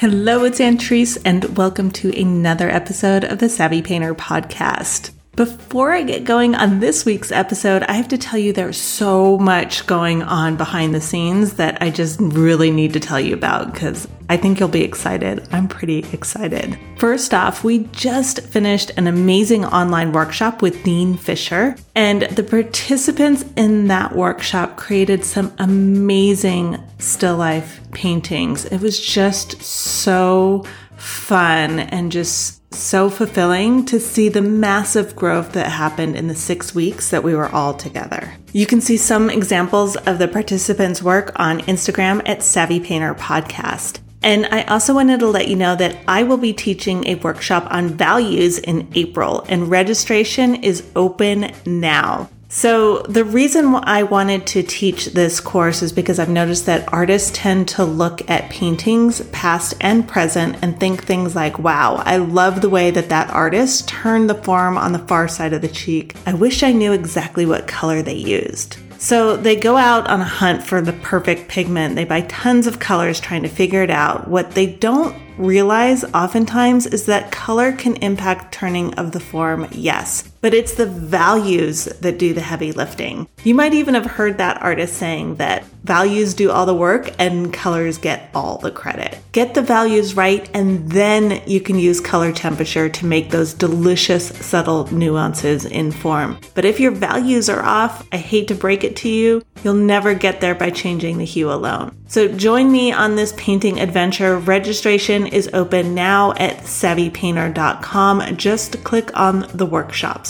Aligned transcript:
Hello, 0.00 0.44
it's 0.44 0.60
Antrese, 0.60 1.18
and 1.24 1.56
welcome 1.56 1.90
to 1.90 2.16
another 2.16 2.70
episode 2.70 3.24
of 3.24 3.38
the 3.40 3.48
Savvy 3.48 3.82
Painter 3.82 4.14
podcast. 4.14 5.10
Before 5.38 5.92
I 5.92 6.02
get 6.02 6.24
going 6.24 6.56
on 6.56 6.80
this 6.80 7.04
week's 7.04 7.30
episode, 7.30 7.84
I 7.84 7.92
have 7.92 8.08
to 8.08 8.18
tell 8.18 8.40
you 8.40 8.52
there's 8.52 8.76
so 8.76 9.38
much 9.38 9.86
going 9.86 10.20
on 10.24 10.56
behind 10.56 10.92
the 10.92 11.00
scenes 11.00 11.54
that 11.54 11.80
I 11.80 11.90
just 11.90 12.18
really 12.18 12.72
need 12.72 12.92
to 12.94 12.98
tell 12.98 13.20
you 13.20 13.34
about 13.34 13.72
because 13.72 14.08
I 14.28 14.36
think 14.36 14.58
you'll 14.58 14.68
be 14.68 14.82
excited. 14.82 15.46
I'm 15.52 15.68
pretty 15.68 16.00
excited. 16.12 16.76
First 16.96 17.32
off, 17.32 17.62
we 17.62 17.84
just 17.92 18.40
finished 18.40 18.90
an 18.96 19.06
amazing 19.06 19.64
online 19.64 20.10
workshop 20.10 20.60
with 20.60 20.82
Dean 20.82 21.16
Fisher, 21.16 21.76
and 21.94 22.22
the 22.22 22.42
participants 22.42 23.44
in 23.54 23.86
that 23.86 24.16
workshop 24.16 24.76
created 24.76 25.24
some 25.24 25.52
amazing 25.60 26.82
still 26.98 27.36
life 27.36 27.80
paintings. 27.92 28.64
It 28.64 28.80
was 28.80 28.98
just 29.00 29.62
so 29.62 30.64
fun 31.08 31.80
and 31.80 32.12
just 32.12 32.58
so 32.74 33.08
fulfilling 33.08 33.84
to 33.86 33.98
see 33.98 34.28
the 34.28 34.42
massive 34.42 35.16
growth 35.16 35.52
that 35.52 35.70
happened 35.70 36.14
in 36.16 36.28
the 36.28 36.34
six 36.34 36.74
weeks 36.74 37.10
that 37.10 37.24
we 37.24 37.34
were 37.34 37.48
all 37.48 37.74
together. 37.74 38.34
You 38.52 38.66
can 38.66 38.80
see 38.80 38.96
some 38.96 39.30
examples 39.30 39.96
of 39.96 40.18
the 40.18 40.28
participants' 40.28 41.02
work 41.02 41.32
on 41.36 41.60
Instagram 41.60 42.22
at 42.28 42.42
Savvy 42.42 42.78
Painter 42.78 43.14
Podcast. 43.14 44.00
And 44.22 44.46
I 44.46 44.62
also 44.64 44.94
wanted 44.94 45.20
to 45.20 45.28
let 45.28 45.48
you 45.48 45.56
know 45.56 45.76
that 45.76 45.96
I 46.06 46.24
will 46.24 46.36
be 46.36 46.52
teaching 46.52 47.06
a 47.06 47.14
workshop 47.16 47.66
on 47.70 47.88
values 47.88 48.58
in 48.58 48.88
April, 48.94 49.44
and 49.48 49.70
registration 49.70 50.56
is 50.56 50.84
open 50.96 51.52
now. 51.64 52.28
So, 52.50 53.02
the 53.02 53.26
reason 53.26 53.74
I 53.74 54.04
wanted 54.04 54.46
to 54.48 54.62
teach 54.62 55.06
this 55.06 55.38
course 55.38 55.82
is 55.82 55.92
because 55.92 56.18
I've 56.18 56.30
noticed 56.30 56.64
that 56.64 56.90
artists 56.90 57.30
tend 57.34 57.68
to 57.68 57.84
look 57.84 58.28
at 58.30 58.48
paintings, 58.48 59.20
past 59.32 59.74
and 59.82 60.08
present, 60.08 60.56
and 60.62 60.80
think 60.80 61.04
things 61.04 61.36
like, 61.36 61.58
wow, 61.58 61.96
I 62.06 62.16
love 62.16 62.62
the 62.62 62.70
way 62.70 62.90
that 62.90 63.10
that 63.10 63.28
artist 63.28 63.86
turned 63.86 64.30
the 64.30 64.34
form 64.34 64.78
on 64.78 64.92
the 64.92 64.98
far 64.98 65.28
side 65.28 65.52
of 65.52 65.60
the 65.60 65.68
cheek. 65.68 66.16
I 66.24 66.32
wish 66.32 66.62
I 66.62 66.72
knew 66.72 66.92
exactly 66.92 67.44
what 67.44 67.68
color 67.68 68.00
they 68.00 68.14
used. 68.14 68.78
So 68.98 69.36
they 69.36 69.54
go 69.54 69.76
out 69.76 70.08
on 70.08 70.22
a 70.22 70.24
hunt 70.24 70.62
for 70.62 70.80
the 70.80 70.94
perfect 70.94 71.48
pigment. 71.48 71.96
They 71.96 72.04
buy 72.04 72.22
tons 72.22 72.66
of 72.66 72.80
colors 72.80 73.20
trying 73.20 73.42
to 73.42 73.48
figure 73.48 73.82
it 73.82 73.90
out. 73.90 74.26
What 74.26 74.52
they 74.52 74.66
don't 74.66 75.14
realize 75.36 76.02
oftentimes 76.14 76.86
is 76.86 77.06
that 77.06 77.30
color 77.30 77.72
can 77.72 77.94
impact 77.96 78.52
turning 78.52 78.94
of 78.94 79.12
the 79.12 79.20
form, 79.20 79.68
yes, 79.70 80.22
but 80.40 80.54
it's 80.54 80.74
the 80.74 80.86
values 80.86 81.84
that 81.84 82.18
do 82.18 82.32
the 82.34 82.40
heavy 82.40 82.72
lifting. 82.72 83.28
You 83.44 83.54
might 83.54 83.74
even 83.74 83.94
have 83.94 84.06
heard 84.06 84.38
that 84.38 84.62
artist 84.62 84.94
saying 84.94 85.36
that 85.36 85.64
values 85.84 86.34
do 86.34 86.50
all 86.50 86.66
the 86.66 86.74
work 86.74 87.10
and 87.18 87.52
colors 87.52 87.98
get 87.98 88.30
all 88.34 88.58
the 88.58 88.70
credit. 88.70 89.18
Get 89.32 89.54
the 89.54 89.62
values 89.62 90.16
right, 90.16 90.48
and 90.54 90.90
then 90.90 91.42
you 91.46 91.60
can 91.60 91.78
use 91.78 92.00
color 92.00 92.32
temperature 92.32 92.88
to 92.88 93.06
make 93.06 93.30
those 93.30 93.54
delicious, 93.54 94.28
subtle 94.44 94.92
nuances 94.92 95.64
in 95.64 95.92
form. 95.92 96.38
But 96.54 96.64
if 96.64 96.80
your 96.80 96.90
values 96.90 97.48
are 97.48 97.62
off, 97.62 98.06
I 98.12 98.16
hate 98.16 98.48
to 98.48 98.54
break 98.54 98.84
it 98.84 98.96
to 98.96 99.08
you, 99.08 99.42
you'll 99.62 99.74
never 99.74 100.14
get 100.14 100.40
there 100.40 100.54
by 100.54 100.70
changing 100.70 101.18
the 101.18 101.24
hue 101.24 101.50
alone. 101.50 101.96
So 102.08 102.28
join 102.28 102.72
me 102.72 102.90
on 102.92 103.16
this 103.16 103.34
painting 103.36 103.80
adventure. 103.80 104.38
Registration 104.38 105.26
is 105.26 105.50
open 105.52 105.94
now 105.94 106.32
at 106.32 106.58
savvypainter.com. 106.58 108.36
Just 108.36 108.82
click 108.84 109.10
on 109.18 109.46
the 109.54 109.66
workshops 109.66 110.27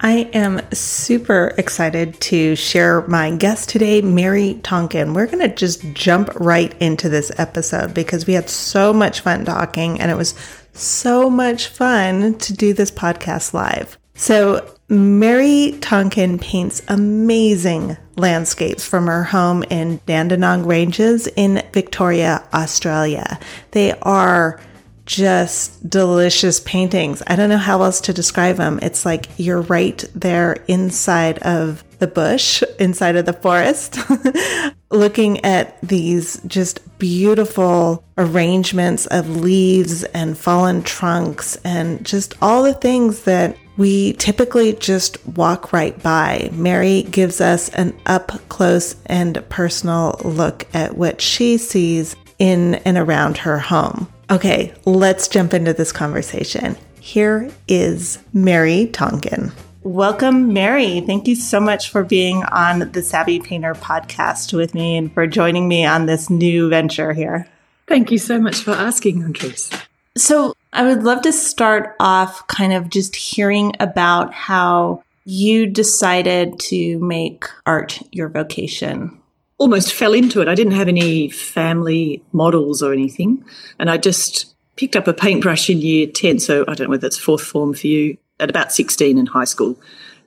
I 0.00 0.30
am 0.32 0.60
super 0.72 1.54
excited 1.58 2.20
to 2.20 2.54
share 2.54 3.06
my 3.08 3.34
guest 3.34 3.68
today, 3.68 4.00
Mary 4.00 4.60
Tonkin. 4.62 5.12
We're 5.12 5.26
going 5.26 5.40
to 5.40 5.54
just 5.54 5.82
jump 5.92 6.30
right 6.36 6.72
into 6.80 7.08
this 7.08 7.32
episode 7.36 7.94
because 7.94 8.26
we 8.26 8.34
had 8.34 8.48
so 8.48 8.92
much 8.92 9.20
fun 9.20 9.44
talking 9.44 10.00
and 10.00 10.10
it 10.10 10.16
was 10.16 10.34
so 10.72 11.28
much 11.28 11.66
fun 11.66 12.38
to 12.38 12.52
do 12.52 12.72
this 12.72 12.92
podcast 12.92 13.52
live. 13.52 13.98
So, 14.14 14.72
Mary 14.88 15.76
Tonkin 15.80 16.38
paints 16.38 16.82
amazing 16.88 17.96
landscapes 18.16 18.86
from 18.86 19.06
her 19.06 19.24
home 19.24 19.62
in 19.64 20.00
Dandenong 20.06 20.64
Ranges 20.64 21.26
in 21.36 21.62
Victoria, 21.72 22.42
Australia. 22.54 23.38
They 23.72 23.92
are 24.00 24.60
just 25.08 25.88
delicious 25.88 26.60
paintings. 26.60 27.22
I 27.26 27.34
don't 27.34 27.48
know 27.48 27.56
how 27.56 27.82
else 27.82 28.02
to 28.02 28.12
describe 28.12 28.56
them. 28.56 28.78
It's 28.82 29.06
like 29.06 29.26
you're 29.38 29.62
right 29.62 30.04
there 30.14 30.52
inside 30.68 31.38
of 31.38 31.82
the 31.98 32.06
bush, 32.06 32.62
inside 32.78 33.16
of 33.16 33.24
the 33.24 33.32
forest, 33.32 33.98
looking 34.90 35.44
at 35.44 35.80
these 35.80 36.40
just 36.46 36.98
beautiful 36.98 38.04
arrangements 38.18 39.06
of 39.06 39.36
leaves 39.36 40.04
and 40.04 40.36
fallen 40.36 40.82
trunks 40.82 41.56
and 41.64 42.04
just 42.04 42.34
all 42.42 42.62
the 42.62 42.74
things 42.74 43.22
that 43.22 43.56
we 43.78 44.12
typically 44.14 44.74
just 44.74 45.24
walk 45.26 45.72
right 45.72 46.00
by. 46.02 46.50
Mary 46.52 47.04
gives 47.04 47.40
us 47.40 47.70
an 47.70 47.98
up 48.04 48.30
close 48.50 48.94
and 49.06 49.42
personal 49.48 50.20
look 50.22 50.66
at 50.74 50.98
what 50.98 51.22
she 51.22 51.56
sees 51.56 52.14
in 52.38 52.74
and 52.76 52.98
around 52.98 53.38
her 53.38 53.58
home. 53.58 54.06
Okay, 54.30 54.74
let's 54.84 55.26
jump 55.26 55.54
into 55.54 55.72
this 55.72 55.90
conversation. 55.90 56.76
Here 57.00 57.50
is 57.66 58.18
Mary 58.34 58.88
Tonkin. 58.88 59.52
Welcome, 59.82 60.52
Mary. 60.52 61.00
Thank 61.00 61.26
you 61.26 61.34
so 61.34 61.58
much 61.58 61.88
for 61.88 62.04
being 62.04 62.44
on 62.44 62.92
the 62.92 63.00
Savvy 63.00 63.40
Painter 63.40 63.72
podcast 63.72 64.52
with 64.52 64.74
me 64.74 64.98
and 64.98 65.10
for 65.14 65.26
joining 65.26 65.66
me 65.66 65.86
on 65.86 66.04
this 66.04 66.28
new 66.28 66.68
venture 66.68 67.14
here. 67.14 67.48
Thank 67.86 68.10
you 68.10 68.18
so 68.18 68.38
much 68.38 68.56
for 68.56 68.72
asking, 68.72 69.22
Antrese. 69.22 69.82
So, 70.14 70.54
I 70.74 70.82
would 70.82 71.04
love 71.04 71.22
to 71.22 71.32
start 71.32 71.96
off 71.98 72.46
kind 72.48 72.74
of 72.74 72.90
just 72.90 73.16
hearing 73.16 73.72
about 73.80 74.34
how 74.34 75.04
you 75.24 75.66
decided 75.66 76.60
to 76.60 76.98
make 76.98 77.46
art 77.64 78.02
your 78.12 78.28
vocation. 78.28 79.18
Almost 79.58 79.92
fell 79.92 80.12
into 80.12 80.40
it. 80.40 80.48
I 80.48 80.54
didn't 80.54 80.74
have 80.74 80.88
any 80.88 81.28
family 81.28 82.22
models 82.32 82.82
or 82.82 82.92
anything. 82.92 83.44
And 83.78 83.90
I 83.90 83.96
just 83.96 84.54
picked 84.76 84.96
up 84.96 85.08
a 85.08 85.12
paintbrush 85.12 85.68
in 85.68 85.80
year 85.80 86.06
10. 86.06 86.38
So 86.38 86.62
I 86.62 86.74
don't 86.74 86.86
know 86.86 86.90
whether 86.90 87.06
it's 87.06 87.18
fourth 87.18 87.42
form 87.42 87.74
for 87.74 87.86
you, 87.86 88.16
at 88.40 88.50
about 88.50 88.72
16 88.72 89.18
in 89.18 89.26
high 89.26 89.44
school. 89.44 89.78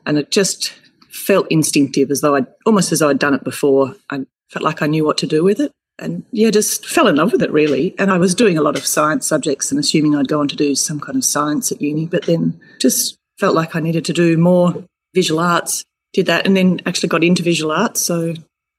And 0.05 0.17
it 0.17 0.31
just 0.31 0.73
felt 1.09 1.47
instinctive 1.49 2.11
as 2.11 2.21
though 2.21 2.35
I'd 2.35 2.47
almost 2.65 2.91
as 2.91 2.99
though 2.99 3.09
I'd 3.09 3.19
done 3.19 3.33
it 3.33 3.43
before. 3.43 3.95
I 4.09 4.25
felt 4.49 4.63
like 4.63 4.81
I 4.81 4.87
knew 4.87 5.05
what 5.05 5.17
to 5.19 5.27
do 5.27 5.43
with 5.43 5.59
it 5.59 5.71
and 6.01 6.23
yeah, 6.31 6.49
just 6.49 6.85
fell 6.85 7.07
in 7.07 7.15
love 7.15 7.31
with 7.31 7.41
it 7.41 7.51
really. 7.51 7.95
And 7.97 8.11
I 8.11 8.17
was 8.17 8.35
doing 8.35 8.57
a 8.57 8.61
lot 8.61 8.75
of 8.75 8.85
science 8.85 9.27
subjects 9.27 9.71
and 9.71 9.79
assuming 9.79 10.15
I'd 10.15 10.27
go 10.27 10.39
on 10.41 10.47
to 10.49 10.55
do 10.55 10.75
some 10.75 10.99
kind 10.99 11.15
of 11.15 11.23
science 11.23 11.71
at 11.71 11.81
uni, 11.81 12.07
but 12.07 12.25
then 12.25 12.59
just 12.79 13.17
felt 13.37 13.55
like 13.55 13.75
I 13.75 13.79
needed 13.79 14.03
to 14.05 14.13
do 14.13 14.37
more 14.37 14.83
visual 15.13 15.39
arts, 15.39 15.83
did 16.13 16.25
that, 16.25 16.45
and 16.45 16.57
then 16.57 16.81
actually 16.85 17.09
got 17.09 17.23
into 17.23 17.43
visual 17.43 17.71
arts. 17.71 18.01
So 18.01 18.33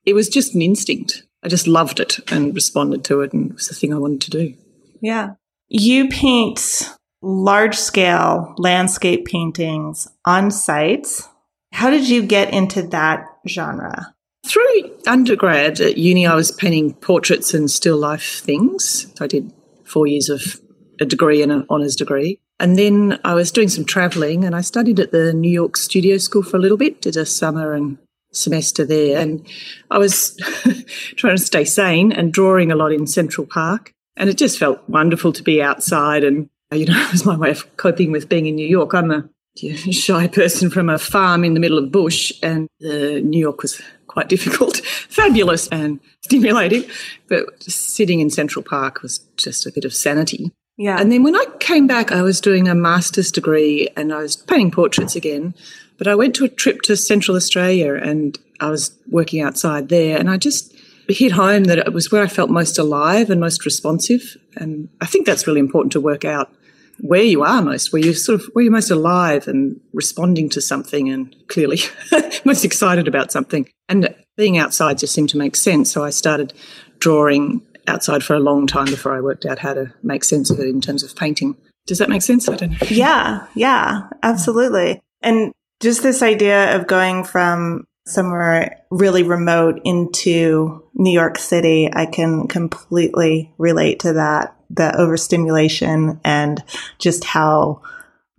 it 0.04 0.14
was 0.14 0.28
just 0.28 0.54
an 0.54 0.62
instinct. 0.62 1.24
I 1.42 1.48
just 1.48 1.66
loved 1.66 2.00
it 2.00 2.18
and 2.30 2.54
responded 2.54 3.04
to 3.04 3.20
it, 3.22 3.32
and 3.32 3.50
it 3.50 3.54
was 3.54 3.68
the 3.68 3.74
thing 3.74 3.92
I 3.92 3.98
wanted 3.98 4.20
to 4.22 4.30
do. 4.30 4.54
Yeah. 5.00 5.34
You 5.68 6.08
paint 6.08 6.90
large 7.22 7.76
scale 7.76 8.54
landscape 8.58 9.26
paintings 9.26 10.08
on 10.24 10.50
sites. 10.50 11.28
How 11.72 11.90
did 11.90 12.08
you 12.08 12.22
get 12.22 12.52
into 12.52 12.82
that 12.88 13.26
genre? 13.48 14.14
Through 14.44 14.98
undergrad 15.06 15.80
at 15.80 15.96
uni, 15.96 16.26
I 16.26 16.34
was 16.34 16.50
painting 16.50 16.94
portraits 16.94 17.54
and 17.54 17.70
still 17.70 17.96
life 17.96 18.40
things. 18.40 19.06
I 19.20 19.26
did 19.26 19.52
four 19.84 20.06
years 20.06 20.28
of 20.28 20.60
a 21.00 21.04
degree 21.04 21.42
and 21.42 21.52
an 21.52 21.66
honours 21.70 21.96
degree. 21.96 22.40
And 22.58 22.76
then 22.76 23.18
I 23.24 23.34
was 23.34 23.50
doing 23.50 23.68
some 23.68 23.84
travelling 23.84 24.44
and 24.44 24.54
I 24.54 24.60
studied 24.60 25.00
at 25.00 25.10
the 25.10 25.32
New 25.32 25.50
York 25.50 25.76
Studio 25.76 26.18
School 26.18 26.42
for 26.42 26.56
a 26.56 26.60
little 26.60 26.76
bit, 26.76 27.00
did 27.00 27.16
a 27.16 27.26
summer 27.26 27.72
and 27.72 27.98
semester 28.32 28.84
there. 28.84 29.18
And 29.18 29.46
I 29.90 29.98
was 29.98 30.36
trying 31.16 31.36
to 31.36 31.42
stay 31.42 31.64
sane 31.64 32.12
and 32.12 32.32
drawing 32.32 32.72
a 32.72 32.76
lot 32.76 32.92
in 32.92 33.06
Central 33.06 33.46
Park. 33.46 33.92
And 34.16 34.28
it 34.28 34.36
just 34.36 34.58
felt 34.58 34.86
wonderful 34.88 35.32
to 35.32 35.42
be 35.42 35.62
outside. 35.62 36.24
And, 36.24 36.48
you 36.72 36.86
know, 36.86 37.00
it 37.06 37.12
was 37.12 37.24
my 37.24 37.36
way 37.36 37.50
of 37.50 37.76
coping 37.76 38.12
with 38.12 38.28
being 38.28 38.46
in 38.46 38.56
New 38.56 38.66
York. 38.66 38.94
I'm 38.94 39.10
a 39.10 39.28
shy 39.92 40.26
person 40.26 40.70
from 40.70 40.88
a 40.88 40.98
farm 40.98 41.44
in 41.44 41.54
the 41.54 41.60
middle 41.60 41.78
of 41.78 41.92
bush, 41.92 42.32
and 42.42 42.68
uh, 42.84 43.20
New 43.20 43.38
York 43.38 43.62
was 43.62 43.80
quite 44.06 44.28
difficult, 44.28 44.78
fabulous 44.78 45.68
and 45.68 46.00
stimulating. 46.22 46.84
But 47.28 47.62
sitting 47.62 48.20
in 48.20 48.30
Central 48.30 48.62
Park 48.62 49.02
was 49.02 49.18
just 49.36 49.66
a 49.66 49.72
bit 49.72 49.84
of 49.84 49.94
sanity. 49.94 50.52
Yeah. 50.76 50.98
And 50.98 51.12
then 51.12 51.22
when 51.22 51.36
I 51.36 51.44
came 51.60 51.86
back, 51.86 52.12
I 52.12 52.22
was 52.22 52.40
doing 52.40 52.66
a 52.66 52.74
master's 52.74 53.30
degree 53.30 53.88
and 53.96 54.12
I 54.12 54.22
was 54.22 54.36
painting 54.36 54.70
portraits 54.70 55.14
again. 55.14 55.54
But 55.98 56.06
I 56.06 56.14
went 56.14 56.34
to 56.36 56.44
a 56.44 56.48
trip 56.48 56.82
to 56.82 56.96
Central 56.96 57.36
Australia 57.36 57.94
and 57.94 58.38
I 58.60 58.70
was 58.70 58.96
working 59.08 59.40
outside 59.42 59.88
there. 59.88 60.18
And 60.18 60.30
I 60.30 60.36
just 60.36 60.74
hit 61.08 61.32
home 61.32 61.64
that 61.64 61.78
it 61.78 61.92
was 61.92 62.10
where 62.10 62.22
I 62.22 62.26
felt 62.26 62.50
most 62.50 62.78
alive 62.78 63.30
and 63.30 63.40
most 63.40 63.64
responsive. 63.64 64.36
And 64.56 64.88
I 65.00 65.06
think 65.06 65.26
that's 65.26 65.46
really 65.46 65.60
important 65.60 65.92
to 65.92 66.00
work 66.00 66.24
out 66.24 66.52
where 67.00 67.22
you 67.22 67.42
are 67.42 67.62
most, 67.62 67.92
where 67.92 68.02
you're 68.02 68.14
sort 68.14 68.40
of 68.40 68.46
where 68.52 68.62
you're 68.62 68.72
most 68.72 68.90
alive 68.90 69.48
and 69.48 69.80
responding 69.92 70.48
to 70.50 70.60
something 70.60 71.08
and 71.08 71.34
clearly 71.48 71.80
most 72.44 72.64
excited 72.64 73.08
about 73.08 73.32
something. 73.32 73.68
And 73.88 74.14
being 74.36 74.58
outside 74.58 74.98
just 74.98 75.14
seemed 75.14 75.30
to 75.30 75.38
make 75.38 75.56
sense. 75.56 75.90
So 75.90 76.04
I 76.04 76.10
started 76.10 76.52
drawing 76.98 77.62
outside 77.88 78.22
for 78.22 78.34
a 78.34 78.40
long 78.40 78.66
time 78.66 78.86
before 78.86 79.16
I 79.16 79.20
worked 79.20 79.44
out 79.44 79.58
how 79.58 79.74
to 79.74 79.92
make 80.02 80.24
sense 80.24 80.50
of 80.50 80.60
it 80.60 80.68
in 80.68 80.80
terms 80.80 81.02
of 81.02 81.16
painting. 81.16 81.56
Does 81.86 81.98
that 81.98 82.08
make 82.08 82.22
sense? 82.22 82.48
I 82.48 82.54
don't 82.54 82.70
know. 82.70 82.86
Yeah, 82.88 83.46
yeah, 83.54 84.08
absolutely. 84.22 85.00
And 85.20 85.52
just 85.82 86.02
this 86.02 86.22
idea 86.22 86.76
of 86.76 86.86
going 86.86 87.24
from 87.24 87.86
somewhere 88.06 88.84
really 88.90 89.24
remote 89.24 89.80
into 89.84 90.84
New 90.94 91.12
York 91.12 91.38
City, 91.38 91.90
I 91.92 92.06
can 92.06 92.46
completely 92.46 93.52
relate 93.58 94.00
to 94.00 94.14
that. 94.14 94.56
The 94.70 94.96
overstimulation 94.96 96.18
and 96.24 96.64
just 96.98 97.24
how 97.24 97.82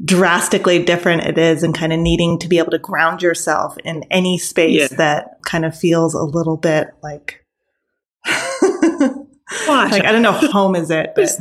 drastically 0.04 0.84
different 0.84 1.26
it 1.26 1.38
is 1.38 1.62
and 1.62 1.76
kind 1.76 1.94
of 1.94 2.00
needing 2.00 2.40
to 2.40 2.48
be 2.48 2.58
able 2.58 2.72
to 2.72 2.80
ground 2.80 3.22
yourself 3.22 3.78
in 3.84 4.04
any 4.10 4.40
space 4.40 4.92
yeah. 4.92 4.98
that 4.98 5.38
kind 5.46 5.64
of 5.64 5.78
feels 5.78 6.16
a 6.16 6.24
little 6.24 6.58
bit 6.58 6.88
like 7.04 7.46
like 8.26 10.04
I 10.04 10.12
don't 10.12 10.24
know 10.24 10.32
home 10.32 10.76
is 10.76 10.90
it 10.90 11.14
there's, 11.16 11.40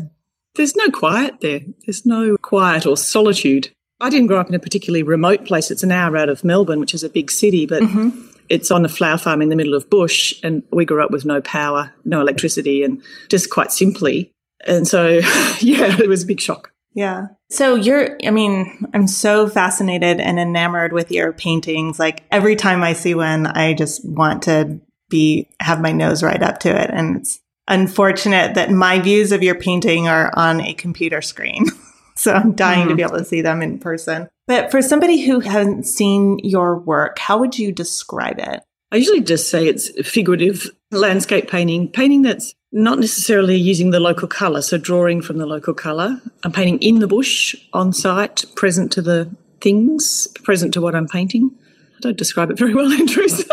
there's 0.55 0.77
no 0.77 0.91
quiet 0.91 1.41
there 1.41 1.61
there's 1.87 2.05
no 2.05 2.37
quiet 2.37 2.85
or 2.85 2.99
solitude 2.99 3.71
I 4.03 4.11
didn't 4.11 4.27
grow 4.27 4.41
up 4.41 4.49
in 4.49 4.55
a 4.55 4.59
particularly 4.59 5.03
remote 5.03 5.45
place 5.45 5.71
it's 5.71 5.83
an 5.83 5.93
hour 5.93 6.17
out 6.17 6.29
of 6.29 6.45
Melbourne 6.45 6.81
which 6.81 6.95
is 6.95 7.05
a 7.05 7.09
big 7.09 7.31
city 7.31 7.67
but 7.67 7.83
mm-hmm. 7.83 8.11
it's 8.49 8.71
on 8.71 8.85
a 8.85 8.89
flower 8.89 9.19
farm 9.19 9.41
in 9.41 9.49
the 9.49 9.57
middle 9.57 9.75
of 9.75 9.89
bush 9.89 10.35
and 10.43 10.63
we 10.71 10.85
grew 10.85 11.03
up 11.03 11.11
with 11.11 11.25
no 11.25 11.41
power 11.41 11.93
no 12.05 12.21
electricity 12.21 12.83
and 12.83 13.03
just 13.29 13.51
quite 13.51 13.73
simply 13.73 14.33
and 14.67 14.87
so 14.87 15.09
yeah 15.61 15.99
it 16.01 16.09
was 16.09 16.25
a 16.25 16.27
big 16.27 16.41
shock 16.41 16.73
yeah. 16.95 17.29
So 17.51 17.75
you're, 17.75 18.19
I 18.25 18.31
mean, 18.31 18.87
I'm 18.93 19.07
so 19.07 19.49
fascinated 19.49 20.21
and 20.21 20.39
enamored 20.39 20.93
with 20.93 21.11
your 21.11 21.33
paintings. 21.33 21.99
Like 21.99 22.23
every 22.31 22.57
time 22.57 22.83
I 22.83 22.93
see 22.93 23.15
one, 23.15 23.47
I 23.47 23.75
just 23.75 24.05
want 24.05 24.43
to 24.43 24.81
be, 25.09 25.49
have 25.61 25.81
my 25.81 25.93
nose 25.93 26.23
right 26.23 26.43
up 26.43 26.61
to 26.61 26.69
it. 26.69 26.91
And 26.91 27.17
it's 27.17 27.41
unfortunate 27.69 28.55
that 28.55 28.71
my 28.71 28.99
views 28.99 29.33
of 29.33 29.43
your 29.43 29.55
painting 29.55 30.09
are 30.09 30.31
on 30.35 30.61
a 30.61 30.75
computer 30.75 31.23
screen. 31.23 31.67
so 32.15 32.33
I'm 32.33 32.53
dying 32.53 32.87
mm. 32.87 32.91
to 32.91 32.95
be 32.97 33.03
able 33.03 33.19
to 33.19 33.25
see 33.25 33.43
them 33.43 33.63
in 33.63 33.79
person. 33.79 34.29
But 34.47 34.71
for 34.71 34.83
somebody 34.83 35.21
who 35.23 35.41
hasn't 35.41 35.87
seen 35.87 36.39
your 36.41 36.79
work, 36.79 37.19
how 37.19 37.39
would 37.39 37.59
you 37.59 37.73
describe 37.73 38.39
it? 38.39 38.61
I 38.91 38.97
usually 38.97 39.23
just 39.23 39.49
say 39.49 39.67
it's 39.67 39.89
figurative 40.07 40.71
landscape 40.91 41.51
painting, 41.51 41.89
painting 41.89 42.23
that's 42.23 42.55
not 42.73 42.99
necessarily 42.99 43.57
using 43.57 43.91
the 43.91 44.01
local 44.01 44.29
colour, 44.29 44.63
so 44.63 44.77
drawing 44.79 45.23
from 45.23 45.39
the 45.39 45.47
local 45.47 45.75
colour. 45.75 46.21
I'm 46.43 46.53
painting 46.53 46.79
in 46.81 46.99
the 46.99 47.07
bush, 47.07 47.55
on 47.73 47.93
site, 47.93 48.45
present 48.55 48.93
to 48.93 49.03
the 49.03 49.35
things, 49.61 50.27
present 50.43 50.75
to 50.75 50.81
what 50.81 50.95
I'm 50.95 51.09
painting. 51.09 51.51
I 51.97 52.01
don't 52.01 52.19
describe 52.19 52.51
it 52.51 52.59
very 52.59 52.75
well, 52.75 52.91
Antrese. 52.91 53.49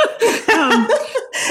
um, 0.54 0.88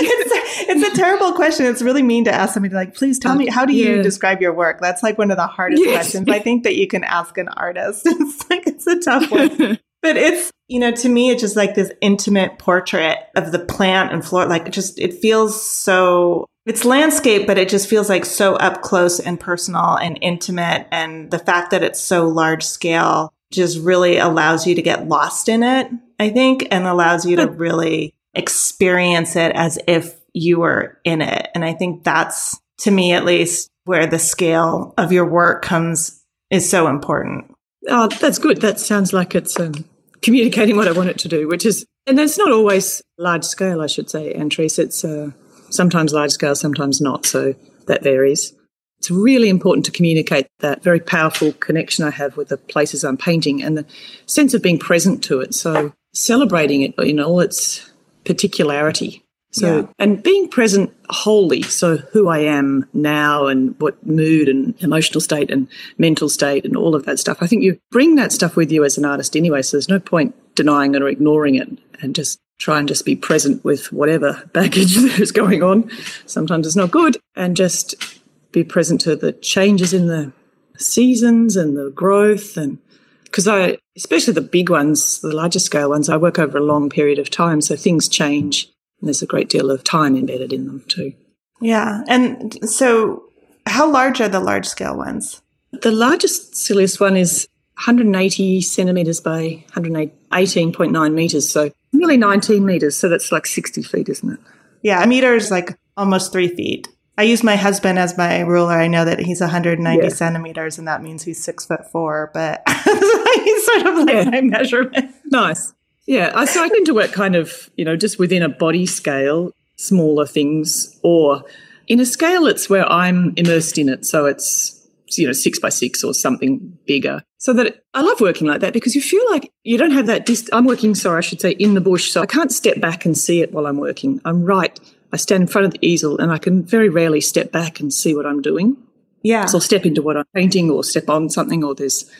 it's, 0.00 0.68
it's 0.68 0.88
a 0.92 0.96
terrible 1.00 1.32
question. 1.32 1.66
It's 1.66 1.82
really 1.82 2.02
mean 2.02 2.24
to 2.24 2.32
ask 2.32 2.54
somebody 2.54 2.74
like, 2.74 2.94
please 2.94 3.18
tell 3.18 3.32
oh, 3.32 3.36
me, 3.36 3.46
how 3.46 3.64
do 3.64 3.72
you 3.72 3.96
yeah. 3.96 4.02
describe 4.02 4.40
your 4.40 4.52
work? 4.52 4.80
That's 4.80 5.02
like 5.02 5.18
one 5.18 5.30
of 5.30 5.36
the 5.36 5.46
hardest 5.46 5.82
yes. 5.82 5.94
questions 5.94 6.28
I 6.28 6.38
think 6.38 6.64
that 6.64 6.76
you 6.76 6.86
can 6.86 7.04
ask 7.04 7.36
an 7.38 7.48
artist. 7.48 8.06
It's 8.20 8.50
like, 8.50 8.66
it's 8.66 8.86
a 8.86 9.00
tough 9.00 9.30
one. 9.30 9.78
But 10.00 10.16
it's, 10.16 10.52
you 10.68 10.78
know, 10.78 10.92
to 10.92 11.08
me, 11.08 11.30
it's 11.30 11.40
just 11.40 11.56
like 11.56 11.74
this 11.74 11.90
intimate 12.00 12.60
portrait 12.60 13.18
of 13.34 13.50
the 13.50 13.58
plant 13.58 14.12
and 14.12 14.24
floor. 14.24 14.46
Like, 14.46 14.68
it 14.68 14.72
just, 14.72 14.96
it 15.00 15.12
feels 15.12 15.60
so, 15.60 16.46
it's 16.66 16.84
landscape, 16.84 17.48
but 17.48 17.58
it 17.58 17.68
just 17.68 17.88
feels 17.88 18.08
like 18.08 18.24
so 18.24 18.54
up 18.54 18.82
close 18.82 19.18
and 19.18 19.40
personal 19.40 19.96
and 19.96 20.16
intimate. 20.22 20.86
And 20.92 21.32
the 21.32 21.40
fact 21.40 21.72
that 21.72 21.82
it's 21.82 22.00
so 22.00 22.28
large 22.28 22.62
scale 22.62 23.32
just 23.50 23.80
really 23.80 24.18
allows 24.18 24.68
you 24.68 24.76
to 24.76 24.82
get 24.82 25.08
lost 25.08 25.48
in 25.48 25.62
it, 25.62 25.90
I 26.20 26.30
think, 26.30 26.68
and 26.70 26.86
allows 26.86 27.26
you 27.26 27.36
to 27.36 27.48
really 27.48 28.14
experience 28.38 29.36
it 29.36 29.52
as 29.54 29.78
if 29.86 30.14
you 30.32 30.60
were 30.60 30.98
in 31.04 31.20
it. 31.20 31.48
And 31.54 31.64
I 31.64 31.74
think 31.74 32.04
that's, 32.04 32.58
to 32.78 32.90
me 32.90 33.12
at 33.12 33.24
least, 33.24 33.68
where 33.84 34.06
the 34.06 34.18
scale 34.18 34.94
of 34.96 35.12
your 35.12 35.26
work 35.26 35.62
comes 35.62 36.24
is 36.50 36.68
so 36.68 36.86
important. 36.88 37.54
Oh, 37.88 38.08
that's 38.08 38.38
good. 38.38 38.60
That 38.60 38.78
sounds 38.80 39.12
like 39.12 39.34
it's 39.34 39.58
um, 39.58 39.84
communicating 40.22 40.76
what 40.76 40.88
I 40.88 40.92
want 40.92 41.10
it 41.10 41.18
to 41.20 41.28
do, 41.28 41.48
which 41.48 41.66
is, 41.66 41.84
and 42.06 42.18
it's 42.18 42.38
not 42.38 42.52
always 42.52 43.02
large 43.18 43.44
scale, 43.44 43.80
I 43.80 43.86
should 43.86 44.10
say, 44.10 44.34
Antrese. 44.34 44.78
It's 44.78 45.04
uh, 45.04 45.30
sometimes 45.70 46.12
large 46.12 46.32
scale, 46.32 46.54
sometimes 46.54 47.00
not. 47.00 47.26
So 47.26 47.54
that 47.86 48.02
varies. 48.02 48.54
It's 48.98 49.10
really 49.10 49.48
important 49.48 49.86
to 49.86 49.92
communicate 49.92 50.48
that 50.58 50.82
very 50.82 51.00
powerful 51.00 51.52
connection 51.52 52.04
I 52.04 52.10
have 52.10 52.36
with 52.36 52.48
the 52.48 52.56
places 52.56 53.04
I'm 53.04 53.16
painting 53.16 53.62
and 53.62 53.78
the 53.78 53.86
sense 54.26 54.54
of 54.54 54.62
being 54.62 54.78
present 54.78 55.22
to 55.24 55.40
it. 55.40 55.54
So 55.54 55.92
celebrating 56.14 56.82
it 56.82 56.94
in 56.98 57.20
all 57.20 57.40
its 57.40 57.90
particularity 58.24 59.24
so, 59.50 59.76
yeah. 59.78 59.86
and 59.98 60.22
being 60.22 60.48
present 60.48 60.94
wholly, 61.08 61.62
so 61.62 61.96
who 61.96 62.28
I 62.28 62.40
am 62.40 62.86
now 62.92 63.46
and 63.46 63.74
what 63.80 64.06
mood 64.06 64.46
and 64.48 64.74
emotional 64.82 65.22
state 65.22 65.50
and 65.50 65.68
mental 65.96 66.28
state 66.28 66.66
and 66.66 66.76
all 66.76 66.94
of 66.94 67.06
that 67.06 67.18
stuff. 67.18 67.38
I 67.40 67.46
think 67.46 67.62
you 67.62 67.80
bring 67.90 68.16
that 68.16 68.30
stuff 68.30 68.56
with 68.56 68.70
you 68.70 68.84
as 68.84 68.98
an 68.98 69.06
artist 69.06 69.36
anyway, 69.36 69.62
so 69.62 69.76
there's 69.76 69.88
no 69.88 70.00
point 70.00 70.34
denying 70.54 70.94
it 70.94 71.00
or 71.00 71.08
ignoring 71.08 71.54
it 71.54 71.68
and 72.02 72.14
just 72.14 72.38
try 72.58 72.78
and 72.78 72.88
just 72.88 73.06
be 73.06 73.16
present 73.16 73.64
with 73.64 73.90
whatever 73.90 74.44
baggage 74.52 74.96
that 74.96 75.18
is 75.18 75.32
going 75.32 75.62
on. 75.62 75.90
Sometimes 76.26 76.66
it's 76.66 76.76
not 76.76 76.90
good 76.90 77.16
and 77.34 77.56
just 77.56 78.20
be 78.52 78.64
present 78.64 79.00
to 79.02 79.16
the 79.16 79.32
changes 79.32 79.94
in 79.94 80.08
the 80.08 80.32
seasons 80.76 81.56
and 81.56 81.76
the 81.76 81.90
growth 81.90 82.56
and 82.56 82.78
because 83.24 83.48
I, 83.48 83.78
especially 83.98 84.32
the 84.32 84.40
big 84.40 84.70
ones, 84.70 85.20
the 85.20 85.34
larger 85.34 85.58
scale 85.58 85.90
ones, 85.90 86.08
I 86.08 86.16
work 86.16 86.38
over 86.38 86.56
a 86.56 86.62
long 86.62 86.88
period 86.88 87.18
of 87.18 87.28
time, 87.28 87.60
so 87.60 87.76
things 87.76 88.08
change 88.08 88.72
and 89.00 89.08
there's 89.08 89.22
a 89.22 89.26
great 89.26 89.48
deal 89.48 89.70
of 89.70 89.84
time 89.84 90.16
embedded 90.16 90.52
in 90.52 90.66
them 90.66 90.84
too. 90.88 91.12
Yeah. 91.60 92.02
And 92.08 92.58
so, 92.68 93.24
how 93.66 93.90
large 93.90 94.20
are 94.20 94.28
the 94.28 94.40
large 94.40 94.66
scale 94.66 94.96
ones? 94.96 95.42
The 95.72 95.92
largest, 95.92 96.56
silliest 96.56 97.00
one 97.00 97.16
is 97.16 97.48
180 97.74 98.60
centimetres 98.60 99.20
by 99.20 99.64
118.9 99.72 101.14
metres. 101.14 101.50
So, 101.50 101.70
nearly 101.92 102.16
19 102.16 102.64
metres. 102.64 102.96
So, 102.96 103.08
that's 103.08 103.32
like 103.32 103.46
60 103.46 103.82
feet, 103.82 104.08
isn't 104.08 104.32
it? 104.32 104.40
Yeah. 104.82 105.02
A 105.02 105.06
metre 105.06 105.34
is 105.34 105.50
like 105.50 105.76
almost 105.96 106.32
three 106.32 106.48
feet. 106.48 106.88
I 107.18 107.24
use 107.24 107.42
my 107.42 107.56
husband 107.56 107.98
as 107.98 108.16
my 108.16 108.40
ruler. 108.40 108.74
I 108.74 108.86
know 108.86 109.04
that 109.04 109.18
he's 109.18 109.40
190 109.40 110.02
yeah. 110.04 110.08
centimeters, 110.08 110.78
and 110.78 110.86
that 110.86 111.02
means 111.02 111.24
he's 111.24 111.42
six 111.42 111.66
foot 111.66 111.90
four, 111.90 112.30
but 112.32 112.62
he's 112.68 113.66
sort 113.66 113.86
of 113.88 113.94
like 114.06 114.14
yeah. 114.14 114.30
my 114.30 114.40
measurement. 114.40 115.14
Nice. 115.24 115.74
Yeah, 116.06 116.30
I, 116.34 116.44
so 116.44 116.62
I 116.62 116.68
tend 116.68 116.86
to 116.86 116.94
work 116.94 117.10
kind 117.10 117.34
of, 117.34 117.70
you 117.76 117.84
know, 117.84 117.96
just 117.96 118.20
within 118.20 118.42
a 118.42 118.48
body 118.48 118.86
scale, 118.86 119.50
smaller 119.74 120.26
things, 120.26 120.96
or 121.02 121.42
in 121.88 121.98
a 121.98 122.06
scale 122.06 122.46
it's 122.46 122.70
where 122.70 122.90
I'm 122.90 123.32
immersed 123.36 123.78
in 123.78 123.88
it. 123.88 124.06
So 124.06 124.26
it's, 124.26 124.88
you 125.16 125.26
know, 125.26 125.32
six 125.32 125.58
by 125.58 125.70
six 125.70 126.04
or 126.04 126.14
something 126.14 126.78
bigger. 126.86 127.24
So 127.38 127.52
that 127.52 127.66
it, 127.66 127.84
I 127.94 128.02
love 128.02 128.20
working 128.20 128.46
like 128.46 128.60
that 128.60 128.72
because 128.72 128.94
you 128.94 129.02
feel 129.02 129.28
like 129.30 129.52
you 129.64 129.76
don't 129.76 129.90
have 129.90 130.06
that. 130.06 130.24
Dist- 130.24 130.50
I'm 130.52 130.66
working, 130.66 130.94
sorry, 130.94 131.18
I 131.18 131.22
should 131.22 131.40
say, 131.40 131.50
in 131.50 131.74
the 131.74 131.80
bush. 131.80 132.12
So 132.12 132.22
I 132.22 132.26
can't 132.26 132.52
step 132.52 132.80
back 132.80 133.04
and 133.04 133.18
see 133.18 133.42
it 133.42 133.52
while 133.52 133.66
I'm 133.66 133.78
working. 133.78 134.20
I'm 134.24 134.44
right. 134.44 134.78
I 135.12 135.16
stand 135.16 135.42
in 135.42 135.46
front 135.46 135.66
of 135.66 135.72
the 135.72 135.86
easel 135.86 136.18
and 136.18 136.30
I 136.30 136.38
can 136.38 136.62
very 136.62 136.88
rarely 136.88 137.20
step 137.20 137.50
back 137.50 137.80
and 137.80 137.92
see 137.92 138.14
what 138.14 138.26
I'm 138.26 138.42
doing. 138.42 138.76
Yeah. 139.22 139.46
So 139.46 139.58
I'll 139.58 139.62
step 139.62 139.86
into 139.86 140.02
what 140.02 140.16
I'm 140.16 140.24
painting 140.34 140.70
or 140.70 140.84
step 140.84 141.08
on 141.08 141.30
something 141.30 141.64
or 141.64 141.74
there's 141.74 142.10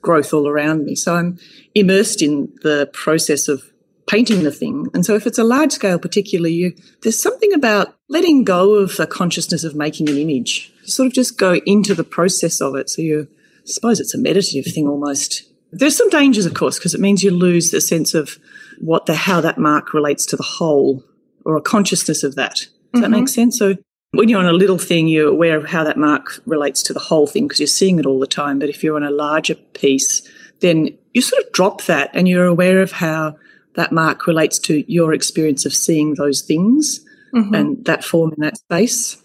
growth 0.00 0.32
all 0.32 0.48
around 0.48 0.84
me. 0.84 0.94
So 0.94 1.14
I'm 1.14 1.38
immersed 1.74 2.22
in 2.22 2.52
the 2.62 2.90
process 2.92 3.48
of 3.48 3.62
painting 4.08 4.42
the 4.42 4.50
thing. 4.50 4.86
And 4.94 5.04
so 5.04 5.14
if 5.14 5.26
it's 5.26 5.38
a 5.38 5.44
large 5.44 5.72
scale, 5.72 5.98
particularly, 5.98 6.54
you, 6.54 6.74
there's 7.02 7.20
something 7.20 7.52
about 7.52 7.94
letting 8.08 8.42
go 8.42 8.74
of 8.74 8.96
the 8.96 9.06
consciousness 9.06 9.64
of 9.64 9.74
making 9.74 10.08
an 10.08 10.16
image. 10.16 10.72
You 10.82 10.88
sort 10.88 11.06
of 11.06 11.12
just 11.12 11.38
go 11.38 11.56
into 11.66 11.94
the 11.94 12.04
process 12.04 12.60
of 12.60 12.74
it. 12.74 12.88
So 12.88 13.02
you, 13.02 13.28
I 13.62 13.66
suppose 13.66 14.00
it's 14.00 14.14
a 14.14 14.18
meditative 14.18 14.72
thing 14.72 14.88
almost. 14.88 15.44
There's 15.70 15.96
some 15.96 16.08
dangers, 16.08 16.46
of 16.46 16.54
course, 16.54 16.78
because 16.78 16.94
it 16.94 17.00
means 17.00 17.22
you 17.22 17.30
lose 17.30 17.70
the 17.70 17.82
sense 17.82 18.14
of 18.14 18.38
what 18.80 19.04
the, 19.04 19.14
how 19.14 19.42
that 19.42 19.58
mark 19.58 19.92
relates 19.92 20.24
to 20.26 20.36
the 20.36 20.42
whole 20.42 21.04
or 21.48 21.56
a 21.56 21.62
consciousness 21.62 22.22
of 22.22 22.34
that. 22.34 22.56
Does 22.56 22.66
mm-hmm. 22.66 23.00
that 23.00 23.08
make 23.08 23.28
sense? 23.28 23.58
So 23.58 23.74
when 24.12 24.28
you're 24.28 24.38
on 24.38 24.46
a 24.46 24.52
little 24.52 24.76
thing, 24.76 25.08
you're 25.08 25.28
aware 25.28 25.56
of 25.56 25.64
how 25.64 25.82
that 25.82 25.96
mark 25.96 26.40
relates 26.44 26.82
to 26.84 26.92
the 26.92 27.00
whole 27.00 27.26
thing 27.26 27.48
because 27.48 27.58
you're 27.58 27.66
seeing 27.66 27.98
it 27.98 28.04
all 28.04 28.20
the 28.20 28.26
time. 28.26 28.58
But 28.58 28.68
if 28.68 28.84
you're 28.84 28.96
on 28.96 29.02
a 29.02 29.10
larger 29.10 29.54
piece, 29.54 30.28
then 30.60 30.96
you 31.14 31.22
sort 31.22 31.42
of 31.42 31.50
drop 31.52 31.84
that 31.84 32.10
and 32.12 32.28
you're 32.28 32.46
aware 32.46 32.82
of 32.82 32.92
how 32.92 33.38
that 33.76 33.92
mark 33.92 34.26
relates 34.26 34.58
to 34.58 34.84
your 34.92 35.14
experience 35.14 35.64
of 35.64 35.72
seeing 35.72 36.14
those 36.14 36.42
things 36.42 37.00
mm-hmm. 37.34 37.54
and 37.54 37.84
that 37.86 38.04
form 38.04 38.32
in 38.36 38.42
that 38.42 38.58
space. 38.58 39.16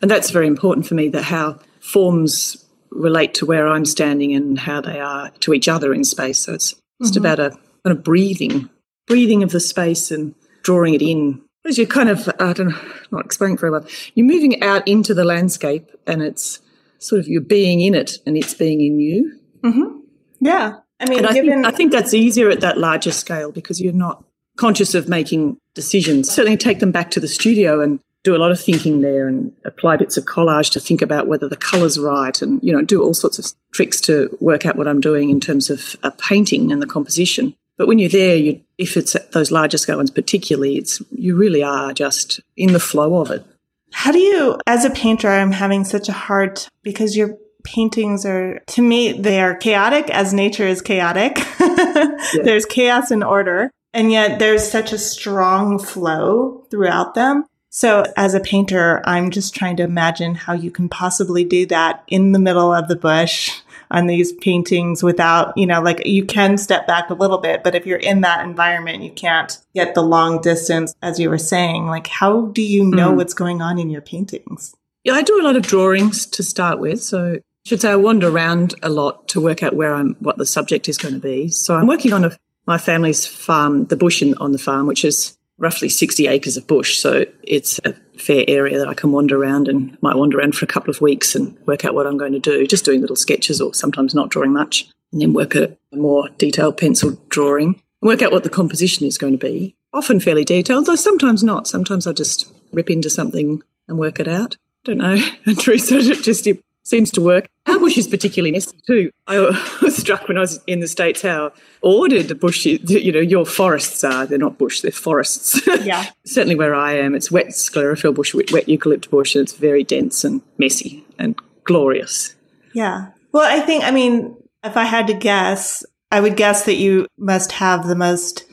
And 0.00 0.10
that's 0.10 0.30
very 0.30 0.46
important 0.46 0.86
for 0.86 0.94
me 0.94 1.08
that 1.08 1.24
how 1.24 1.58
forms 1.80 2.64
relate 2.90 3.34
to 3.34 3.46
where 3.46 3.68
I'm 3.68 3.84
standing 3.84 4.34
and 4.34 4.58
how 4.58 4.80
they 4.80 4.98
are 4.98 5.30
to 5.40 5.52
each 5.52 5.68
other 5.68 5.92
in 5.92 6.04
space. 6.04 6.38
So 6.38 6.54
it's 6.54 6.74
just 7.02 7.14
mm-hmm. 7.14 7.18
about 7.18 7.38
a 7.38 7.50
kind 7.50 7.98
of 7.98 8.02
breathing, 8.02 8.70
breathing 9.06 9.42
of 9.42 9.50
the 9.50 9.60
space 9.60 10.10
and 10.10 10.34
drawing 10.62 10.94
it 10.94 11.02
in 11.02 11.42
as 11.68 11.78
you're 11.78 11.86
kind 11.86 12.08
of, 12.08 12.28
I 12.40 12.52
don't 12.52 12.68
know, 12.68 12.80
not 13.10 13.24
explaining 13.24 13.56
very 13.58 13.70
well. 13.70 13.86
You're 14.14 14.26
moving 14.26 14.62
out 14.62 14.86
into 14.86 15.14
the 15.14 15.24
landscape 15.24 15.90
and 16.06 16.22
it's 16.22 16.60
sort 16.98 17.20
of 17.20 17.28
you're 17.28 17.40
being 17.40 17.80
in 17.80 17.94
it 17.94 18.18
and 18.26 18.36
it's 18.36 18.54
being 18.54 18.80
in 18.80 18.98
you. 18.98 19.38
Mm-hmm. 19.62 19.98
Yeah. 20.40 20.78
I 21.00 21.08
mean, 21.08 21.24
I, 21.24 21.32
given- 21.32 21.62
think, 21.62 21.66
I 21.66 21.70
think 21.70 21.92
that's 21.92 22.14
easier 22.14 22.50
at 22.50 22.60
that 22.60 22.78
larger 22.78 23.12
scale 23.12 23.52
because 23.52 23.80
you're 23.80 23.92
not 23.92 24.24
conscious 24.56 24.94
of 24.94 25.08
making 25.08 25.58
decisions. 25.74 26.30
Certainly 26.30 26.56
take 26.56 26.78
them 26.80 26.92
back 26.92 27.10
to 27.12 27.20
the 27.20 27.28
studio 27.28 27.80
and 27.80 28.00
do 28.22 28.34
a 28.34 28.38
lot 28.38 28.50
of 28.50 28.60
thinking 28.60 29.02
there 29.02 29.28
and 29.28 29.52
apply 29.64 29.96
bits 29.96 30.16
of 30.16 30.24
collage 30.24 30.72
to 30.72 30.80
think 30.80 31.00
about 31.00 31.28
whether 31.28 31.48
the 31.48 31.56
colour's 31.56 31.98
right 31.98 32.42
and, 32.42 32.60
you 32.62 32.72
know, 32.72 32.82
do 32.82 33.02
all 33.02 33.14
sorts 33.14 33.38
of 33.38 33.46
tricks 33.72 34.00
to 34.00 34.36
work 34.40 34.66
out 34.66 34.76
what 34.76 34.88
I'm 34.88 35.00
doing 35.00 35.30
in 35.30 35.38
terms 35.38 35.70
of 35.70 35.94
a 36.02 36.10
painting 36.10 36.72
and 36.72 36.82
the 36.82 36.86
composition. 36.86 37.54
But 37.76 37.88
when 37.88 37.98
you're 37.98 38.08
there, 38.08 38.36
you, 38.36 38.60
if 38.78 38.96
it's 38.96 39.16
those 39.32 39.50
larger 39.50 39.78
scale 39.78 39.98
ones 39.98 40.10
particularly, 40.10 40.76
it's 40.76 41.02
you 41.12 41.36
really 41.36 41.62
are 41.62 41.92
just 41.92 42.40
in 42.56 42.72
the 42.72 42.80
flow 42.80 43.20
of 43.20 43.30
it. 43.30 43.44
How 43.92 44.12
do 44.12 44.18
you, 44.18 44.58
as 44.66 44.84
a 44.84 44.90
painter, 44.90 45.28
I'm 45.28 45.52
having 45.52 45.84
such 45.84 46.08
a 46.08 46.12
hard 46.12 46.66
because 46.82 47.16
your 47.16 47.36
paintings 47.64 48.24
are, 48.24 48.60
to 48.68 48.82
me, 48.82 49.12
they 49.12 49.40
are 49.40 49.54
chaotic 49.54 50.10
as 50.10 50.32
nature 50.32 50.66
is 50.66 50.80
chaotic. 50.82 51.38
yeah. 51.60 52.16
There's 52.42 52.64
chaos 52.64 53.10
and 53.10 53.24
order, 53.24 53.70
and 53.92 54.12
yet 54.12 54.38
there's 54.38 54.70
such 54.70 54.92
a 54.92 54.98
strong 54.98 55.78
flow 55.78 56.66
throughout 56.70 57.14
them. 57.14 57.44
So 57.70 58.04
as 58.16 58.34
a 58.34 58.40
painter, 58.40 59.02
I'm 59.04 59.30
just 59.30 59.54
trying 59.54 59.76
to 59.76 59.82
imagine 59.82 60.34
how 60.34 60.52
you 60.52 60.70
can 60.70 60.88
possibly 60.88 61.44
do 61.44 61.66
that 61.66 62.04
in 62.08 62.32
the 62.32 62.38
middle 62.38 62.72
of 62.72 62.88
the 62.88 62.96
bush 62.96 63.52
on 63.90 64.06
these 64.06 64.32
paintings 64.32 65.02
without, 65.02 65.56
you 65.56 65.66
know, 65.66 65.80
like 65.80 66.04
you 66.06 66.24
can 66.24 66.58
step 66.58 66.86
back 66.86 67.10
a 67.10 67.14
little 67.14 67.38
bit, 67.38 67.62
but 67.62 67.74
if 67.74 67.86
you're 67.86 67.98
in 67.98 68.20
that 68.22 68.44
environment, 68.44 69.02
you 69.02 69.10
can't 69.10 69.58
get 69.74 69.94
the 69.94 70.02
long 70.02 70.40
distance, 70.40 70.94
as 71.02 71.18
you 71.18 71.30
were 71.30 71.38
saying. 71.38 71.86
Like, 71.86 72.06
how 72.06 72.46
do 72.46 72.62
you 72.62 72.84
know 72.84 73.12
mm. 73.12 73.16
what's 73.16 73.34
going 73.34 73.62
on 73.62 73.78
in 73.78 73.90
your 73.90 74.00
paintings? 74.00 74.74
Yeah, 75.04 75.12
I 75.12 75.22
do 75.22 75.40
a 75.40 75.44
lot 75.44 75.56
of 75.56 75.62
drawings 75.62 76.26
to 76.26 76.42
start 76.42 76.80
with. 76.80 77.02
So 77.02 77.34
I 77.34 77.40
should 77.64 77.80
say 77.80 77.90
I 77.90 77.96
wander 77.96 78.28
around 78.28 78.74
a 78.82 78.88
lot 78.88 79.28
to 79.28 79.40
work 79.40 79.62
out 79.62 79.76
where 79.76 79.94
I'm, 79.94 80.16
what 80.20 80.36
the 80.36 80.46
subject 80.46 80.88
is 80.88 80.98
going 80.98 81.14
to 81.14 81.20
be. 81.20 81.48
So 81.48 81.76
I'm 81.76 81.86
working 81.86 82.12
on 82.12 82.24
a, 82.24 82.36
my 82.66 82.78
family's 82.78 83.26
farm, 83.26 83.86
the 83.86 83.96
bush 83.96 84.22
in, 84.22 84.34
on 84.34 84.52
the 84.52 84.58
farm, 84.58 84.86
which 84.86 85.04
is 85.04 85.36
roughly 85.58 85.88
60 85.88 86.26
acres 86.26 86.56
of 86.56 86.66
bush. 86.66 86.98
So 86.98 87.24
it's 87.42 87.80
a 87.84 87.94
fair 88.18 88.44
area 88.46 88.78
that 88.78 88.88
I 88.88 88.94
can 88.94 89.12
wander 89.12 89.40
around 89.40 89.68
and 89.68 89.96
might 90.02 90.16
wander 90.16 90.38
around 90.38 90.54
for 90.54 90.64
a 90.64 90.68
couple 90.68 90.90
of 90.90 91.00
weeks 91.00 91.34
and 91.34 91.56
work 91.66 91.84
out 91.84 91.94
what 91.94 92.06
I'm 92.06 92.18
going 92.18 92.32
to 92.32 92.38
do, 92.38 92.66
just 92.66 92.84
doing 92.84 93.00
little 93.00 93.16
sketches 93.16 93.60
or 93.60 93.72
sometimes 93.74 94.14
not 94.14 94.30
drawing 94.30 94.52
much, 94.52 94.88
and 95.12 95.20
then 95.20 95.32
work 95.32 95.54
a, 95.54 95.76
a 95.92 95.96
more 95.96 96.28
detailed 96.36 96.76
pencil 96.76 97.18
drawing 97.28 97.80
work 98.06 98.22
out 98.22 98.32
what 98.32 98.44
the 98.44 98.50
composition 98.50 99.06
is 99.06 99.18
going 99.18 99.38
to 99.38 99.46
be. 99.46 99.76
Often 99.92 100.20
fairly 100.20 100.44
detailed, 100.44 100.86
though 100.86 100.96
sometimes 100.96 101.42
not. 101.42 101.66
Sometimes 101.66 102.06
I 102.06 102.12
just 102.12 102.50
rip 102.72 102.90
into 102.90 103.10
something 103.10 103.62
and 103.88 103.98
work 103.98 104.20
it 104.20 104.28
out. 104.28 104.56
Don't 104.84 104.98
know. 104.98 105.16
Antrese 105.46 106.10
it 106.10 106.22
just 106.22 106.48
seems 106.84 107.10
to 107.12 107.20
work. 107.20 107.48
Our 107.66 107.80
bush 107.80 107.98
is 107.98 108.06
particularly 108.06 108.52
messy 108.52 108.78
too. 108.86 109.10
I 109.26 109.38
was 109.82 109.96
struck 110.00 110.28
when 110.28 110.36
I 110.36 110.40
was 110.40 110.62
in 110.66 110.80
the 110.80 110.86
States 110.86 111.22
how 111.22 111.52
ordered 111.82 112.28
the 112.28 112.34
bush, 112.34 112.64
you 112.64 113.12
know, 113.12 113.20
your 113.20 113.44
forests 113.44 114.04
are. 114.04 114.26
They're 114.26 114.38
not 114.38 114.58
bush, 114.58 114.80
they're 114.80 114.90
forests. 114.90 115.60
Yeah. 115.86 116.06
Certainly 116.24 116.56
where 116.56 116.74
I 116.74 116.94
am, 116.94 117.14
it's 117.14 117.30
wet 117.30 117.48
sclerophyll 117.48 118.14
bush, 118.14 118.34
wet 118.34 118.66
eucalypt 118.66 119.08
bush, 119.10 119.36
and 119.36 119.42
it's 119.42 119.52
very 119.52 119.84
dense 119.84 120.24
and 120.24 120.42
messy 120.58 121.04
and 121.18 121.38
glorious. 121.64 122.34
Yeah. 122.72 123.08
Well, 123.30 123.44
I 123.44 123.60
think, 123.64 123.84
I 123.84 123.92
mean, 123.92 124.36
if 124.64 124.76
I 124.76 124.84
had 124.84 125.06
to 125.08 125.14
guess, 125.14 125.84
I 126.10 126.20
would 126.20 126.36
guess 126.36 126.64
that 126.64 126.74
you 126.74 127.06
must 127.18 127.52
have 127.52 127.86
the 127.86 127.94
most 127.94 128.44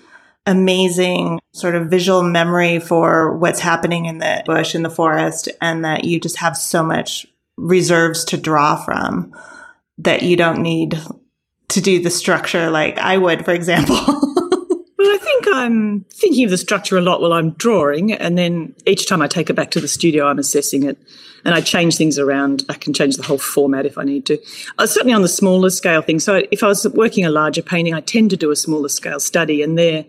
amazing 0.45 1.39
sort 1.53 1.75
of 1.75 1.89
visual 1.89 2.21
memory 2.21 2.79
for 2.79 3.35
what's 3.37 3.61
happening 3.61 4.05
in 4.05 4.17
the 4.17 4.43
bush 4.45 4.75
in 4.75 4.83
the 4.83 4.89
forest 4.89 5.47
and 5.61 5.85
that 5.85 6.03
you 6.03 6.19
just 6.19 6.37
have 6.37 6.57
so 6.57 6.83
much 6.83 7.25
reserves 7.57 8.25
to 8.25 8.37
draw 8.37 8.75
from 8.83 9.33
that 9.99 10.23
you 10.23 10.35
don't 10.35 10.61
need 10.61 10.99
to 11.69 11.81
do 11.81 12.01
the 12.01 12.09
structure 12.09 12.69
like 12.69 12.97
I 12.97 13.17
would, 13.17 13.45
for 13.45 13.51
example. 13.51 13.95
well, 14.05 15.11
I 15.11 15.17
think 15.19 15.45
I'm 15.51 16.05
thinking 16.11 16.45
of 16.45 16.51
the 16.51 16.57
structure 16.57 16.97
a 16.97 17.01
lot 17.01 17.21
while 17.21 17.33
I'm 17.33 17.51
drawing, 17.51 18.11
and 18.11 18.37
then 18.37 18.75
each 18.85 19.07
time 19.07 19.21
I 19.21 19.27
take 19.27 19.49
it 19.49 19.55
back 19.55 19.71
to 19.71 19.81
the 19.81 19.87
studio, 19.87 20.27
I'm 20.27 20.39
assessing 20.39 20.83
it, 20.83 20.97
and 21.45 21.53
I 21.55 21.61
change 21.61 21.97
things 21.97 22.19
around. 22.19 22.63
I 22.69 22.73
can 22.73 22.93
change 22.93 23.17
the 23.17 23.23
whole 23.23 23.37
format 23.37 23.85
if 23.85 23.97
I 23.97 24.03
need 24.03 24.25
to. 24.27 24.37
Uh, 24.77 24.87
certainly 24.87 25.13
on 25.13 25.21
the 25.21 25.27
smaller 25.27 25.69
scale 25.69 26.01
thing. 26.01 26.19
So 26.19 26.43
if 26.51 26.63
I 26.63 26.67
was 26.67 26.87
working 26.89 27.25
a 27.25 27.29
larger 27.29 27.61
painting, 27.61 27.93
I 27.93 28.01
tend 28.01 28.29
to 28.31 28.37
do 28.37 28.51
a 28.51 28.55
smaller 28.55 28.89
scale 28.89 29.19
study, 29.19 29.61
and 29.61 29.77
they're 29.77 30.05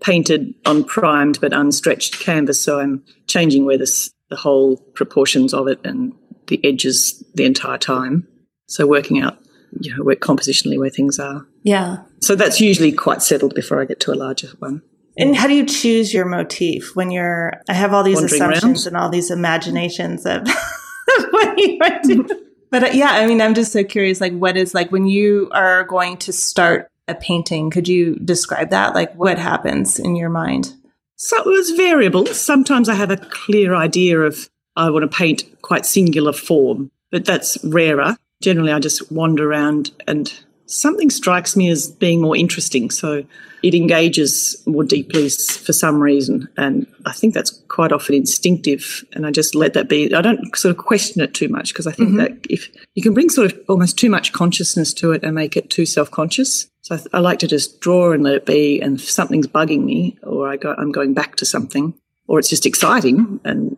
painted 0.00 0.54
on 0.64 0.84
primed 0.84 1.40
but 1.40 1.52
unstretched 1.52 2.20
canvas. 2.20 2.60
So 2.62 2.80
I'm 2.80 3.02
changing 3.26 3.64
where 3.64 3.78
this, 3.78 4.10
the 4.30 4.36
whole 4.36 4.76
proportions 4.94 5.52
of 5.52 5.68
it 5.68 5.80
and 5.84 6.12
the 6.48 6.60
edges 6.64 7.22
the 7.34 7.44
entire 7.44 7.78
time. 7.78 8.26
So 8.66 8.86
working 8.86 9.20
out, 9.20 9.38
you 9.80 9.96
know, 9.96 10.02
where 10.02 10.16
compositionally 10.16 10.78
where 10.78 10.90
things 10.90 11.18
are. 11.18 11.46
Yeah. 11.62 11.98
So 12.20 12.34
that's 12.34 12.60
usually 12.60 12.92
quite 12.92 13.22
settled 13.22 13.54
before 13.54 13.80
I 13.80 13.84
get 13.84 14.00
to 14.00 14.12
a 14.12 14.16
larger 14.16 14.48
one. 14.58 14.82
And 15.16 15.34
how 15.34 15.48
do 15.48 15.54
you 15.54 15.66
choose 15.66 16.14
your 16.14 16.24
motif 16.24 16.94
when 16.94 17.10
you're? 17.10 17.60
I 17.68 17.72
have 17.72 17.92
all 17.92 18.04
these 18.04 18.20
Wandering 18.20 18.42
assumptions 18.42 18.86
around. 18.86 18.94
and 18.94 19.02
all 19.02 19.10
these 19.10 19.30
imaginations 19.30 20.24
of 20.26 20.46
what 21.30 21.58
you 21.58 21.76
might 21.78 22.02
do. 22.04 22.26
But 22.70 22.84
uh, 22.84 22.90
yeah, 22.92 23.10
I 23.10 23.26
mean, 23.26 23.40
I'm 23.40 23.54
just 23.54 23.72
so 23.72 23.82
curious. 23.82 24.20
Like, 24.20 24.32
what 24.34 24.56
is 24.56 24.74
like 24.74 24.92
when 24.92 25.06
you 25.06 25.48
are 25.52 25.82
going 25.84 26.18
to 26.18 26.32
start 26.32 26.88
a 27.08 27.14
painting? 27.14 27.70
Could 27.70 27.88
you 27.88 28.14
describe 28.16 28.70
that? 28.70 28.94
Like, 28.94 29.12
what 29.14 29.38
happens 29.38 29.98
in 29.98 30.14
your 30.14 30.28
mind? 30.28 30.74
So 31.16 31.36
it 31.38 31.46
was 31.46 31.70
variable. 31.70 32.26
Sometimes 32.26 32.88
I 32.88 32.94
have 32.94 33.10
a 33.10 33.16
clear 33.16 33.74
idea 33.74 34.20
of 34.20 34.48
I 34.78 34.90
want 34.90 35.10
to 35.10 35.16
paint 35.16 35.44
quite 35.60 35.84
singular 35.84 36.32
form, 36.32 36.90
but 37.10 37.24
that's 37.24 37.58
rarer. 37.64 38.16
Generally, 38.40 38.72
I 38.72 38.78
just 38.78 39.10
wander 39.10 39.50
around 39.50 39.90
and 40.06 40.32
something 40.66 41.10
strikes 41.10 41.56
me 41.56 41.68
as 41.68 41.90
being 41.90 42.20
more 42.20 42.36
interesting. 42.36 42.90
So 42.90 43.24
it 43.62 43.74
engages 43.74 44.62
more 44.66 44.84
deeply 44.84 45.28
for 45.30 45.72
some 45.72 46.00
reason. 46.00 46.48
And 46.56 46.86
I 47.06 47.12
think 47.12 47.34
that's 47.34 47.50
quite 47.66 47.90
often 47.90 48.14
instinctive. 48.14 49.04
And 49.14 49.26
I 49.26 49.32
just 49.32 49.56
let 49.56 49.74
that 49.74 49.88
be. 49.88 50.14
I 50.14 50.22
don't 50.22 50.54
sort 50.56 50.76
of 50.76 50.84
question 50.84 51.22
it 51.22 51.34
too 51.34 51.48
much 51.48 51.72
because 51.72 51.88
I 51.88 51.92
think 51.92 52.10
mm-hmm. 52.10 52.18
that 52.18 52.46
if 52.48 52.68
you 52.94 53.02
can 53.02 53.14
bring 53.14 53.30
sort 53.30 53.52
of 53.52 53.58
almost 53.68 53.98
too 53.98 54.10
much 54.10 54.32
consciousness 54.32 54.94
to 54.94 55.10
it 55.10 55.24
and 55.24 55.34
make 55.34 55.56
it 55.56 55.70
too 55.70 55.86
self 55.86 56.10
conscious. 56.10 56.70
So 56.82 56.94
I, 56.94 57.16
I, 57.16 57.20
like 57.20 57.40
to 57.40 57.48
just 57.48 57.80
draw 57.80 58.12
and 58.12 58.22
let 58.22 58.34
it 58.34 58.46
be. 58.46 58.80
And 58.80 59.00
if 59.00 59.10
something's 59.10 59.48
bugging 59.48 59.84
me 59.84 60.18
or 60.22 60.48
I 60.48 60.56
go, 60.56 60.74
I'm 60.78 60.92
going 60.92 61.14
back 61.14 61.34
to 61.36 61.44
something 61.44 61.94
or 62.28 62.38
it's 62.38 62.48
just 62.48 62.66
exciting 62.66 63.40
and 63.44 63.76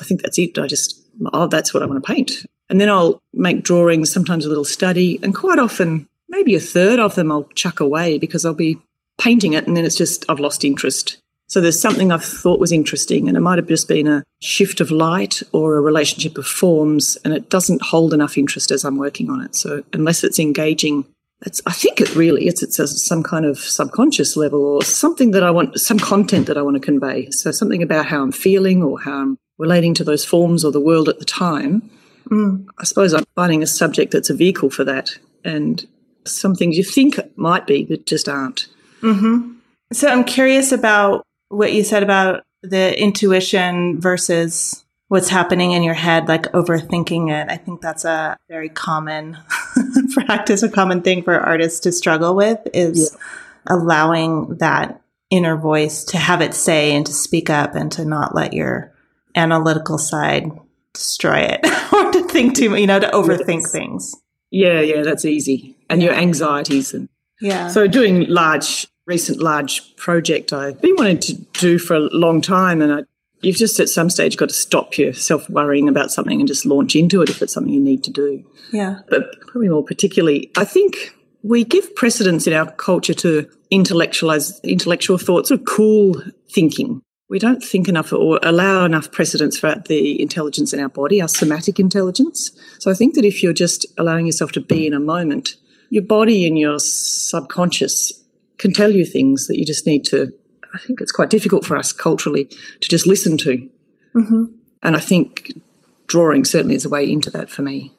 I 0.00 0.04
think 0.04 0.22
that's 0.22 0.38
it. 0.38 0.58
I 0.58 0.66
just, 0.66 1.00
oh, 1.32 1.46
that's 1.46 1.72
what 1.72 1.82
I 1.82 1.86
want 1.86 2.04
to 2.04 2.12
paint. 2.12 2.46
And 2.68 2.80
then 2.80 2.88
I'll 2.88 3.20
make 3.32 3.62
drawings, 3.62 4.12
sometimes 4.12 4.46
a 4.46 4.48
little 4.48 4.64
study, 4.64 5.18
and 5.22 5.34
quite 5.34 5.58
often, 5.58 6.08
maybe 6.28 6.54
a 6.54 6.60
third 6.60 6.98
of 6.98 7.14
them 7.14 7.30
I'll 7.30 7.48
chuck 7.54 7.80
away 7.80 8.18
because 8.18 8.46
I'll 8.46 8.54
be 8.54 8.78
painting 9.20 9.52
it 9.52 9.66
and 9.66 9.76
then 9.76 9.84
it's 9.84 9.96
just, 9.96 10.24
I've 10.28 10.40
lost 10.40 10.64
interest. 10.64 11.18
So 11.48 11.60
there's 11.60 11.78
something 11.78 12.10
I 12.10 12.16
thought 12.16 12.60
was 12.60 12.72
interesting, 12.72 13.28
and 13.28 13.36
it 13.36 13.40
might 13.40 13.58
have 13.58 13.68
just 13.68 13.86
been 13.86 14.08
a 14.08 14.24
shift 14.40 14.80
of 14.80 14.90
light 14.90 15.42
or 15.52 15.76
a 15.76 15.82
relationship 15.82 16.38
of 16.38 16.46
forms, 16.46 17.18
and 17.26 17.34
it 17.34 17.50
doesn't 17.50 17.82
hold 17.82 18.14
enough 18.14 18.38
interest 18.38 18.70
as 18.70 18.86
I'm 18.86 18.96
working 18.96 19.28
on 19.28 19.42
it. 19.42 19.54
So 19.54 19.84
unless 19.92 20.24
it's 20.24 20.38
engaging, 20.38 21.04
it's, 21.44 21.60
I 21.66 21.72
think 21.72 22.00
it 22.00 22.14
really 22.14 22.46
it's 22.46 22.62
it's 22.62 22.78
a, 22.78 22.86
some 22.86 23.22
kind 23.22 23.44
of 23.44 23.58
subconscious 23.58 24.36
level 24.36 24.64
or 24.64 24.82
something 24.82 25.32
that 25.32 25.42
I 25.42 25.50
want, 25.50 25.78
some 25.80 25.98
content 25.98 26.46
that 26.46 26.56
I 26.56 26.62
want 26.62 26.76
to 26.76 26.80
convey. 26.80 27.30
So 27.30 27.50
something 27.50 27.82
about 27.82 28.06
how 28.06 28.22
I'm 28.22 28.32
feeling 28.32 28.82
or 28.82 29.00
how 29.00 29.14
I'm 29.14 29.38
relating 29.58 29.94
to 29.94 30.04
those 30.04 30.24
forms 30.24 30.64
or 30.64 30.72
the 30.72 30.80
world 30.80 31.08
at 31.08 31.18
the 31.18 31.24
time, 31.24 31.90
mm. 32.28 32.64
I 32.78 32.84
suppose 32.84 33.12
I'm 33.12 33.24
finding 33.34 33.62
a 33.62 33.66
subject 33.66 34.12
that's 34.12 34.30
a 34.30 34.34
vehicle 34.34 34.70
for 34.70 34.84
that. 34.84 35.18
And 35.44 35.86
some 36.24 36.54
things 36.54 36.76
you 36.76 36.84
think 36.84 37.18
might 37.36 37.66
be 37.66 37.84
that 37.86 38.06
just 38.06 38.28
aren't. 38.28 38.68
Mm-hmm. 39.02 39.52
So 39.92 40.08
I'm 40.08 40.24
curious 40.24 40.72
about 40.72 41.26
what 41.48 41.72
you 41.72 41.84
said 41.84 42.02
about 42.02 42.44
the 42.62 42.98
intuition 43.00 44.00
versus 44.00 44.84
what's 45.08 45.28
happening 45.28 45.72
in 45.72 45.82
your 45.82 45.94
head, 45.94 46.26
like 46.26 46.44
overthinking 46.52 47.30
it. 47.30 47.50
I 47.50 47.56
think 47.56 47.82
that's 47.82 48.04
a 48.04 48.36
very 48.48 48.70
common 48.70 49.36
practice, 50.24 50.62
a 50.62 50.68
common 50.68 51.02
thing 51.02 51.22
for 51.22 51.38
artists 51.38 51.80
to 51.80 51.92
struggle 51.92 52.34
with 52.34 52.60
is 52.72 53.12
yeah. 53.12 53.74
allowing 53.74 54.56
that 54.58 55.00
inner 55.30 55.56
voice 55.56 56.04
to 56.04 56.18
have 56.18 56.40
it 56.40 56.54
say 56.54 56.94
and 56.94 57.06
to 57.06 57.12
speak 57.12 57.48
up 57.48 57.74
and 57.74 57.90
to 57.92 58.04
not 58.04 58.34
let 58.34 58.52
your 58.52 58.92
analytical 59.34 59.98
side 59.98 60.50
destroy 60.92 61.38
it 61.38 61.60
or 61.92 62.12
to 62.12 62.28
think 62.28 62.54
too 62.54 62.70
much, 62.70 62.80
you 62.80 62.86
know, 62.86 63.00
to 63.00 63.08
overthink 63.08 63.62
yes. 63.62 63.72
things. 63.72 64.14
Yeah, 64.50 64.80
yeah, 64.80 65.02
that's 65.02 65.24
easy. 65.24 65.76
And 65.88 66.02
your 66.02 66.12
anxieties 66.12 66.92
and 66.92 67.08
yeah. 67.40 67.68
So 67.68 67.86
doing 67.86 68.28
large 68.28 68.86
recent 69.06 69.42
large 69.42 69.96
project 69.96 70.52
I've 70.52 70.80
been 70.80 70.94
wanting 70.96 71.18
to 71.18 71.34
do 71.34 71.78
for 71.78 71.96
a 71.96 72.00
long 72.00 72.40
time 72.40 72.80
and 72.80 72.92
I, 72.92 73.02
you've 73.42 73.56
just 73.56 73.78
at 73.80 73.88
some 73.88 74.10
stage 74.10 74.36
got 74.36 74.48
to 74.48 74.54
stop 74.54 74.96
yourself 74.96 75.48
worrying 75.50 75.88
about 75.88 76.10
something 76.10 76.40
and 76.40 76.48
just 76.48 76.64
launch 76.64 76.96
into 76.96 77.22
it 77.22 77.30
if 77.30 77.42
it's 77.42 77.52
something 77.52 77.72
you 77.72 77.80
need 77.80 78.04
to 78.04 78.10
do. 78.10 78.44
Yeah. 78.72 79.00
But 79.08 79.40
probably 79.40 79.68
more 79.68 79.84
particularly, 79.84 80.50
I 80.56 80.64
think 80.64 81.14
we 81.42 81.64
give 81.64 81.94
precedence 81.96 82.46
in 82.46 82.52
our 82.52 82.70
culture 82.72 83.14
to 83.14 83.48
intellectualize 83.70 84.60
intellectual 84.60 85.18
thoughts 85.18 85.50
or 85.50 85.58
cool 85.58 86.22
thinking 86.50 87.02
we 87.32 87.38
don't 87.38 87.64
think 87.64 87.88
enough 87.88 88.12
or 88.12 88.38
allow 88.42 88.84
enough 88.84 89.10
precedence 89.10 89.58
for 89.58 89.76
the 89.88 90.20
intelligence 90.20 90.74
in 90.74 90.80
our 90.80 90.90
body, 90.90 91.22
our 91.22 91.28
somatic 91.28 91.80
intelligence. 91.80 92.50
So 92.78 92.90
I 92.90 92.94
think 92.94 93.14
that 93.14 93.24
if 93.24 93.42
you're 93.42 93.54
just 93.54 93.86
allowing 93.96 94.26
yourself 94.26 94.52
to 94.52 94.60
be 94.60 94.86
in 94.86 94.92
a 94.92 95.00
moment, 95.00 95.56
your 95.88 96.02
body 96.02 96.46
and 96.46 96.58
your 96.58 96.78
subconscious 96.78 98.12
can 98.58 98.74
tell 98.74 98.90
you 98.90 99.06
things 99.06 99.46
that 99.46 99.58
you 99.58 99.64
just 99.64 99.86
need 99.86 100.04
to. 100.08 100.30
I 100.74 100.78
think 100.78 101.00
it's 101.00 101.12
quite 101.12 101.30
difficult 101.30 101.64
for 101.64 101.76
us 101.76 101.92
culturally 101.92 102.46
to 102.46 102.88
just 102.88 103.06
listen 103.06 103.36
to. 103.38 103.68
Mm-hmm. 104.14 104.44
And 104.82 104.96
I 104.96 105.00
think 105.00 105.60
drawing 106.06 106.44
certainly 106.44 106.74
is 106.74 106.84
a 106.84 106.88
way 106.88 107.10
into 107.10 107.30
that 107.30 107.50
for 107.50 107.62
me. 107.62 107.92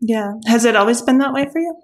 Yeah. 0.00 0.34
Has 0.46 0.64
it 0.64 0.76
always 0.76 1.02
been 1.02 1.18
that 1.18 1.32
way 1.32 1.48
for 1.50 1.60
you? 1.60 1.76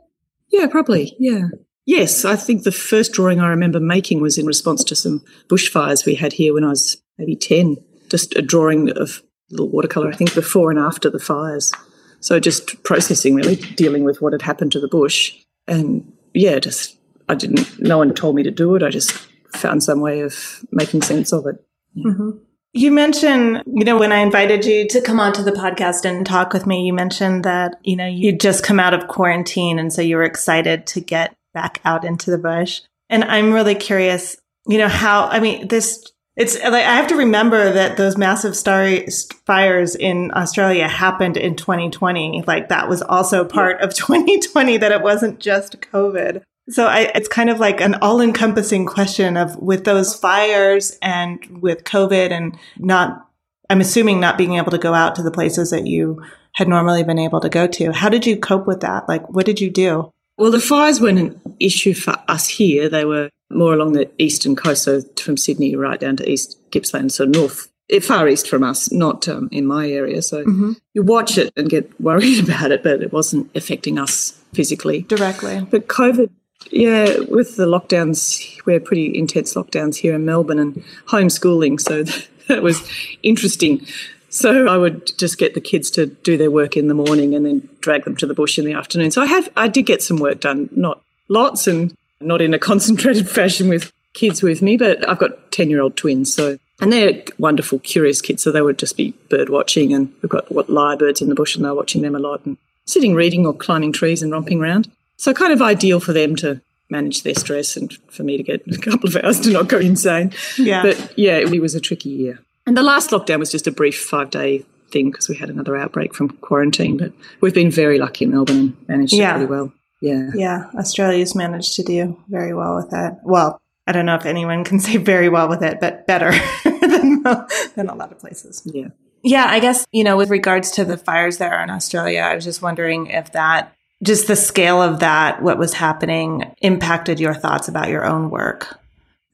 Yeah, 0.50 0.67
probably. 0.67 1.17
Yeah. 1.19 1.49
Yes, 1.87 2.25
I 2.25 2.37
think 2.37 2.62
the 2.62 2.73
first 2.73 3.12
drawing 3.12 3.41
I 3.41 3.49
remember 3.49 3.81
making 3.81 4.21
was 4.21 4.39
in 4.39 4.47
response 4.47 4.85
to 4.85 4.95
some 4.95 5.25
bushfires 5.49 6.07
we 6.07 6.15
had 6.15 6.35
here 6.35 6.55
when 6.55 6.65
I 6.65 6.69
was 6.69 6.97
maybe 7.19 7.35
10. 7.35 7.77
Just 8.09 8.37
a 8.37 8.43
drawing 8.43 8.91
of 8.91 9.23
little 9.50 9.69
watercolour, 9.69 10.11
I 10.11 10.17
think, 10.17 10.35
before 10.35 10.71
and 10.71 10.79
after 10.79 11.11
the 11.11 11.19
fires. 11.19 11.73
So 12.21 12.39
just 12.39 12.83
processing, 12.83 13.35
really, 13.35 13.57
dealing 13.57 14.05
with 14.05 14.21
what 14.21 14.33
had 14.33 14.43
happened 14.43 14.73
to 14.73 14.81
the 14.81 14.89
bush. 14.89 15.35
And 15.67 16.12
yeah, 16.35 16.59
just, 16.59 16.97
I 17.29 17.35
didn't, 17.35 17.81
no 17.81 17.99
one 17.99 18.15
told 18.15 18.37
me 18.37 18.43
to 18.43 18.50
do 18.50 18.75
it. 18.75 18.83
I 18.83 18.91
just 18.91 19.27
found 19.52 19.83
some 19.83 20.00
way 20.00 20.21
of 20.21 20.64
making 20.71 21.02
sense 21.02 21.33
of 21.33 21.47
it. 21.47 21.64
Mm-hmm. 21.97 22.30
You 22.73 22.92
mentioned, 22.92 23.64
you 23.66 23.85
know, 23.85 23.99
when 23.99 24.12
I 24.12 24.19
invited 24.19 24.64
you 24.64 24.87
to 24.88 25.00
come 25.00 25.19
onto 25.19 25.42
the 25.42 25.50
podcast 25.50 26.04
and 26.04 26.25
talk 26.25 26.52
with 26.52 26.66
me, 26.66 26.87
you 26.87 26.92
mentioned 26.92 27.45
that, 27.45 27.80
you 27.83 27.97
know, 27.97 28.07
you'd 28.07 28.38
just 28.38 28.62
come 28.62 28.78
out 28.78 28.95
of 28.95 29.09
quarantine. 29.09 29.80
And 29.80 29.92
so 29.92 30.02
you 30.02 30.16
were 30.16 30.23
excited 30.23 30.87
to 30.88 31.00
get 31.00 31.35
back 31.52 31.80
out 31.85 32.04
into 32.04 32.30
the 32.30 32.38
bush. 32.38 32.83
And 33.09 33.25
I'm 33.25 33.52
really 33.52 33.75
curious, 33.75 34.37
you 34.69 34.78
know, 34.78 34.87
how, 34.87 35.26
I 35.26 35.40
mean, 35.40 35.66
this, 35.66 36.12
it's 36.37 36.54
like, 36.62 36.73
I 36.73 36.95
have 36.95 37.09
to 37.09 37.16
remember 37.16 37.73
that 37.73 37.97
those 37.97 38.16
massive 38.16 38.57
starry 38.57 39.09
fires 39.47 39.97
in 39.97 40.30
Australia 40.33 40.87
happened 40.87 41.37
in 41.37 41.57
2020. 41.57 42.45
Like 42.47 42.69
that 42.69 42.88
was 42.88 43.02
also 43.02 43.45
part 43.45 43.80
of 43.80 43.92
2020, 43.97 44.76
that 44.76 44.92
it 44.92 45.02
wasn't 45.02 45.40
just 45.40 45.80
COVID. 45.80 46.42
So 46.71 46.87
I, 46.87 47.11
it's 47.15 47.29
kind 47.29 47.50
of 47.50 47.59
like 47.59 47.81
an 47.81 47.95
all 47.97 48.21
encompassing 48.21 48.87
question 48.87 49.37
of 49.37 49.57
with 49.57 49.85
those 49.85 50.15
fires 50.15 50.97
and 51.03 51.45
with 51.61 51.85
COVID 51.85 52.31
and 52.31 52.57
not, 52.79 53.27
I'm 53.69 53.81
assuming 53.81 54.21
not 54.21 54.39
being 54.39 54.55
able 54.55 54.71
to 54.71 54.79
go 54.79 54.95
out 54.95 55.15
to 55.17 55.23
the 55.23 55.31
places 55.31 55.71
that 55.71 55.87
you 55.87 56.23
had 56.55 56.69
normally 56.69 57.03
been 57.03 57.19
able 57.19 57.41
to 57.41 57.49
go 57.49 57.67
to. 57.67 57.93
How 57.93 58.09
did 58.09 58.27
you 58.27 58.37
cope 58.37 58.67
with 58.67 58.81
that? 58.81 59.09
Like, 59.09 59.29
what 59.29 59.47
did 59.47 59.61
you 59.61 59.71
do? 59.71 60.12
Well, 60.37 60.50
the 60.50 60.61
fires 60.61 61.00
weren't 61.00 61.19
an 61.19 61.41
issue 61.61 61.95
for 61.95 62.17
us 62.29 62.49
here. 62.49 62.89
They 62.89 63.05
were 63.05 63.31
more 63.50 63.75
along 63.75 63.93
the 63.93 64.11
eastern 64.19 64.57
coast, 64.57 64.85
so 64.85 65.03
from 65.21 65.37
Sydney 65.37 65.77
right 65.77 66.00
down 66.00 66.17
to 66.17 66.29
East 66.29 66.59
Gippsland, 66.71 67.12
so 67.12 67.25
north, 67.25 67.69
eh, 67.91 68.00
far 68.00 68.27
east 68.29 68.49
from 68.49 68.62
us, 68.62 68.91
not 68.91 69.29
um, 69.29 69.49
in 69.53 69.67
my 69.67 69.91
area. 69.91 70.23
So 70.23 70.45
mm-hmm. 70.45 70.73
you 70.95 71.03
watch 71.03 71.37
it 71.37 71.53
and 71.57 71.69
get 71.69 72.00
worried 72.00 72.43
about 72.49 72.73
it, 72.73 72.83
but 72.83 73.03
it 73.03 73.12
wasn't 73.12 73.50
affecting 73.55 73.99
us 73.99 74.41
physically. 74.55 75.03
Directly. 75.03 75.67
But 75.71 75.89
COVID 75.89 76.31
yeah, 76.71 77.19
with 77.29 77.57
the 77.57 77.67
lockdowns, 77.67 78.64
we're 78.67 78.81
pretty 78.81 79.17
intense 79.17 79.55
lockdowns 79.55 79.97
here 79.97 80.14
in 80.14 80.25
Melbourne 80.25 80.59
and 80.59 80.85
homeschooling, 81.07 81.81
so 81.81 82.05
that 82.49 82.62
was 82.62 82.88
interesting. 83.23 83.87
So 84.29 84.69
I 84.69 84.76
would 84.76 85.19
just 85.19 85.38
get 85.38 85.55
the 85.55 85.61
kids 85.61 85.90
to 85.93 86.07
do 86.07 86.37
their 86.37 86.50
work 86.50 86.76
in 86.76 86.87
the 86.87 86.95
morning 86.95 87.35
and 87.35 87.45
then 87.45 87.69
drag 87.81 88.05
them 88.05 88.17
to 88.17 88.26
the 88.26 88.35
bush 88.35 88.59
in 88.59 88.64
the 88.64 88.75
afternoon. 88.75 89.11
So 89.11 89.23
I 89.23 89.26
have 89.26 89.49
I 89.57 89.67
did 89.67 89.87
get 89.87 90.02
some 90.02 90.19
work 90.19 90.38
done, 90.38 90.69
not 90.71 91.02
lots 91.29 91.67
and 91.67 91.97
not 92.21 92.40
in 92.40 92.55
a 92.55 92.59
concentrated 92.71 93.29
fashion 93.29 93.69
with 93.69 93.93
kids 94.12 94.43
with 94.43 94.62
me, 94.62 94.76
but 94.76 95.09
I've 95.09 95.19
got 95.19 95.50
10-year-old 95.50 95.97
twins, 95.97 96.33
so 96.33 96.59
and 96.81 96.93
they're 96.93 97.23
wonderful, 97.38 97.79
curious 97.81 98.23
kids. 98.23 98.43
So 98.43 98.52
they 98.52 98.62
would 98.62 98.79
just 98.79 98.97
be 98.97 99.12
bird 99.29 99.49
watching, 99.49 99.93
and 99.93 100.12
we've 100.23 100.31
got 100.31 100.50
what 100.50 100.69
lyrebirds 100.69 101.21
in 101.21 101.29
the 101.29 101.35
bush, 101.35 101.57
and 101.57 101.64
they're 101.64 101.75
watching 101.75 102.02
them 102.02 102.14
a 102.14 102.21
lot, 102.21 102.45
and 102.47 102.57
sitting 102.87 103.14
reading 103.14 103.47
or 103.47 103.52
climbing 103.52 103.93
trees 103.93 104.23
and 104.23 104.33
romping 104.33 104.61
around. 104.61 104.90
So 105.21 105.35
kind 105.35 105.53
of 105.53 105.61
ideal 105.61 106.00
for 106.00 106.15
them 106.15 106.35
to 106.37 106.62
manage 106.89 107.25
their 107.25 107.35
stress 107.35 107.77
and 107.77 107.93
for 108.09 108.23
me 108.23 108.39
to 108.39 108.43
get 108.43 108.67
a 108.67 108.79
couple 108.79 109.07
of 109.07 109.17
hours 109.17 109.39
to 109.41 109.50
not 109.50 109.69
go 109.69 109.79
insane. 109.79 110.33
Yeah. 110.57 110.83
But 110.83 111.12
yeah, 111.15 111.37
it 111.37 111.61
was 111.61 111.75
a 111.75 111.81
tricky 111.81 112.09
year. 112.09 112.39
And 112.67 112.75
the 112.75 112.83
last 112.83 113.11
lockdown 113.11 113.39
was 113.39 113.53
just 113.53 113.67
a 113.67 113.71
brief 113.71 114.00
five 114.00 114.31
day 114.31 114.65
thing 114.91 115.11
because 115.11 115.29
we 115.29 115.37
had 115.37 115.50
another 115.50 115.77
outbreak 115.77 116.15
from 116.15 116.31
quarantine. 116.31 116.97
But 116.97 117.12
we've 117.43 117.53
been 117.53 117.71
very 117.71 117.99
lucky 117.99 118.25
in 118.25 118.31
Melbourne 118.31 118.57
and 118.57 118.89
managed 118.89 119.12
yeah. 119.12 119.33
it 119.33 119.35
really 119.35 119.47
well. 119.47 119.73
Yeah. 120.00 120.31
Yeah. 120.35 120.71
Australia's 120.75 121.35
managed 121.35 121.76
to 121.76 121.83
do 121.83 122.19
very 122.28 122.54
well 122.54 122.76
with 122.76 122.89
that. 122.89 123.21
Well, 123.23 123.61
I 123.87 123.93
don't 123.93 124.06
know 124.06 124.15
if 124.15 124.25
anyone 124.25 124.65
can 124.65 124.80
say 124.80 124.97
very 124.97 125.28
well 125.28 125.50
with 125.50 125.63
it, 125.63 125.80
but 125.80 126.06
better 126.06 126.30
than, 126.65 127.23
than 127.23 127.91
a 127.91 127.95
lot 127.95 128.11
of 128.11 128.19
places. 128.19 128.63
Yeah. 128.65 128.89
Yeah, 129.23 129.45
I 129.47 129.61
guess, 129.61 129.85
you 129.93 130.02
know, 130.02 130.17
with 130.17 130.30
regards 130.30 130.71
to 130.73 130.85
the 130.87 130.97
fires 130.97 131.37
there 131.37 131.63
in 131.63 131.69
Australia, 131.69 132.23
I 132.23 132.35
was 132.35 132.45
just 132.45 132.63
wondering 132.63 133.09
if 133.09 133.33
that 133.33 133.76
just 134.02 134.28
the 134.28 134.36
scale 134.36 134.82
of 134.82 135.00
that, 135.00 135.43
what 135.43 135.58
was 135.58 135.75
happening, 135.75 136.54
impacted 136.63 137.21
your 137.21 137.34
thoughts 137.34 137.69
about 137.69 137.89
your 137.89 138.04
own 138.04 138.30
work? 138.30 138.78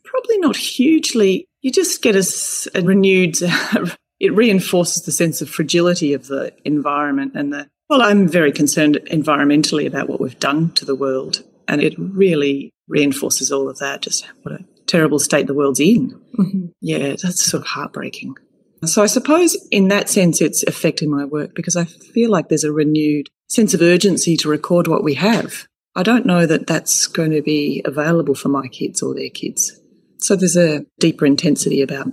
Probably 0.04 0.38
not 0.38 0.56
hugely. 0.56 1.46
You 1.62 1.70
just 1.70 2.02
get 2.02 2.16
a, 2.16 2.78
a 2.78 2.82
renewed, 2.82 3.36
it 4.20 4.34
reinforces 4.34 5.04
the 5.04 5.12
sense 5.12 5.40
of 5.40 5.50
fragility 5.50 6.14
of 6.14 6.26
the 6.26 6.52
environment 6.64 7.32
and 7.34 7.52
the, 7.52 7.68
well, 7.88 8.02
I'm 8.02 8.26
very 8.26 8.50
concerned 8.50 8.98
environmentally 9.10 9.86
about 9.86 10.08
what 10.08 10.20
we've 10.20 10.38
done 10.38 10.72
to 10.72 10.84
the 10.84 10.96
world. 10.96 11.44
And 11.68 11.80
it 11.80 11.94
really 11.98 12.72
reinforces 12.88 13.52
all 13.52 13.68
of 13.68 13.78
that, 13.78 14.02
just 14.02 14.26
what 14.42 14.54
a 14.54 14.64
terrible 14.86 15.18
state 15.18 15.46
the 15.46 15.54
world's 15.54 15.80
in. 15.80 16.10
Mm-hmm. 16.38 16.66
Yeah, 16.80 17.10
that's 17.10 17.44
sort 17.44 17.62
of 17.62 17.68
heartbreaking. 17.68 18.36
So 18.84 19.02
I 19.02 19.06
suppose 19.06 19.56
in 19.70 19.88
that 19.88 20.08
sense, 20.08 20.40
it's 20.40 20.62
affecting 20.64 21.10
my 21.10 21.24
work 21.24 21.54
because 21.54 21.76
I 21.76 21.84
feel 21.84 22.30
like 22.30 22.48
there's 22.48 22.64
a 22.64 22.72
renewed 22.72 23.28
sense 23.48 23.74
of 23.74 23.80
urgency 23.80 24.36
to 24.38 24.48
record 24.48 24.86
what 24.86 25.04
we 25.04 25.14
have. 25.14 25.66
I 25.94 26.02
don't 26.02 26.26
know 26.26 26.44
that 26.46 26.66
that's 26.66 27.06
going 27.06 27.30
to 27.30 27.42
be 27.42 27.80
available 27.84 28.34
for 28.34 28.50
my 28.50 28.68
kids 28.68 29.02
or 29.02 29.14
their 29.14 29.30
kids. 29.30 29.80
So 30.18 30.36
there's 30.36 30.56
a 30.56 30.84
deeper 31.00 31.24
intensity 31.24 31.80
about 31.80 32.12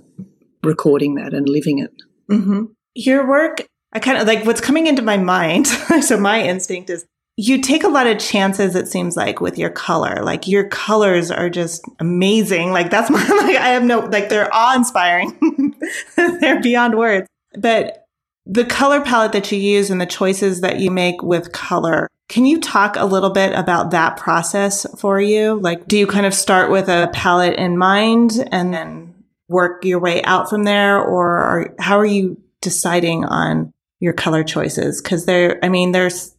recording 0.62 1.16
that 1.16 1.34
and 1.34 1.48
living 1.48 1.80
it. 1.80 1.92
Mm-hmm. 2.30 2.64
Your 2.94 3.28
work, 3.28 3.66
I 3.92 3.98
kind 3.98 4.18
of 4.18 4.26
like 4.26 4.46
what's 4.46 4.60
coming 4.60 4.86
into 4.86 5.02
my 5.02 5.18
mind. 5.18 5.66
so 6.00 6.18
my 6.18 6.42
instinct 6.42 6.88
is 6.88 7.04
you 7.36 7.60
take 7.60 7.82
a 7.82 7.88
lot 7.88 8.06
of 8.06 8.18
chances 8.18 8.76
it 8.76 8.86
seems 8.86 9.16
like 9.16 9.40
with 9.40 9.58
your 9.58 9.70
color. 9.70 10.22
Like 10.22 10.46
your 10.46 10.68
colors 10.68 11.30
are 11.30 11.50
just 11.50 11.84
amazing. 11.98 12.70
Like 12.70 12.90
that's 12.90 13.10
my 13.10 13.18
like 13.18 13.56
i 13.56 13.68
have 13.68 13.82
no 13.82 14.00
like 14.00 14.28
they're 14.28 14.52
awe-inspiring. 14.54 15.74
They're 16.16 16.60
beyond 16.60 16.96
words. 16.96 17.28
But 17.58 18.06
the 18.46 18.64
color 18.64 19.00
palette 19.00 19.32
that 19.32 19.50
you 19.50 19.58
use 19.58 19.90
and 19.90 20.00
the 20.00 20.06
choices 20.06 20.60
that 20.60 20.78
you 20.78 20.90
make 20.90 21.22
with 21.22 21.52
color 21.52 22.08
can 22.28 22.46
you 22.46 22.58
talk 22.58 22.96
a 22.96 23.04
little 23.04 23.30
bit 23.30 23.52
about 23.52 23.90
that 23.90 24.16
process 24.16 24.86
for 24.98 25.20
you? 25.20 25.60
Like 25.60 25.86
do 25.86 25.98
you 25.98 26.06
kind 26.06 26.26
of 26.26 26.32
start 26.32 26.70
with 26.70 26.88
a 26.88 27.10
palette 27.12 27.58
in 27.58 27.76
mind 27.76 28.48
and 28.50 28.72
then 28.72 29.14
work 29.48 29.84
your 29.84 29.98
way 29.98 30.22
out 30.22 30.48
from 30.48 30.64
there? 30.64 30.98
Or 31.00 31.26
are, 31.26 31.74
how 31.78 31.98
are 31.98 32.06
you 32.06 32.40
deciding 32.62 33.24
on 33.24 33.72
your 34.00 34.14
color 34.14 34.42
choices? 34.42 35.02
Because 35.02 35.26
they're 35.26 35.62
i 35.64 35.68
mean 35.68 35.92
there's 35.92 36.33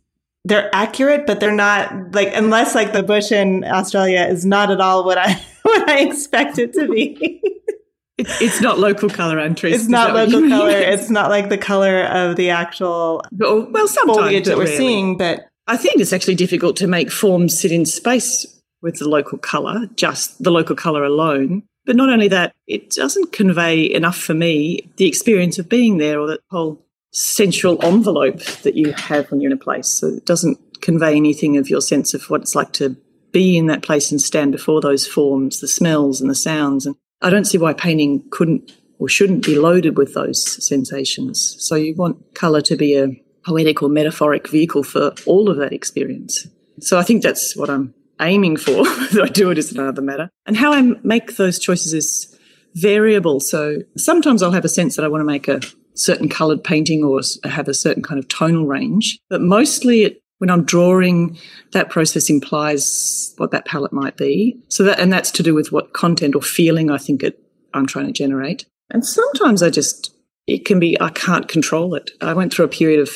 they're 0.45 0.73
accurate, 0.73 1.25
but 1.25 1.39
they're 1.39 1.51
not 1.51 2.13
like 2.13 2.31
unless 2.33 2.75
like 2.75 2.93
the 2.93 3.03
bush 3.03 3.31
in 3.31 3.63
Australia 3.65 4.21
is 4.21 4.45
not 4.45 4.71
at 4.71 4.79
all 4.79 5.03
what 5.03 5.17
I 5.17 5.33
what 5.63 5.89
I 5.89 5.99
expect 6.01 6.59
it 6.59 6.73
to 6.73 6.87
be. 6.87 7.41
it's, 8.17 8.41
it's 8.41 8.61
not 8.61 8.79
local 8.79 9.09
color 9.09 9.37
Antrese. 9.37 9.73
It's 9.73 9.87
not 9.87 10.13
local 10.13 10.47
color. 10.47 10.69
It's 10.69 11.09
not 11.09 11.29
like 11.29 11.49
the 11.49 11.57
color 11.57 12.03
of 12.03 12.35
the 12.35 12.51
actual 12.51 13.23
oh, 13.41 13.67
well, 13.71 13.71
well 13.71 13.87
foliage 13.87 14.45
that 14.45 14.55
we're 14.55 14.65
really. 14.65 14.77
seeing. 14.77 15.17
But 15.17 15.47
I 15.67 15.77
think 15.77 15.99
it's 15.99 16.13
actually 16.13 16.35
difficult 16.35 16.77
to 16.77 16.87
make 16.87 17.11
forms 17.11 17.59
sit 17.59 17.71
in 17.71 17.85
space 17.85 18.45
with 18.83 18.99
the 18.99 19.09
local 19.09 19.39
color, 19.39 19.87
just 19.95 20.43
the 20.43 20.51
local 20.51 20.75
color 20.75 21.03
alone. 21.03 21.63
But 21.87 21.95
not 21.95 22.09
only 22.09 22.27
that, 22.29 22.53
it 22.67 22.91
doesn't 22.91 23.31
convey 23.31 23.91
enough 23.91 24.17
for 24.17 24.33
me 24.33 24.91
the 24.97 25.07
experience 25.07 25.57
of 25.57 25.69
being 25.69 25.97
there 25.97 26.19
or 26.19 26.27
that 26.27 26.41
whole 26.51 26.84
central 27.15 27.83
envelope 27.83 28.43
that 28.63 28.75
you 28.75 28.91
have 28.91 29.31
when 29.31 29.39
you're 29.39 29.49
in 29.51 29.57
a 29.57 29.61
place. 29.61 29.87
So 29.87 30.07
it 30.07 30.25
doesn't 30.25 30.59
convey 30.81 31.15
anything 31.15 31.55
of 31.55 31.69
your 31.69 31.79
sense 31.79 32.13
of 32.13 32.29
what 32.29 32.41
it's 32.41 32.55
like 32.55 32.73
to 32.73 32.97
be 33.31 33.57
in 33.57 33.67
that 33.67 33.83
place 33.83 34.11
and 34.11 34.21
stand 34.21 34.51
before 34.51 34.81
those 34.81 35.07
forms, 35.07 35.61
the 35.61 35.67
smells 35.67 36.19
and 36.19 36.29
the 36.29 36.35
sounds. 36.35 36.85
And 36.85 36.95
I 37.21 37.29
don't 37.29 37.45
see 37.45 37.57
why 37.57 37.71
painting 37.71 38.23
couldn't 38.31 38.73
or 38.99 39.07
shouldn't 39.07 39.45
be 39.45 39.57
loaded 39.57 39.97
with 39.97 40.13
those 40.13 40.65
sensations. 40.65 41.55
So 41.59 41.75
you 41.75 41.95
want 41.95 42.35
colour 42.35 42.61
to 42.61 42.75
be 42.75 42.97
a 42.97 43.07
poetic 43.45 43.81
or 43.81 43.87
metaphoric 43.87 44.49
vehicle 44.49 44.83
for 44.83 45.13
all 45.25 45.49
of 45.49 45.55
that 45.57 45.71
experience. 45.71 46.47
So 46.81 46.99
I 46.99 47.03
think 47.03 47.23
that's 47.23 47.55
what 47.55 47.69
I'm 47.69 47.93
aiming 48.19 48.57
for. 48.57 48.83
I 49.21 49.29
do 49.31 49.51
it 49.51 49.57
is 49.57 49.71
another 49.71 50.01
matter. 50.01 50.29
And 50.45 50.57
how 50.57 50.73
I 50.73 50.81
make 51.03 51.37
those 51.37 51.59
choices 51.59 51.93
is 51.93 52.37
variable. 52.73 53.39
So 53.39 53.77
sometimes 53.95 54.43
I'll 54.43 54.51
have 54.51 54.65
a 54.65 54.69
sense 54.69 54.97
that 54.97 55.05
I 55.05 55.07
want 55.07 55.21
to 55.21 55.25
make 55.25 55.47
a 55.47 55.61
certain 55.95 56.29
coloured 56.29 56.63
painting 56.63 57.03
or 57.03 57.21
have 57.43 57.67
a 57.67 57.73
certain 57.73 58.03
kind 58.03 58.19
of 58.19 58.27
tonal 58.27 58.67
range. 58.67 59.17
But 59.29 59.41
mostly 59.41 60.03
it, 60.03 60.21
when 60.37 60.49
I'm 60.49 60.65
drawing, 60.65 61.37
that 61.71 61.89
process 61.89 62.29
implies 62.29 63.33
what 63.37 63.51
that 63.51 63.65
palette 63.65 63.93
might 63.93 64.17
be. 64.17 64.59
So 64.67 64.83
that, 64.83 64.99
and 64.99 65.11
that's 65.11 65.31
to 65.31 65.43
do 65.43 65.55
with 65.55 65.71
what 65.71 65.93
content 65.93 66.35
or 66.35 66.41
feeling 66.41 66.91
I 66.91 66.97
think 66.97 67.23
it, 67.23 67.41
I'm 67.73 67.87
trying 67.87 68.07
to 68.07 68.11
generate. 68.11 68.65
And 68.91 69.05
sometimes 69.05 69.63
I 69.63 69.69
just, 69.69 70.13
it 70.45 70.65
can 70.65 70.79
be, 70.79 70.99
I 71.01 71.09
can't 71.09 71.47
control 71.47 71.95
it. 71.95 72.11
I 72.21 72.33
went 72.33 72.53
through 72.53 72.65
a 72.65 72.69
period 72.69 72.99
of 72.99 73.09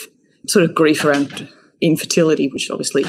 sort 0.48 0.66
of 0.66 0.74
grief 0.74 1.04
around 1.04 1.50
infertility, 1.82 2.48
which 2.48 2.72
obviously 2.72 3.04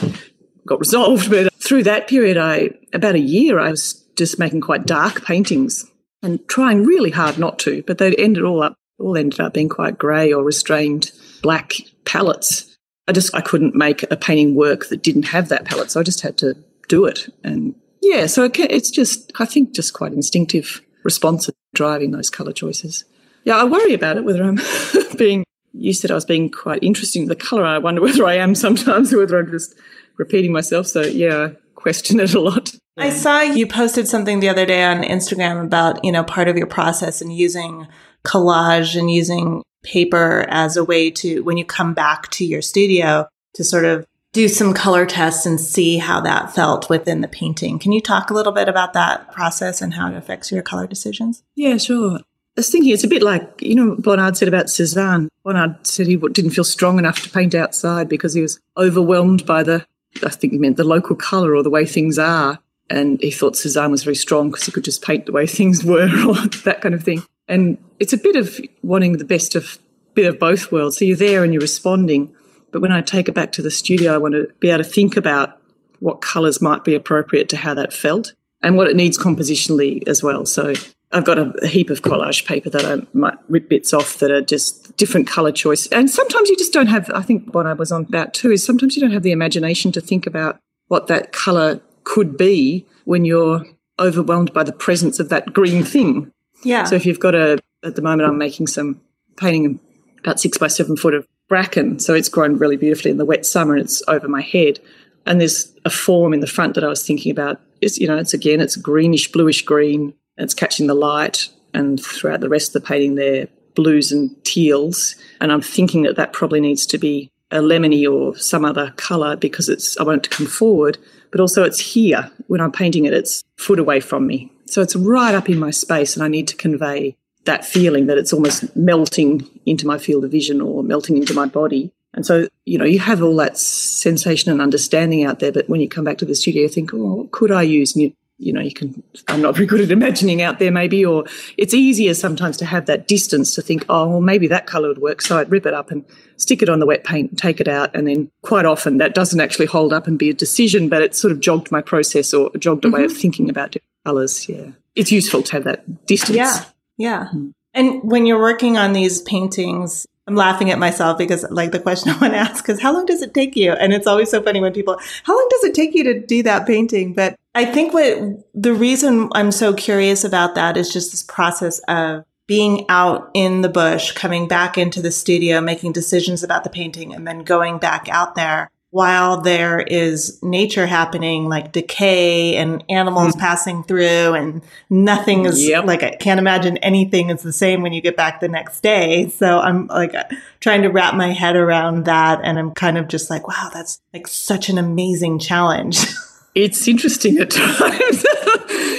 got 0.67 0.81
resolved. 0.81 1.31
But 1.31 1.55
through 1.55 1.85
that 1.85 2.09
period, 2.09 2.37
I, 2.37 2.71
about 2.93 3.15
a 3.15 3.21
year, 3.21 3.61
I 3.61 3.71
was 3.71 4.05
just 4.17 4.39
making 4.39 4.61
quite 4.61 4.87
dark 4.87 5.25
paintings 5.25 5.89
and 6.23 6.47
trying 6.49 6.85
really 6.85 7.11
hard 7.11 7.39
not 7.39 7.59
to, 7.61 7.83
but 7.87 7.99
they'd 7.99 8.19
ended 8.19 8.45
all 8.45 8.63
up 8.63 8.75
all 9.01 9.17
ended 9.17 9.41
up 9.41 9.55
being 9.55 9.69
quite 9.69 9.99
grey 9.99 10.33
or 10.33 10.45
restrained 10.45 11.11
black 11.43 11.75
palettes. 12.05 12.77
I 13.09 13.13
just 13.13 13.35
I 13.35 13.41
couldn't 13.41 13.75
make 13.75 14.05
a 14.11 14.17
painting 14.17 14.55
work 14.55 14.87
that 14.89 15.03
didn't 15.03 15.25
have 15.25 15.49
that 15.49 15.65
palette, 15.65 15.91
so 15.91 16.01
I 16.01 16.03
just 16.03 16.21
had 16.21 16.37
to 16.39 16.55
do 16.89 17.07
it. 17.07 17.29
And 17.43 17.75
yeah, 18.03 18.27
so 18.27 18.51
it's 18.55 18.91
just 18.91 19.33
I 19.39 19.47
think 19.47 19.75
just 19.75 19.95
quite 19.95 20.13
instinctive 20.13 20.83
response 21.03 21.49
driving 21.75 22.11
those 22.11 22.31
colour 22.31 22.53
choices. 22.53 23.05
Yeah, 23.45 23.57
I 23.57 23.65
worry 23.65 23.95
about 23.95 24.17
it 24.17 24.25
whether 24.25 24.43
I'm 24.43 24.59
being. 25.17 25.45
You 25.73 25.93
said 25.93 26.11
I 26.11 26.15
was 26.15 26.25
being 26.25 26.51
quite 26.51 26.83
interesting 26.83 27.23
in 27.23 27.29
the 27.29 27.37
colour. 27.37 27.65
I 27.65 27.79
wonder 27.79 28.01
whether 28.01 28.27
I 28.27 28.35
am 28.35 28.55
sometimes, 28.55 29.13
or 29.13 29.19
whether 29.21 29.39
I'm 29.39 29.51
just 29.51 29.75
repeating 30.17 30.53
myself. 30.53 30.87
So 30.87 31.03
yeah, 31.03 31.51
I 31.51 31.57
question 31.75 32.21
it 32.21 32.35
a 32.35 32.41
lot. 32.41 32.75
I 32.97 33.11
saw 33.11 33.41
you 33.41 33.67
posted 33.67 34.07
something 34.09 34.41
the 34.41 34.49
other 34.49 34.67
day 34.67 34.85
on 34.85 35.03
Instagram 35.03 35.65
about, 35.65 36.05
you 36.05 36.13
know, 36.13 36.23
part 36.23 36.49
of 36.49 36.57
your 36.57 36.67
process 36.67 37.23
and 37.23 37.35
using 37.35 37.89
collage 38.25 38.99
and 38.99 39.11
using 39.11 39.63
paper 39.83 40.45
as 40.49 40.77
a 40.77 40.85
way 40.85 41.11
to, 41.11 41.43
when 41.43 41.57
you 41.57 41.65
come 41.65 41.95
back 41.95 42.31
to 42.31 42.45
your 42.45 42.63
studio, 42.63 43.27
to 43.55 43.65
sort 43.65 43.85
of 43.85 44.07
do 44.33 44.49
some 44.49 44.73
color 44.73 45.07
tests 45.07 45.45
and 45.45 45.61
see 45.61 45.99
how 45.99 46.21
that 46.21 46.55
felt 46.55 46.89
within 46.89 47.21
the 47.21 47.29
painting. 47.29 47.79
Can 47.79 47.93
you 47.93 48.01
talk 48.01 48.31
a 48.31 48.35
little 48.35 48.53
bit 48.53 48.69
about 48.69 48.93
that 48.93 49.33
process 49.33 49.83
and 49.83 49.95
how 49.95 50.09
it 50.09 50.17
affects 50.17 50.53
your 50.53 50.63
color 50.63 50.87
decisions? 50.87 51.43
Yeah, 51.57 51.79
sure. 51.79 52.19
I 52.19 52.61
was 52.61 52.71
thinking 52.71 52.93
it's 52.93 53.05
a 53.05 53.09
bit 53.09 53.23
like, 53.23 53.61
you 53.61 53.75
know, 53.75 53.97
Bonnard 53.97 54.37
said 54.37 54.49
about 54.49 54.71
Cezanne. 54.71 55.29
Bonnard 55.45 55.87
said 55.87 56.07
he 56.07 56.17
didn't 56.17 56.51
feel 56.51 56.65
strong 56.65 56.99
enough 56.99 57.23
to 57.23 57.31
paint 57.31 57.55
outside 57.55 58.09
because 58.09 58.35
he 58.35 58.43
was 58.43 58.61
overwhelmed 58.77 59.47
by 59.47 59.63
the, 59.63 59.87
I 60.25 60.31
think 60.31 60.53
he 60.53 60.59
meant 60.59 60.77
the 60.77 60.85
local 60.85 61.17
colour 61.17 61.55
or 61.55 61.63
the 61.63 61.71
way 61.71 61.87
things 61.87 62.19
are. 62.19 62.59
And 62.89 63.21
he 63.21 63.31
thought 63.31 63.57
Cezanne 63.57 63.93
was 63.93 64.03
very 64.03 64.17
strong 64.17 64.51
because 64.51 64.67
he 64.67 64.73
could 64.73 64.85
just 64.85 65.03
paint 65.03 65.27
the 65.27 65.33
way 65.33 65.47
things 65.47 65.85
were 65.85 66.09
or 66.27 66.35
that 66.65 66.81
kind 66.83 66.95
of 66.95 67.03
thing. 67.03 67.23
And 67.51 67.77
it's 67.99 68.13
a 68.13 68.17
bit 68.17 68.37
of 68.37 68.59
wanting 68.83 69.19
the 69.19 69.25
best 69.25 69.55
of 69.55 69.79
bit 70.15 70.27
of 70.27 70.39
both 70.39 70.73
worlds. 70.73 70.99
So 70.99 71.05
you're 71.05 71.17
there 71.17 71.45
and 71.45 71.53
you're 71.53 71.61
responding. 71.61 72.35
But 72.73 72.81
when 72.81 72.93
I 72.93 73.03
take 73.03 73.29
it 73.29 73.35
back 73.35 73.53
to 73.53 73.63
the 73.63 73.71
studio, 73.71 74.15
I 74.15 74.19
want 74.19 74.35
to 74.35 74.49
be 74.61 74.71
able 74.71 74.85
to 74.85 74.89
think 74.89 75.17
about 75.17 75.61
what 75.99 76.21
colours 76.21 76.63
might 76.63 76.85
be 76.85 76.95
appropriate 76.95 77.49
to 77.51 77.57
how 77.57 77.75
that 77.75 77.93
felt 77.93 78.33
and 78.63 78.77
what 78.77 78.89
it 78.89 78.97
needs 78.97 79.19
compositionally 79.19 80.07
as 80.09 80.23
well. 80.23 80.47
So 80.47 80.75
I've 81.13 81.25
got 81.25 81.39
a, 81.39 81.67
heap 81.67 81.91
of 81.91 82.03
collage 82.03 82.47
paper 82.47 82.71
that 82.71 82.85
I 82.85 83.05
might 83.17 83.37
rip 83.49 83.69
bits 83.69 83.93
off 83.93 84.19
that 84.19 84.31
are 84.31 84.41
just 84.41 84.97
different 84.97 85.27
colour 85.27 85.53
choice. 85.53 85.87
And 85.89 86.09
sometimes 86.09 86.49
you 86.49 86.57
just 86.57 86.73
don't 86.73 86.87
have, 86.87 87.11
I 87.11 87.23
think 87.23 87.53
what 87.53 87.67
I 87.67 87.73
was 87.73 87.91
on 87.91 88.03
about 88.03 88.33
too 88.33 88.53
is 88.53 88.65
sometimes 88.65 88.97
you 88.97 89.03
don't 89.03 89.13
have 89.13 89.25
the 89.25 89.33
imagination 89.33 89.91
to 89.93 90.01
think 90.01 90.27
about 90.27 90.61
what 90.89 91.09
that 91.09 91.33
colour 91.33 91.81
could 92.05 92.37
be 92.37 92.87
when 93.05 93.25
you're 93.25 93.67
overwhelmed 93.99 94.53
by 94.53 94.63
the 94.63 94.73
presence 94.73 95.19
of 95.19 95.29
that 95.31 95.53
green 95.53 95.83
thing. 95.85 96.33
Yeah. 96.63 96.85
So 96.85 96.95
if 96.95 97.07
you've 97.07 97.21
got 97.21 97.35
a, 97.35 97.59
at 97.83 97.97
the 97.97 98.03
moment, 98.03 98.29
I'm 98.29 98.39
making 98.39 98.67
some 98.67 99.01
painting 99.37 99.81
about 100.19 100.41
six 100.41 100.59
by 100.59 100.69
seven 100.69 100.97
foot 100.97 101.15
of 101.15 101.27
bracken. 101.49 101.99
So 101.99 102.15
it's 102.15 102.29
grown 102.29 102.59
really 102.59 102.77
beautifully 102.77 103.11
in 103.11 103.17
the 103.17 103.25
wet 103.25 103.45
summer 103.45 103.75
and 103.75 103.85
it's 103.85 104.03
over 104.09 104.29
my 104.29 104.43
head. 104.43 104.79
And 105.27 105.41
there's 105.41 105.73
a 105.85 105.91
form 105.91 106.33
in 106.33 106.41
the 106.41 106.47
front 106.47 106.75
that 106.75 106.85
I 106.85 106.89
was 106.89 107.07
thinking 107.07 107.33
about. 107.33 107.61
Is 107.81 107.99
you 107.99 108.07
know, 108.07 108.17
it's 108.17 108.35
again, 108.35 108.61
it's 108.61 108.77
greenish, 108.77 109.33
bluish 109.33 109.63
green, 109.63 110.15
it's 110.37 110.55
catching 110.55 110.87
the 110.87 110.95
light. 110.95 111.49
And 111.73 112.03
throughout 112.03 112.41
the 112.41 112.49
rest 112.49 112.75
of 112.75 112.83
the 112.83 112.87
painting, 112.87 113.15
there 113.15 113.49
blues 113.75 114.13
and 114.13 114.31
teals. 114.45 115.15
And 115.41 115.53
I'm 115.53 115.63
thinking 115.63 116.03
that 116.03 116.17
that 116.17 116.33
probably 116.33 116.61
needs 116.61 116.87
to 116.87 116.99
be 116.99 117.31
a 117.51 117.59
lemony 117.59 118.11
or 118.11 118.37
some 118.37 118.65
other 118.65 118.93
colour 118.97 119.37
because 119.37 119.69
it's 119.69 119.99
I 119.99 120.03
want 120.05 120.19
it 120.19 120.31
to 120.31 120.37
come 120.37 120.47
forward, 120.47 120.99
but 121.31 121.41
also 121.41 121.65
it's 121.65 121.81
here 121.81 122.31
when 122.47 122.61
I'm 122.61 122.73
painting 122.73 123.05
it. 123.05 123.13
It's 123.13 123.43
foot 123.57 123.79
away 123.79 124.01
from 124.01 124.27
me, 124.27 124.53
so 124.71 124.83
it's 124.83 124.97
right 124.97 125.35
up 125.35 125.49
in 125.49 125.59
my 125.59 125.71
space, 125.71 126.17
and 126.17 126.25
I 126.25 126.29
need 126.29 126.49
to 126.49 126.57
convey 126.57 127.17
that 127.45 127.65
feeling 127.65 128.07
that 128.07 128.19
it's 128.19 128.33
almost 128.33 128.77
melting 128.77 129.49
into 129.67 129.87
my 129.87 129.99
field 129.99 130.25
of 130.25 130.31
vision 130.31 130.61
or 130.61 130.83
melting 130.83 131.17
into 131.17 131.35
my 131.35 131.47
body. 131.47 131.91
And 132.13 132.27
so, 132.27 132.49
you 132.65 132.77
know, 132.77 132.85
you 132.85 132.99
have 132.99 133.23
all 133.23 133.37
that 133.37 133.57
sensation 133.57 134.51
and 134.51 134.61
understanding 134.61 135.25
out 135.25 135.39
there, 135.39 135.53
but 135.53 135.69
when 135.69 135.81
you 135.81 135.89
come 135.89 136.05
back 136.05 136.19
to 136.19 136.25
the 136.25 136.35
studio, 136.35 136.63
you 136.63 136.69
think, 136.69 136.93
oh, 136.93 137.15
what 137.15 137.31
could 137.31 137.53
I 137.53 137.63
use? 137.63 137.95
And 137.95 138.03
you, 138.03 138.13
you 138.37 138.53
know, 138.53 138.61
you 138.61 138.73
can, 138.73 139.03
I'm 139.29 139.41
not 139.41 139.55
very 139.55 139.67
good 139.67 139.81
at 139.81 139.91
imagining 139.91 140.43
out 140.43 140.59
there 140.59 140.73
maybe, 140.73 141.05
or 141.05 141.25
it's 141.57 141.73
easier 141.73 142.15
sometimes 142.15 142.57
to 142.59 142.65
have 142.65 142.87
that 142.87 143.07
distance 143.07 143.55
to 143.55 143.63
think, 143.63 143.85
oh, 143.89 144.09
well, 144.09 144.21
maybe 144.21 144.49
that 144.49 144.67
colour 144.67 144.89
would 144.89 144.99
work. 144.99 145.23
So 145.23 145.39
I'd 145.39 145.51
rip 145.51 145.67
it 145.67 145.75
up 145.75 145.91
and 145.91 146.05
stick 146.37 146.63
it 146.63 146.69
on 146.69 146.81
the 146.81 146.87
wet 146.87 147.05
paint, 147.05 147.39
take 147.39 147.61
it 147.61 147.69
out. 147.69 147.95
And 147.95 148.09
then 148.09 148.31
quite 148.43 148.67
often 148.67 148.99
that 148.99 149.15
doesn't 149.15 149.41
actually 149.41 149.67
hold 149.67 149.93
up 149.93 150.07
and 150.07 150.19
be 150.19 150.31
a 150.31 150.35
decision, 150.35 150.89
but 150.89 151.03
it 151.03 151.15
sort 151.15 151.33
of 151.33 151.41
jogged 151.41 151.71
my 151.71 151.81
process 151.81 152.35
or 152.35 152.51
jogged 152.59 152.85
a 152.85 152.89
mm-hmm. 152.89 152.97
way 152.97 153.05
of 153.05 153.17
thinking 153.17 153.49
about 153.49 153.71
different 153.71 153.90
colours. 154.05 154.49
Yeah. 154.49 154.73
It's 154.95 155.13
useful 155.13 155.43
to 155.43 155.53
have 155.53 155.65
that 155.65 156.07
distance. 156.07 156.37
Yeah. 156.37 156.65
Yeah. 156.97 157.29
Mm. 157.35 157.53
And 157.73 158.03
when 158.03 158.27
you're 158.27 158.41
working 158.41 158.77
on 158.77 158.93
these 158.93 159.23
paintings, 159.23 160.07
I'm 160.27 160.35
laughing 160.35 160.71
at 160.71 160.79
myself 160.79 161.19
because 161.19 161.45
like 161.51 161.73
the 161.73 161.81
question 161.81 162.11
I 162.15 162.19
want 162.19 162.35
to 162.35 162.39
ask 162.39 162.69
is 162.69 162.81
how 162.81 162.93
long 162.93 163.07
does 163.07 163.23
it 163.23 163.35
take 163.35 163.57
you? 163.57 163.73
And 163.73 163.93
it's 163.93 164.07
always 164.07 164.31
so 164.31 164.43
funny 164.43 164.61
when 164.61 164.73
people, 164.73 164.99
how 165.25 165.35
long 165.35 165.49
does 165.51 165.65
it 165.65 165.75
take 165.75 165.95
you 165.95 166.05
to 166.05 166.21
do 166.21 166.43
that 166.43 166.67
painting? 166.67 167.15
But 167.15 167.37
I 167.55 167.65
think 167.65 167.93
what 167.93 168.45
the 168.55 168.73
reason 168.73 169.29
I'm 169.33 169.53
so 169.53 169.73
curious 169.73 170.25
about 170.25 170.55
that 170.55 170.77
is 170.77 170.93
just 170.93 171.11
this 171.11 171.23
process 171.23 171.81
of 171.89 172.25
being 172.47 172.85
out 172.89 173.31
in 173.33 173.63
the 173.63 173.69
bush, 173.69 174.13
coming 174.13 174.49
back 174.49 174.77
into 174.77 175.01
the 175.01 175.13
studio, 175.13 175.61
making 175.61 175.93
decisions 175.93 176.43
about 176.43 176.65
the 176.65 176.71
painting 176.71 177.15
and 177.15 177.27
then 177.27 177.45
going 177.45 177.79
back 177.79 178.09
out 178.09 178.35
there 178.35 178.71
while 178.91 179.41
there 179.41 179.81
is 179.81 180.43
nature 180.43 180.87
happening, 180.87 181.49
like 181.49 181.71
decay 181.71 182.57
and 182.57 182.83
animals 182.89 183.37
mm. 183.37 183.39
passing 183.39 183.85
through 183.85 184.35
and 184.35 184.63
nothing 184.89 185.45
is 185.47 185.65
yep. 185.67 185.85
like, 185.85 186.03
I 186.03 186.17
can't 186.17 186.41
imagine 186.41 186.77
anything 186.79 187.31
is 187.31 187.43
the 187.43 187.53
same 187.53 187.83
when 187.83 187.93
you 187.93 188.01
get 188.01 188.17
back 188.17 188.41
the 188.41 188.49
next 188.49 188.81
day. 188.81 189.29
So 189.29 189.61
I'm 189.61 189.87
like 189.87 190.15
trying 190.59 190.83
to 190.83 190.89
wrap 190.89 191.15
my 191.15 191.33
head 191.33 191.55
around 191.55 192.05
that. 192.07 192.41
And 192.43 192.59
I'm 192.59 192.73
kind 192.73 192.99
of 192.99 193.07
just 193.07 193.31
like, 193.31 193.47
wow, 193.47 193.71
that's 193.73 194.01
like 194.13 194.27
such 194.27 194.69
an 194.69 194.79
amazing 194.79 195.39
challenge. 195.39 196.07
It's 196.53 196.89
interesting 196.89 197.39
at 197.39 197.51
times. 197.51 198.27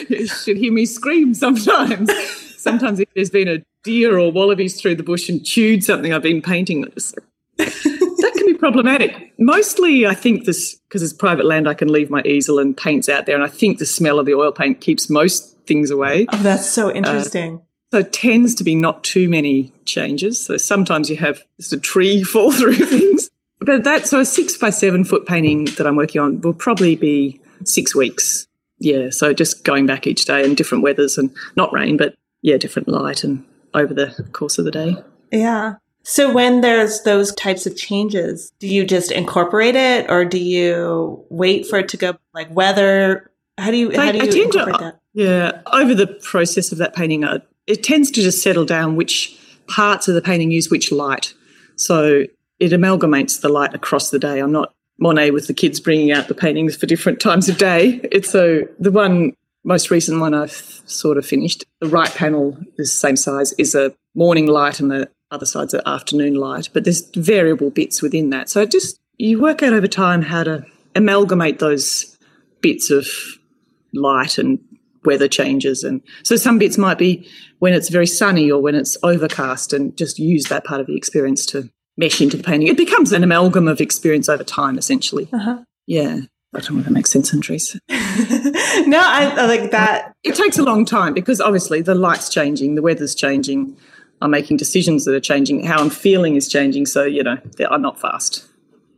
you 0.09 0.25
should 0.25 0.55
hear 0.55 0.71
me 0.71 0.85
scream 0.85 1.33
sometimes. 1.33 2.09
sometimes 2.57 3.01
if 3.01 3.09
there's 3.13 3.29
been 3.29 3.49
a 3.49 3.61
deer 3.83 4.17
or 4.17 4.31
wallabies 4.31 4.79
through 4.79 4.95
the 4.95 5.03
bush 5.03 5.27
and 5.27 5.45
chewed 5.45 5.83
something 5.83 6.13
I've 6.13 6.23
been 6.23 6.41
painting, 6.41 6.85
problematic. 8.53 9.33
Mostly, 9.39 10.05
I 10.05 10.13
think 10.13 10.45
this 10.45 10.75
because 10.87 11.03
it's 11.03 11.13
private 11.13 11.45
land, 11.45 11.67
I 11.67 11.73
can 11.73 11.87
leave 11.87 12.09
my 12.09 12.21
easel 12.23 12.59
and 12.59 12.75
paints 12.75 13.09
out 13.09 13.25
there, 13.25 13.35
and 13.35 13.43
I 13.43 13.47
think 13.47 13.79
the 13.79 13.85
smell 13.85 14.19
of 14.19 14.25
the 14.25 14.33
oil 14.33 14.51
paint 14.51 14.81
keeps 14.81 15.09
most 15.09 15.57
things 15.65 15.91
away. 15.91 16.27
Oh, 16.31 16.37
that's 16.37 16.69
so 16.69 16.91
interesting. 16.91 17.57
Uh, 17.57 17.61
so 17.91 17.99
it 17.99 18.13
tends 18.13 18.55
to 18.55 18.63
be 18.63 18.73
not 18.73 19.03
too 19.03 19.27
many 19.27 19.73
changes. 19.85 20.43
So 20.43 20.57
sometimes 20.57 21.09
you 21.09 21.17
have 21.17 21.43
just 21.59 21.73
a 21.73 21.79
tree 21.79 22.23
fall 22.33 22.51
through 22.51 22.75
things. 22.75 23.29
But 23.59 23.83
that 23.83 24.07
so 24.07 24.19
a 24.19 24.25
six 24.25 24.57
by 24.57 24.71
seven 24.71 25.03
foot 25.03 25.25
painting 25.25 25.65
that 25.77 25.85
I'm 25.85 25.95
working 25.95 26.21
on 26.21 26.41
will 26.41 26.53
probably 26.53 26.95
be 26.95 27.39
six 27.63 27.95
weeks. 27.95 28.47
Yeah. 28.79 29.11
So 29.11 29.33
just 29.33 29.63
going 29.63 29.85
back 29.85 30.07
each 30.07 30.25
day 30.25 30.43
and 30.43 30.57
different 30.57 30.83
weathers 30.83 31.17
and 31.17 31.29
not 31.55 31.71
rain, 31.71 31.97
but 31.97 32.15
yeah, 32.41 32.57
different 32.57 32.87
light 32.87 33.23
and 33.23 33.45
over 33.75 33.93
the 33.93 34.27
course 34.31 34.57
of 34.57 34.65
the 34.65 34.71
day. 34.71 34.97
Yeah. 35.31 35.75
So 36.03 36.33
when 36.33 36.61
there's 36.61 37.03
those 37.03 37.33
types 37.35 37.65
of 37.65 37.77
changes, 37.77 38.51
do 38.59 38.67
you 38.67 38.85
just 38.85 39.11
incorporate 39.11 39.75
it 39.75 40.09
or 40.09 40.25
do 40.25 40.39
you 40.39 41.23
wait 41.29 41.67
for 41.67 41.79
it 41.79 41.89
to 41.89 41.97
go 41.97 42.17
like 42.33 42.53
weather? 42.53 43.31
How 43.57 43.71
do 43.71 43.77
you, 43.77 43.91
how 43.91 44.11
do 44.11 44.17
you 44.17 44.45
incorporate 44.45 44.77
to, 44.77 44.83
that? 44.83 44.99
Yeah. 45.13 45.61
Over 45.71 45.93
the 45.93 46.07
process 46.07 46.71
of 46.71 46.79
that 46.79 46.95
painting, 46.95 47.23
uh, 47.23 47.39
it 47.67 47.83
tends 47.83 48.09
to 48.11 48.21
just 48.21 48.41
settle 48.41 48.65
down 48.65 48.95
which 48.95 49.37
parts 49.67 50.07
of 50.07 50.15
the 50.15 50.21
painting 50.21 50.51
use 50.51 50.69
which 50.69 50.91
light. 50.91 51.33
So 51.75 52.25
it 52.59 52.71
amalgamates 52.71 53.41
the 53.41 53.49
light 53.49 53.73
across 53.73 54.09
the 54.09 54.19
day. 54.19 54.39
I'm 54.39 54.51
not 54.51 54.73
Monet 54.99 55.31
with 55.31 55.47
the 55.47 55.53
kids 55.53 55.79
bringing 55.79 56.11
out 56.11 56.27
the 56.27 56.35
paintings 56.35 56.75
for 56.75 56.85
different 56.85 57.19
times 57.19 57.49
of 57.49 57.57
day. 57.57 57.99
It's 58.11 58.29
so 58.29 58.61
the 58.79 58.91
one 58.91 59.33
most 59.63 59.91
recent 59.91 60.19
one 60.19 60.33
I've 60.33 60.81
sort 60.85 61.17
of 61.17 61.25
finished. 61.25 61.65
The 61.79 61.87
right 61.87 62.09
panel 62.13 62.57
is 62.77 62.91
the 62.91 62.97
same 62.97 63.15
size, 63.15 63.53
is 63.53 63.75
a 63.75 63.93
morning 64.15 64.47
light 64.47 64.79
and 64.79 64.91
the 64.91 65.09
other 65.31 65.45
side's 65.45 65.73
are 65.73 65.81
afternoon 65.85 66.35
light, 66.35 66.69
but 66.73 66.83
there's 66.83 67.09
variable 67.15 67.69
bits 67.71 68.01
within 68.01 68.29
that. 68.29 68.49
So 68.49 68.65
just 68.65 68.99
you 69.17 69.41
work 69.41 69.63
out 69.63 69.73
over 69.73 69.87
time 69.87 70.21
how 70.21 70.43
to 70.43 70.65
amalgamate 70.95 71.59
those 71.59 72.17
bits 72.61 72.91
of 72.91 73.07
light 73.93 74.37
and 74.37 74.59
weather 75.05 75.27
changes. 75.27 75.83
And 75.83 76.01
so 76.23 76.35
some 76.35 76.59
bits 76.59 76.77
might 76.77 76.97
be 76.97 77.27
when 77.59 77.73
it's 77.73 77.89
very 77.89 78.07
sunny 78.07 78.51
or 78.51 78.61
when 78.61 78.75
it's 78.75 78.97
overcast 79.03 79.73
and 79.73 79.97
just 79.97 80.19
use 80.19 80.45
that 80.45 80.65
part 80.65 80.81
of 80.81 80.87
the 80.87 80.95
experience 80.95 81.45
to 81.47 81.69
mesh 81.97 82.21
into 82.21 82.37
the 82.37 82.43
painting. 82.43 82.67
It 82.67 82.77
becomes 82.77 83.11
an 83.11 83.23
amalgam 83.23 83.67
of 83.67 83.81
experience 83.81 84.29
over 84.29 84.43
time, 84.43 84.77
essentially. 84.77 85.29
Uh-huh. 85.31 85.63
Yeah. 85.87 86.21
I 86.53 86.59
don't 86.59 86.73
know 86.73 86.79
if 86.79 86.85
that 86.85 86.91
makes 86.91 87.09
sense, 87.09 87.33
Antrese. 87.33 87.79
no, 88.87 88.99
I, 88.99 89.33
I 89.37 89.45
like 89.45 89.71
that. 89.71 90.13
It 90.23 90.35
takes 90.35 90.57
a 90.59 90.63
long 90.63 90.83
time 90.83 91.13
because 91.13 91.39
obviously 91.39 91.81
the 91.81 91.95
light's 91.95 92.27
changing, 92.27 92.75
the 92.75 92.81
weather's 92.81 93.15
changing, 93.15 93.77
I'm 94.21 94.31
making 94.31 94.57
decisions 94.57 95.05
that 95.05 95.15
are 95.15 95.19
changing. 95.19 95.65
How 95.65 95.79
I'm 95.79 95.89
feeling 95.89 96.35
is 96.35 96.47
changing. 96.47 96.85
So, 96.85 97.03
you 97.03 97.23
know, 97.23 97.37
I'm 97.69 97.81
not 97.81 97.99
fast. 97.99 98.47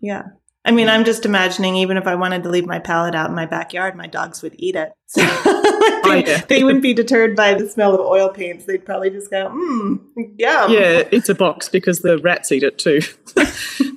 Yeah. 0.01 0.23
I 0.65 0.71
mean, 0.71 0.87
I'm 0.87 1.03
just 1.03 1.25
imagining 1.25 1.75
even 1.75 1.97
if 1.97 2.07
I 2.07 2.15
wanted 2.15 2.43
to 2.43 2.49
leave 2.49 2.65
my 2.65 2.79
palette 2.79 3.15
out 3.15 3.29
in 3.29 3.35
my 3.35 3.45
backyard, 3.45 3.95
my 3.95 4.07
dogs 4.07 4.41
would 4.41 4.55
eat 4.57 4.75
it. 4.75 4.93
So. 5.07 5.21
they, 5.23 6.23
oh, 6.25 6.37
they, 6.47 6.63
wouldn't 6.63 6.83
be 6.83 6.93
deterred 6.93 7.35
by 7.35 7.53
the 7.53 7.67
smell 7.67 7.93
of 7.93 7.99
oil 7.99 8.29
paints. 8.29 8.65
They'd 8.65 8.85
probably 8.85 9.09
just 9.09 9.29
go, 9.29 9.49
hmm, 9.49 9.95
yeah. 10.37 10.67
Yeah, 10.67 11.03
it's 11.11 11.27
a 11.27 11.35
box 11.35 11.67
because 11.67 11.99
the 11.99 12.17
rats 12.17 12.51
eat 12.51 12.63
it 12.63 12.77
too. 12.77 13.01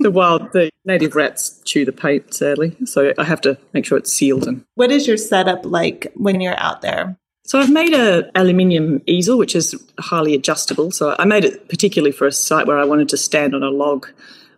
the 0.01 0.11
wild, 0.13 0.53
the 0.53 0.71
native 0.85 1.15
rats 1.15 1.61
chew 1.65 1.85
the 1.85 1.93
paint, 1.93 2.35
sadly. 2.35 2.77
So 2.85 3.13
I 3.17 3.25
have 3.25 3.41
to 3.43 3.59
make 3.73 3.85
sure 3.85 3.97
it's 3.97 4.13
sealed. 4.13 4.49
And 4.49 4.65
what 4.75 4.91
is 4.91 5.07
your 5.07 5.17
setup 5.17 5.65
like 5.65 6.13
when 6.17 6.41
you're 6.41 6.59
out 6.59 6.83
there? 6.83 7.17
So 7.47 7.61
I've 7.61 7.73
made 7.73 7.95
a 7.95 8.29
aluminium 8.39 9.03
easel, 9.07 9.39
which 9.39 9.55
is 9.55 9.75
highly 10.01 10.35
adjustable. 10.35 10.91
So 10.91 11.15
I 11.19 11.25
made 11.25 11.45
it 11.45 11.69
particularly 11.69 12.13
for 12.13 12.27
a 12.27 12.33
site 12.33 12.67
where 12.67 12.79
I 12.79 12.85
wanted 12.85 13.09
to 13.11 13.17
stand 13.17 13.55
on 13.55 13.63
a 13.63 13.71
log, 13.71 14.09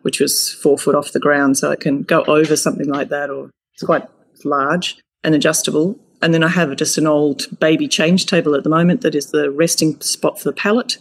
which 0.02 0.20
was 0.20 0.50
four 0.50 0.78
foot 0.78 0.94
off 0.94 1.12
the 1.12 1.20
ground, 1.20 1.58
so 1.58 1.70
I 1.70 1.76
can 1.76 2.02
go 2.02 2.24
over 2.24 2.56
something 2.56 2.88
like 2.88 3.10
that, 3.10 3.28
or 3.28 3.50
it's 3.74 3.82
quite 3.82 4.04
large 4.44 4.98
and 5.22 5.34
adjustable. 5.34 5.98
And 6.22 6.32
then 6.32 6.42
I 6.42 6.48
have 6.48 6.74
just 6.76 6.98
an 6.98 7.06
old 7.06 7.46
baby 7.60 7.86
change 7.86 8.26
table 8.26 8.54
at 8.54 8.64
the 8.64 8.70
moment 8.70 9.02
that 9.02 9.14
is 9.14 9.30
the 9.30 9.50
resting 9.50 10.00
spot 10.00 10.38
for 10.38 10.48
the 10.48 10.54
palette, 10.54 10.96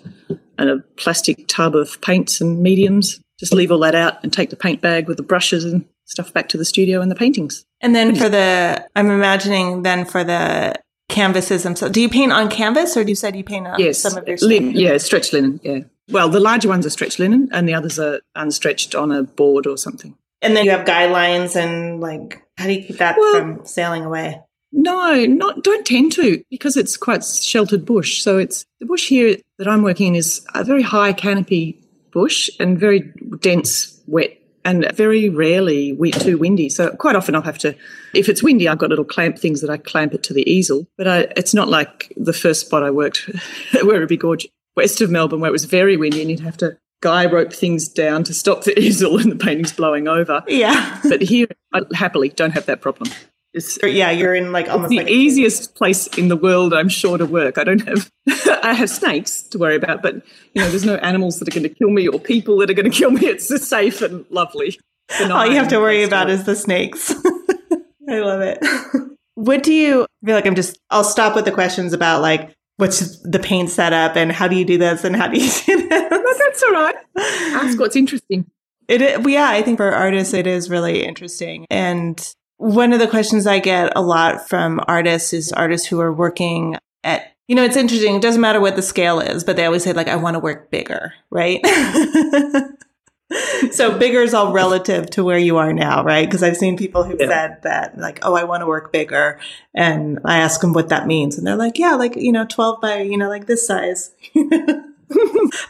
and 0.58 0.70
a 0.70 0.80
plastic 0.98 1.48
tub 1.48 1.76
of 1.76 2.02
paints 2.02 2.42
and 2.42 2.62
mediums. 2.62 3.22
Just 3.40 3.54
leave 3.54 3.72
all 3.72 3.80
that 3.80 3.96
out 3.96 4.22
and 4.24 4.34
take 4.34 4.50
the 4.50 4.56
paint 4.56 4.82
bag 4.82 5.08
with 5.08 5.18
the 5.18 5.24
brushes 5.24 5.64
and 5.64 5.86
stuff 6.06 6.34
back 6.34 6.50
to 6.50 6.58
the 6.58 6.66
studio 6.66 7.02
and 7.02 7.10
the 7.10 7.16
paintings. 7.16 7.64
And 7.82 7.96
then 7.96 8.16
for 8.16 8.28
the, 8.30 8.88
I'm 8.96 9.10
imagining 9.12 9.84
then 9.84 10.06
for 10.06 10.24
the 10.24 10.76
canvases 11.10 11.64
themselves. 11.64 11.94
Do 11.94 12.02
you 12.02 12.10
paint 12.10 12.32
on 12.32 12.50
canvas 12.50 12.98
or 12.98 13.04
do 13.04 13.10
you 13.10 13.16
said 13.16 13.36
you 13.36 13.44
paint 13.44 13.68
on 13.68 13.80
yes, 13.80 14.00
some 14.00 14.18
of 14.18 14.28
your 14.28 14.38
lin- 14.42 14.72
Yeah, 14.72 14.98
stretched 14.98 15.34
linen. 15.34 15.60
Yeah. 15.64 15.80
Well, 16.10 16.30
the 16.30 16.40
larger 16.40 16.70
ones 16.70 16.86
are 16.86 16.90
stretched 16.90 17.20
linen 17.20 17.50
and 17.52 17.68
the 17.68 17.74
others 17.74 18.00
are 18.00 18.22
unstretched 18.36 19.00
on 19.00 19.12
a 19.12 19.24
board 19.24 19.68
or 19.68 19.78
something. 19.78 20.16
And 20.42 20.56
then 20.56 20.66
you 20.66 20.72
have 20.72 20.86
guidelines 20.86 21.56
and 21.56 22.00
like, 22.00 22.42
how 22.58 22.66
do 22.66 22.74
you 22.74 22.84
keep 22.84 22.98
that 22.98 23.18
well, 23.18 23.36
from 23.36 23.66
sailing 23.66 24.06
away? 24.06 24.42
No, 24.72 25.26
not 25.26 25.64
don't 25.64 25.86
tend 25.86 26.12
to 26.14 26.44
because 26.50 26.78
it's 26.78 26.98
quite 26.98 27.24
sheltered 27.24 27.86
bush. 27.86 28.22
So 28.22 28.38
it's 28.38 28.66
the 28.80 28.86
bush 28.86 29.08
here 29.08 29.38
that 29.58 29.68
I'm 29.68 29.82
working 29.82 30.08
in 30.08 30.16
is 30.16 30.46
a 30.54 30.64
very 30.64 30.84
high 30.84 31.14
canopy 31.14 31.82
bush 32.12 32.50
and 32.60 32.80
very 32.80 33.12
dense, 33.40 34.02
wet 34.08 34.38
and 34.68 34.92
very 34.94 35.30
rarely 35.30 35.94
we 35.94 36.12
too 36.12 36.38
windy. 36.38 36.68
So 36.68 36.92
quite 36.98 37.16
often 37.16 37.36
I'll 37.36 37.42
have 37.42 37.58
to, 37.60 37.74
if 38.14 38.28
it's 38.28 38.44
windy, 38.44 38.68
I've 38.68 38.78
got 38.78 38.90
little 38.90 39.06
clamp 39.06 39.40
things 39.40 39.62
that 39.62 39.70
I 39.70 39.78
clamp 39.78 40.14
it 40.14 40.24
to 40.24 40.34
the 40.34 40.48
easel. 40.48 40.86
But 40.98 41.08
I, 41.08 41.20
it's 41.38 41.54
not 41.54 41.70
like 41.70 42.12
the 42.18 42.34
first 42.34 42.66
spot 42.66 42.84
I 42.84 42.92
worked 42.92 43.30
at 43.30 43.84
Werribee 43.84 44.20
Gorge, 44.20 44.46
west 44.76 45.00
of 45.00 45.10
Melbourne, 45.10 45.40
where 45.40 45.48
it 45.48 45.54
was 45.54 45.64
very 45.64 45.96
windy 45.96 46.22
and 46.22 46.30
you'd 46.30 46.42
have 46.42 46.58
to 46.58 46.78
guy 47.00 47.26
rope 47.26 47.54
things 47.54 47.88
down 47.88 48.26
to 48.26 48.34
stop 48.34 48.66
the 48.66 48.78
easel 48.80 49.18
and 49.18 49.32
the 49.32 49.38
painting's 49.38 49.72
blowing 49.72 50.10
over. 50.10 50.44
Yeah. 50.50 51.00
but 51.08 51.22
here, 51.22 51.48
I 51.74 51.84
happily 51.94 52.28
don't 52.28 52.52
have 52.52 52.66
that 52.66 52.82
problem. 52.82 53.10
It's, 53.58 53.78
yeah, 53.84 54.12
you're 54.12 54.36
in 54.36 54.52
like 54.52 54.70
almost 54.70 54.90
the 54.90 54.98
like 54.98 55.10
easiest 55.10 55.76
place 55.76 56.08
in 56.18 56.30
the 56.30 56.38
world, 56.38 56.74
I'm 56.74 56.90
sure, 56.90 57.18
to 57.18 57.26
work. 57.26 57.58
I 57.58 57.64
don't 57.64 57.86
have, 57.88 58.10
I 58.64 58.74
have 58.74 58.90
snakes 58.90 59.42
to 59.44 59.58
worry 59.58 59.76
about, 59.76 60.02
but 60.02 60.16
you 60.54 60.62
know, 60.62 60.70
there's 60.70 60.86
no 60.86 60.96
animals 60.98 61.40
that 61.40 61.48
are 61.48 61.60
going 61.60 61.68
to 61.68 61.76
kill 61.76 61.90
me 61.90 62.08
or 62.08 62.20
people 62.20 62.58
that 62.60 62.70
are 62.70 62.74
going 62.74 62.90
to 62.90 62.98
kill 62.98 63.12
me. 63.12 63.26
It's 63.26 63.50
just 63.50 63.70
safe 63.70 64.02
and 64.02 64.26
lovely. 64.30 64.78
All 65.22 65.46
you 65.46 65.56
have 65.56 65.70
to 65.70 65.80
worry 65.80 66.04
about 66.04 66.30
is 66.30 66.46
the 66.46 66.56
snakes. 66.56 67.14
I 68.10 68.20
love 68.20 68.42
it. 68.42 68.60
What 69.38 69.62
do 69.62 69.72
you 69.72 70.08
I 70.24 70.26
feel 70.26 70.36
like? 70.36 70.48
I'm 70.48 70.56
just. 70.56 70.80
I'll 70.90 71.04
stop 71.04 71.36
with 71.36 71.46
the 71.46 71.52
questions 71.52 71.94
about 71.94 72.24
like 72.24 72.56
what's 72.78 73.20
the 73.20 73.38
paint 73.38 73.70
setup 73.70 74.16
and 74.16 74.32
how 74.32 74.48
do 74.48 74.56
you 74.56 74.66
do 74.66 74.80
this 74.80 75.04
and 75.04 75.16
how 75.16 75.28
do 75.28 75.38
you 75.40 75.52
do 75.66 75.88
this. 75.88 76.38
That's 76.40 76.64
all 76.64 76.72
right. 76.72 76.96
Ask 77.16 77.80
what's 77.80 77.96
interesting. 77.96 78.50
It, 78.88 79.30
yeah, 79.30 79.50
I 79.50 79.62
think 79.62 79.78
for 79.78 79.92
artists, 79.92 80.34
it 80.34 80.48
is 80.48 80.72
really 80.72 81.04
interesting. 81.04 81.68
And 81.70 82.18
one 82.58 82.94
of 82.94 83.00
the 83.00 83.08
questions 83.08 83.48
I 83.48 83.60
get 83.60 83.94
a 83.96 84.02
lot 84.02 84.50
from 84.50 84.82
artists 84.88 85.34
is 85.34 85.52
artists 85.52 85.88
who 85.88 86.00
are 86.00 86.12
working 86.12 86.78
at, 87.04 87.34
you 87.48 87.56
know, 87.56 87.64
it's 87.64 87.78
interesting. 87.78 88.16
It 88.16 88.22
doesn't 88.22 88.42
matter 88.42 88.60
what 88.60 88.76
the 88.76 88.82
scale 88.82 89.20
is, 89.20 89.44
but 89.44 89.56
they 89.56 89.66
always 89.66 89.84
say, 89.84 89.94
like, 89.94 90.08
I 90.08 90.16
want 90.16 90.36
to 90.36 90.40
work 90.40 90.72
bigger, 90.72 91.14
right? 91.30 91.66
so 93.72 93.98
bigger 93.98 94.22
is 94.22 94.34
all 94.34 94.52
relative 94.52 95.10
to 95.12 95.24
where 95.24 95.38
you 95.38 95.58
are 95.58 95.72
now, 95.72 96.04
right? 96.04 96.28
Because 96.28 96.44
I've 96.44 96.58
seen 96.58 96.78
people 96.78 97.04
who've 97.04 97.20
yeah. 97.20 97.28
said 97.28 97.64
that, 97.64 97.98
like, 97.98 98.20
oh, 98.24 98.36
I 98.36 98.44
want 98.44 98.62
to 98.62 98.68
work 98.68 98.92
bigger. 98.92 99.40
And 99.74 100.20
I 100.26 100.40
ask 100.40 100.62
them 100.62 100.74
what 100.74 100.90
that 100.90 101.08
means. 101.08 101.38
And 101.38 101.46
they're 101.46 101.56
like, 101.56 101.78
yeah, 101.78 101.96
like, 101.96 102.16
you 102.16 102.32
know, 102.32 102.46
12 102.46 102.82
by, 102.82 103.02
you 103.02 103.18
know, 103.18 103.30
like 103.30 103.46
this 103.46 103.68
size. 103.68 104.12
I'm 104.36 104.96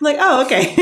like, 0.02 0.18
oh, 0.20 0.46
okay. 0.46 0.76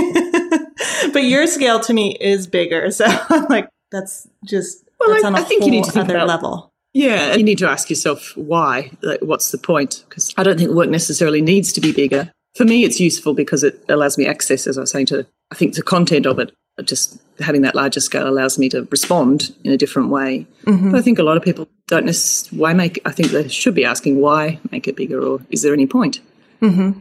but 1.12 1.24
your 1.24 1.48
scale 1.48 1.80
to 1.82 1.94
me 1.94 2.16
is 2.20 2.48
bigger. 2.48 2.92
So 2.92 3.06
I'm 3.08 3.46
like, 3.46 3.70
that's 3.92 4.28
just 4.46 4.85
well, 5.08 5.26
I, 5.26 5.28
on 5.28 5.36
a 5.36 5.40
I 5.40 5.42
think 5.44 5.64
you 5.64 5.72
need 5.72 5.84
to 5.86 5.92
think 5.92 6.10
about, 6.10 6.28
level. 6.28 6.72
Yeah, 6.94 7.36
you 7.36 7.44
need 7.44 7.58
to 7.58 7.70
ask 7.70 7.90
yourself 7.90 8.36
why. 8.38 8.92
Like, 9.02 9.22
what's 9.22 9.52
the 9.52 9.58
point? 9.58 10.06
Because 10.08 10.34
I 10.38 10.44
don't 10.44 10.58
think 10.58 10.72
work 10.72 10.90
necessarily 10.90 11.42
needs 11.42 11.74
to 11.74 11.82
be 11.82 11.92
bigger. 11.92 12.32
For 12.56 12.64
me, 12.64 12.86
it's 12.86 13.02
useful 13.02 13.34
because 13.34 13.64
it 13.64 13.84
allows 13.90 14.18
me 14.18 14.26
access, 14.26 14.66
as 14.66 14.78
I 14.78 14.82
was 14.82 14.92
saying, 14.92 15.08
to 15.08 15.28
I 15.52 15.56
think 15.56 15.76
the 15.76 15.84
content 15.84 16.26
of 16.26 16.40
it. 16.40 16.54
Just 16.84 17.22
having 17.40 17.62
that 17.62 17.74
larger 17.74 18.02
scale 18.02 18.28
allows 18.28 18.58
me 18.58 18.68
to 18.68 18.86
respond 18.92 19.56
in 19.64 19.72
a 19.72 19.78
different 19.78 20.10
way. 20.10 20.46
Mm-hmm. 20.64 20.92
But 20.92 20.98
I 20.98 21.02
think 21.02 21.20
a 21.20 21.24
lot 21.24 21.38
of 21.38 21.44
people 21.44 21.70
don't 21.88 22.06
necessarily 22.06 22.62
why 22.62 22.74
make. 22.74 23.00
I 23.06 23.12
think 23.12 23.30
they 23.30 23.48
should 23.48 23.76
be 23.76 23.86
asking 23.86 24.20
why 24.20 24.60
make 24.72 24.88
it 24.88 24.98
bigger, 24.98 25.26
or 25.26 25.40
is 25.50 25.62
there 25.62 25.74
any 25.74 25.88
point? 25.88 26.20
Mm-hmm. 26.62 27.00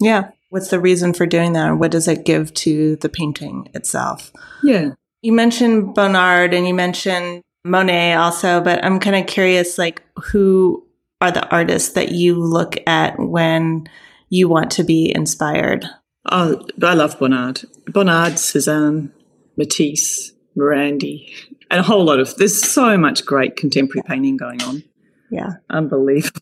Yeah. 0.00 0.30
What's 0.48 0.68
the 0.68 0.80
reason 0.80 1.14
for 1.14 1.24
doing 1.24 1.54
that? 1.54 1.68
And 1.68 1.80
what 1.80 1.90
does 1.90 2.08
it 2.08 2.24
give 2.24 2.52
to 2.54 2.96
the 2.96 3.08
painting 3.08 3.68
itself? 3.74 4.32
Yeah. 4.62 4.92
You 5.22 5.32
mentioned 5.32 5.94
Bonnard 5.94 6.52
and 6.52 6.66
you 6.66 6.74
mentioned 6.74 7.42
Monet 7.64 8.14
also, 8.14 8.60
but 8.60 8.84
I'm 8.84 8.98
kind 8.98 9.16
of 9.16 9.26
curious 9.26 9.78
like 9.78 10.02
who 10.16 10.86
are 11.20 11.30
the 11.30 11.48
artists 11.48 11.94
that 11.94 12.10
you 12.10 12.34
look 12.34 12.76
at 12.86 13.18
when 13.18 13.88
you 14.28 14.48
want 14.48 14.72
to 14.72 14.82
be 14.82 15.14
inspired? 15.14 15.86
Oh, 16.30 16.66
I 16.82 16.94
love 16.94 17.18
Bonnard. 17.18 17.64
Bonnard, 17.86 18.38
Cezanne, 18.38 19.12
Matisse, 19.56 20.32
Morandi, 20.56 21.30
and 21.70 21.80
a 21.80 21.82
whole 21.82 22.04
lot 22.04 22.18
of 22.18 22.34
there's 22.36 22.60
so 22.60 22.96
much 22.98 23.24
great 23.24 23.56
contemporary 23.56 24.02
painting 24.06 24.36
going 24.36 24.62
on. 24.62 24.82
Yeah. 25.30 25.54
Unbelievable. 25.70 26.40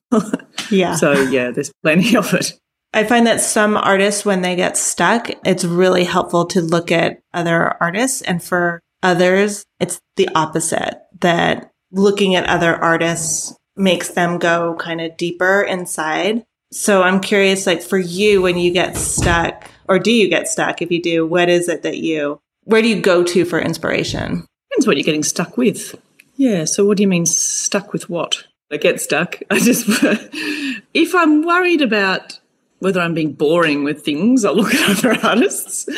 Yeah. 0.70 0.94
so 0.96 1.12
yeah, 1.12 1.50
there's 1.50 1.72
plenty 1.82 2.16
of 2.16 2.32
it. 2.32 2.58
I 2.92 3.04
find 3.04 3.26
that 3.26 3.40
some 3.40 3.76
artists, 3.76 4.24
when 4.24 4.42
they 4.42 4.56
get 4.56 4.76
stuck, 4.76 5.30
it's 5.44 5.64
really 5.64 6.04
helpful 6.04 6.46
to 6.46 6.60
look 6.60 6.90
at 6.90 7.22
other 7.32 7.76
artists. 7.80 8.20
And 8.22 8.42
for 8.42 8.80
others, 9.02 9.64
it's 9.78 10.00
the 10.16 10.28
opposite 10.34 11.00
that 11.20 11.70
looking 11.92 12.34
at 12.34 12.48
other 12.48 12.74
artists 12.74 13.54
makes 13.76 14.08
them 14.08 14.38
go 14.38 14.74
kind 14.78 15.00
of 15.00 15.16
deeper 15.16 15.62
inside. 15.62 16.44
So 16.72 17.02
I'm 17.02 17.20
curious, 17.20 17.66
like 17.66 17.82
for 17.82 17.98
you, 17.98 18.42
when 18.42 18.58
you 18.58 18.72
get 18.72 18.96
stuck, 18.96 19.70
or 19.88 19.98
do 19.98 20.12
you 20.12 20.28
get 20.28 20.48
stuck? 20.48 20.82
If 20.82 20.90
you 20.90 21.02
do, 21.02 21.26
what 21.26 21.48
is 21.48 21.68
it 21.68 21.82
that 21.82 21.98
you, 21.98 22.40
where 22.64 22.82
do 22.82 22.88
you 22.88 23.00
go 23.00 23.22
to 23.24 23.44
for 23.44 23.60
inspiration? 23.60 24.46
Depends 24.70 24.86
what 24.86 24.96
you're 24.96 25.04
getting 25.04 25.24
stuck 25.24 25.56
with. 25.56 25.94
Yeah. 26.36 26.64
So 26.64 26.84
what 26.84 26.96
do 26.96 27.02
you 27.02 27.08
mean 27.08 27.26
stuck 27.26 27.92
with 27.92 28.08
what? 28.08 28.44
I 28.72 28.76
get 28.76 29.00
stuck. 29.00 29.38
I 29.50 29.58
just, 29.58 29.86
if 30.94 31.14
I'm 31.14 31.44
worried 31.44 31.82
about 31.82 32.38
whether 32.80 33.00
I'm 33.00 33.14
being 33.14 33.32
boring 33.32 33.84
with 33.84 34.04
things, 34.04 34.44
I'll 34.44 34.56
look 34.56 34.74
at 34.74 34.98
other 35.04 35.18
artists. 35.26 35.88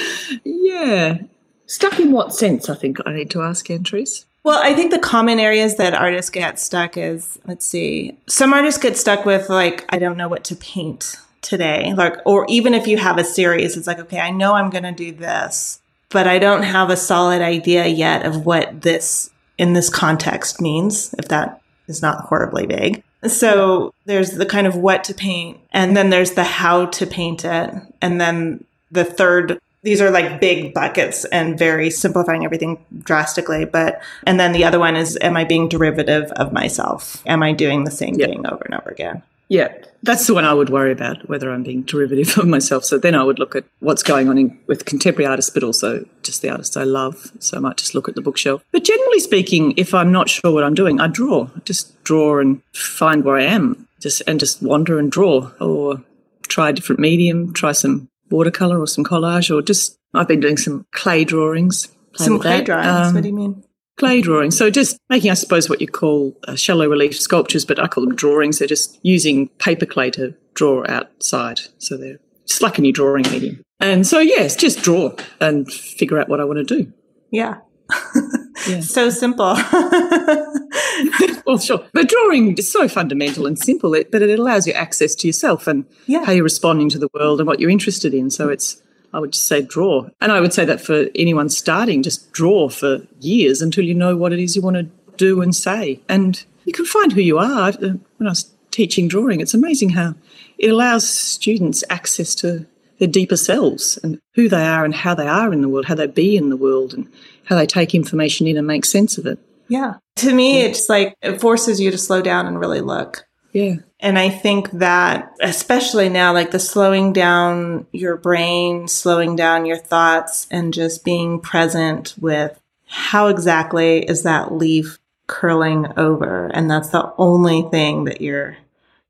Yeah. 0.45 1.23
Stuck 1.67 1.99
in 1.99 2.13
what 2.13 2.35
sense, 2.35 2.69
I 2.69 2.75
think 2.75 2.99
I 3.07 3.13
need 3.13 3.31
to 3.31 3.43
ask 3.43 3.67
Antrese. 3.67 4.27
Well, 4.45 4.61
I 4.63 4.75
think 4.75 4.91
the 4.91 4.99
common 4.99 5.39
areas 5.39 5.77
that 5.77 5.95
artists 5.95 6.31
get 6.31 6.59
stuck 6.59 6.97
is, 6.97 7.39
let's 7.47 7.65
see, 7.65 8.19
some 8.27 8.53
artists 8.53 8.83
get 8.83 8.97
stuck 8.97 9.25
with 9.25 9.49
like, 9.49 9.87
I 9.89 9.99
don't 9.99 10.17
know 10.17 10.29
what 10.29 10.45
to 10.45 10.57
paint 10.57 11.17
today. 11.43 11.95
Like, 11.95 12.17
or 12.27 12.45
even 12.49 12.75
if 12.75 12.87
you 12.89 12.99
have 12.99 13.19
a 13.19 13.25
series, 13.25 13.77
it's 13.77 13.87
like, 13.87 14.01
okay, 14.01 14.21
I 14.21 14.31
know 14.31 14.55
I'm 14.55 14.71
going 14.71 14.83
to 14.83 14.93
do 14.93 15.13
this, 15.13 15.81
but 16.09 16.27
I 16.27 16.39
don't 16.39 16.65
have 16.65 16.91
a 16.91 16.97
solid 16.97 17.41
idea 17.41 17.87
yet 17.87 18.27
of 18.27 18.45
what 18.45 18.83
this 18.83 19.31
in 19.59 19.75
this 19.75 19.89
context 19.89 20.61
means, 20.61 21.15
if 21.19 21.29
that 21.29 21.61
is 21.87 22.03
not 22.03 22.23
horribly 22.23 22.67
vague. 22.67 23.05
So 23.27 23.95
there's 24.05 24.33
the 24.33 24.47
kind 24.47 24.67
of 24.67 24.77
what 24.77 25.05
to 25.05 25.15
paint, 25.15 25.61
and 25.73 25.97
then 25.97 26.11
there's 26.11 26.33
the 26.33 26.45
how 26.45 26.87
to 26.87 27.07
paint 27.07 27.45
it. 27.45 27.75
And 28.01 28.21
then 28.21 28.65
the 28.91 29.05
third, 29.05 29.61
these 29.83 30.01
are 30.01 30.11
like 30.11 30.41
big 30.41 30.75
buckets 30.75 31.25
and 31.27 31.59
very 31.59 31.89
simplifying 31.91 32.45
everything 32.45 32.85
drastically. 33.03 33.65
But, 33.65 34.03
and 34.27 34.41
then 34.41 34.53
the 34.53 34.65
other 34.65 34.79
one 34.79 34.97
is, 34.97 35.17
am 35.21 35.37
I 35.37 35.45
being 35.45 35.69
derivative 35.69 36.33
of 36.33 36.53
myself? 36.53 37.23
Am 37.27 37.43
I 37.43 37.53
doing 37.53 37.85
the 37.85 37.91
same 37.91 38.15
yep. 38.15 38.29
thing 38.29 38.47
over 38.47 38.65
and 38.65 38.75
over 38.75 38.91
again? 38.91 39.23
Yeah, 39.53 39.71
that's 40.03 40.27
the 40.27 40.33
one 40.33 40.47
I 40.47 40.55
would 40.55 40.71
worry 40.71 40.93
about, 40.93 41.29
whether 41.29 41.51
I'm 41.51 41.63
being 41.63 41.83
derivative 41.83 42.39
of 42.39 42.49
myself. 42.49 42.87
So 42.87 42.97
then 42.97 43.15
I 43.15 43.23
would 43.23 43.39
look 43.39 43.55
at 43.55 43.65
what's 43.81 44.03
going 44.03 44.31
on 44.31 44.39
in, 44.39 44.59
with 44.67 44.87
contemporary 44.87 45.27
artists, 45.27 45.51
but 45.51 45.63
also 45.63 46.07
just 46.23 46.41
the 46.41 46.49
artists 46.49 46.75
I 46.75 46.85
love. 46.85 47.31
So 47.39 47.59
I 47.59 47.61
might 47.61 47.77
just 47.77 47.95
look 47.95 48.09
at 48.09 48.15
the 48.15 48.23
bookshelf. 48.23 48.65
But 48.73 48.83
generally 48.83 49.21
speaking, 49.21 49.75
if 49.77 49.93
I'm 49.93 50.11
not 50.11 50.31
sure 50.31 50.51
what 50.51 50.65
I'm 50.65 50.73
doing, 50.73 51.03
I 51.03 51.07
draw. 51.07 51.51
Just 51.67 52.03
draw 52.03 52.39
and 52.39 52.63
find 52.73 53.27
where 53.27 53.37
I 53.37 53.43
am, 53.43 53.87
just 54.01 54.23
and 54.27 54.41
just 54.41 54.63
wander 54.63 54.99
and 54.99 55.13
draw, 55.13 55.53
or 55.61 56.03
try 56.49 56.71
a 56.71 56.73
different 56.73 57.01
medium, 57.01 57.53
try 57.53 57.73
some 57.73 58.09
watercolor 58.31 58.81
or 58.81 58.87
some 58.87 59.05
collage, 59.05 59.55
or 59.55 59.61
just 59.61 59.99
I've 60.15 60.29
been 60.29 60.41
doing 60.41 60.57
some 60.57 60.87
clay 60.93 61.27
drawings. 61.27 61.89
Some 62.15 62.41
clay 62.41 62.57
that. 62.57 62.65
drawings. 62.65 63.09
Um, 63.09 63.15
what 63.15 63.23
do 63.23 63.29
you 63.29 63.35
mean? 63.35 63.65
Clay 63.99 64.21
drawing. 64.21 64.51
So 64.51 64.71
just 64.71 64.99
making, 65.09 65.31
I 65.31 65.35
suppose, 65.35 65.69
what 65.69 65.81
you 65.81 65.89
call 65.89 66.37
uh, 66.49 66.55
shallow 66.57 66.89
relief 66.89 67.19
sculptures, 67.19 67.65
but 67.65 67.79
I 67.79 67.87
call 67.89 68.05
them 68.05 68.15
drawings. 68.15 68.59
They're 68.59 68.69
just 68.69 68.99
using 69.03 69.49
paper 69.59 69.87
clay 69.87 70.11
to 70.13 70.35
draw 70.55 70.85
outside. 70.89 71.61
So 71.79 71.97
they're 71.97 72.19
just 72.47 72.63
like 72.63 72.79
a 72.79 72.81
new 72.81 72.93
drawing 72.93 73.31
medium. 73.31 73.63
And 73.81 74.07
so, 74.07 74.21
yes, 74.21 74.55
just 74.57 74.83
draw 74.83 75.15
and 75.41 75.71
figure 75.73 76.19
out 76.19 76.29
what 76.29 76.41
I 76.41 76.45
want 76.45 76.67
to 76.67 76.83
do. 76.83 76.93
Yeah. 77.31 77.57
yeah. 78.69 78.81
so 78.81 79.11
simple. 79.11 79.55
well, 81.47 81.59
sure. 81.59 81.85
But 81.93 82.09
drawing 82.09 82.57
is 82.57 82.71
so 82.71 82.89
fundamental 82.89 83.47
and 83.47 83.59
simple, 83.59 83.91
but 83.91 84.23
it 84.23 84.39
allows 84.39 84.67
you 84.67 84.73
access 84.73 85.15
to 85.17 85.27
yourself 85.27 85.67
and 85.67 85.85
yeah. 86.07 86.25
how 86.25 86.33
you're 86.33 86.45
responding 86.45 86.89
to 86.91 86.99
the 86.99 87.09
world 87.13 87.41
and 87.41 87.47
what 87.47 87.61
you're 87.61 87.71
interested 87.71 88.15
in. 88.15 88.31
So 88.31 88.49
it's 88.49 88.83
I 89.13 89.21
would 89.21 89.33
just 89.33 89.47
say 89.47 89.63
draw. 89.63 90.09
And 90.21 90.33
I 90.33 90.41
would 90.41 90.53
say 90.53 90.65
that 90.65 90.81
for 90.81 91.07
anyone 91.15 91.49
starting, 91.49 92.03
just 92.03 92.33
draw 92.33 92.69
for 92.69 93.07
years 93.21 93.61
until 93.61 93.85
you 93.85 93.95
know 93.95 94.17
what 94.17 94.33
it 94.33 94.39
is 94.39 94.57
you 94.57 94.63
want 94.63 94.77
to 94.77 94.89
do 95.17 95.43
and 95.43 95.55
say. 95.55 96.01
And 96.09 96.43
you 96.65 96.73
can 96.73 96.87
find 96.87 97.13
who 97.13 97.21
you 97.21 97.39
are. 97.39 97.69
Uh, 97.69 97.95
when 98.17 98.27
I 98.27 98.31
was 98.31 98.51
teaching 98.71 99.09
drawing, 99.09 99.41
it's 99.41 99.55
amazing 99.55 99.91
how 99.91 100.15
it 100.59 100.71
allows 100.71 101.09
students 101.09 101.85
access 101.91 102.35
to 102.37 102.67
their 102.99 103.09
deeper 103.09 103.37
selves 103.37 103.99
and 104.03 104.19
who 104.35 104.49
they 104.49 104.65
are 104.65 104.85
and 104.85 104.95
how 104.95 105.15
they 105.15 105.27
are 105.27 105.53
in 105.53 105.61
the 105.61 105.69
world, 105.69 105.87
how 105.87 105.95
they 105.95 106.07
be 106.07 106.37
in 106.37 106.51
the 106.51 106.57
world, 106.57 106.95
and 106.95 107.11
how 107.45 107.57
they 107.57 107.67
take 107.67 107.95
information 107.95 108.47
in 108.47 108.57
and 108.57 108.67
make 108.67 108.85
sense 108.85 109.19
of 109.19 109.27
it. 109.27 109.39
Yeah. 109.69 109.95
To 110.17 110.33
me, 110.33 110.63
it's 110.63 110.89
like 110.89 111.17
it 111.23 111.41
forces 111.41 111.81
you 111.81 111.91
to 111.91 111.99
slow 111.99 112.23
down 112.23 112.47
and 112.47 112.61
really 112.61 112.81
look. 112.81 113.25
Yeah. 113.53 113.77
And 114.03 114.19
I 114.19 114.31
think 114.31 114.73
that, 114.73 115.33
especially 115.41 116.09
now, 116.09 116.33
like 116.33 116.51
the 116.51 116.59
slowing 116.59 117.13
down 117.13 117.87
your 117.93 118.17
brain, 118.17 118.89
slowing 118.89 119.37
down 119.37 119.65
your 119.65 119.77
thoughts, 119.77 120.49
and 120.51 120.75
just 120.75 121.05
being 121.05 121.39
present 121.39 122.17
with 122.21 122.61
how 122.89 123.29
exactly 123.29 124.01
is 124.01 124.25
that 124.25 124.53
leaf 124.53 124.99
curling 125.29 125.87
over? 125.97 126.49
And 126.49 126.69
that's 126.69 126.89
the 126.89 127.15
only 127.17 127.63
thing 127.71 128.05
that 128.05 128.21
you're 128.21 128.57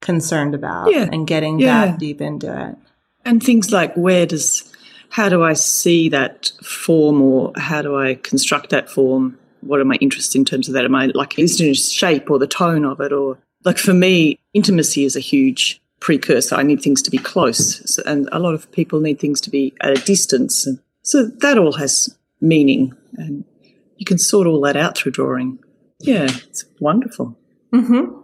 concerned 0.01 0.55
about 0.55 0.93
yeah. 0.93 1.09
and 1.11 1.27
getting 1.27 1.59
yeah. 1.59 1.87
that 1.87 1.99
deep 1.99 2.21
into 2.21 2.69
it. 2.69 2.77
And 3.25 3.43
things 3.43 3.73
like 3.73 3.95
where 3.95 4.27
does, 4.27 4.71
how 5.09 5.31
do 5.31 5.43
I 5.43 5.55
see 5.55 6.11
that 6.11 6.53
form 6.63 7.23
or 7.23 7.53
how 7.57 7.81
do 7.81 7.97
I 7.97 8.17
construct 8.17 8.71
that 8.71 8.91
form? 8.91 9.39
What 9.63 9.81
are 9.81 9.87
my 9.87 9.95
interests 9.97 10.35
in 10.35 10.45
terms 10.45 10.69
of 10.69 10.75
that? 10.75 10.85
Am 10.85 10.95
I 10.95 11.07
like 11.07 11.39
listening 11.39 11.73
to 11.73 11.81
shape 11.81 12.31
or 12.31 12.39
the 12.39 12.47
tone 12.47 12.85
of 12.85 13.01
it 13.01 13.13
or 13.13 13.39
like 13.65 13.79
for 13.79 13.95
me, 13.95 14.39
intimacy 14.55 15.05
is 15.05 15.17
a 15.17 15.21
huge 15.21 15.81
precursor. 16.01 16.57
I 16.57 16.63
need 16.63 16.83
things 16.83 17.03
to 17.03 17.11
be 17.11 17.19
close, 17.19 17.99
and 18.07 18.29
a 18.33 18.39
lot 18.39 18.55
of 18.55 18.71
people 18.73 19.01
need 19.01 19.21
things 19.21 19.41
to 19.43 19.51
be 19.51 19.75
at 19.81 19.97
a 19.97 20.03
distance. 20.03 20.67
And 20.67 20.81
so 21.03 21.27
that 21.27 21.59
all 21.59 21.73
has 21.73 22.17
meaning, 22.41 22.95
and 23.17 23.45
you 23.97 24.05
can 24.05 24.19
sort 24.19 24.47
all 24.47 24.61
that 24.63 24.77
out 24.77 24.97
through 24.97 25.13
drawing. 25.13 25.59
Yeah, 26.01 26.25
it's 26.25 26.65
wonderful. 26.81 27.39
Mm-hmm. 27.73 28.21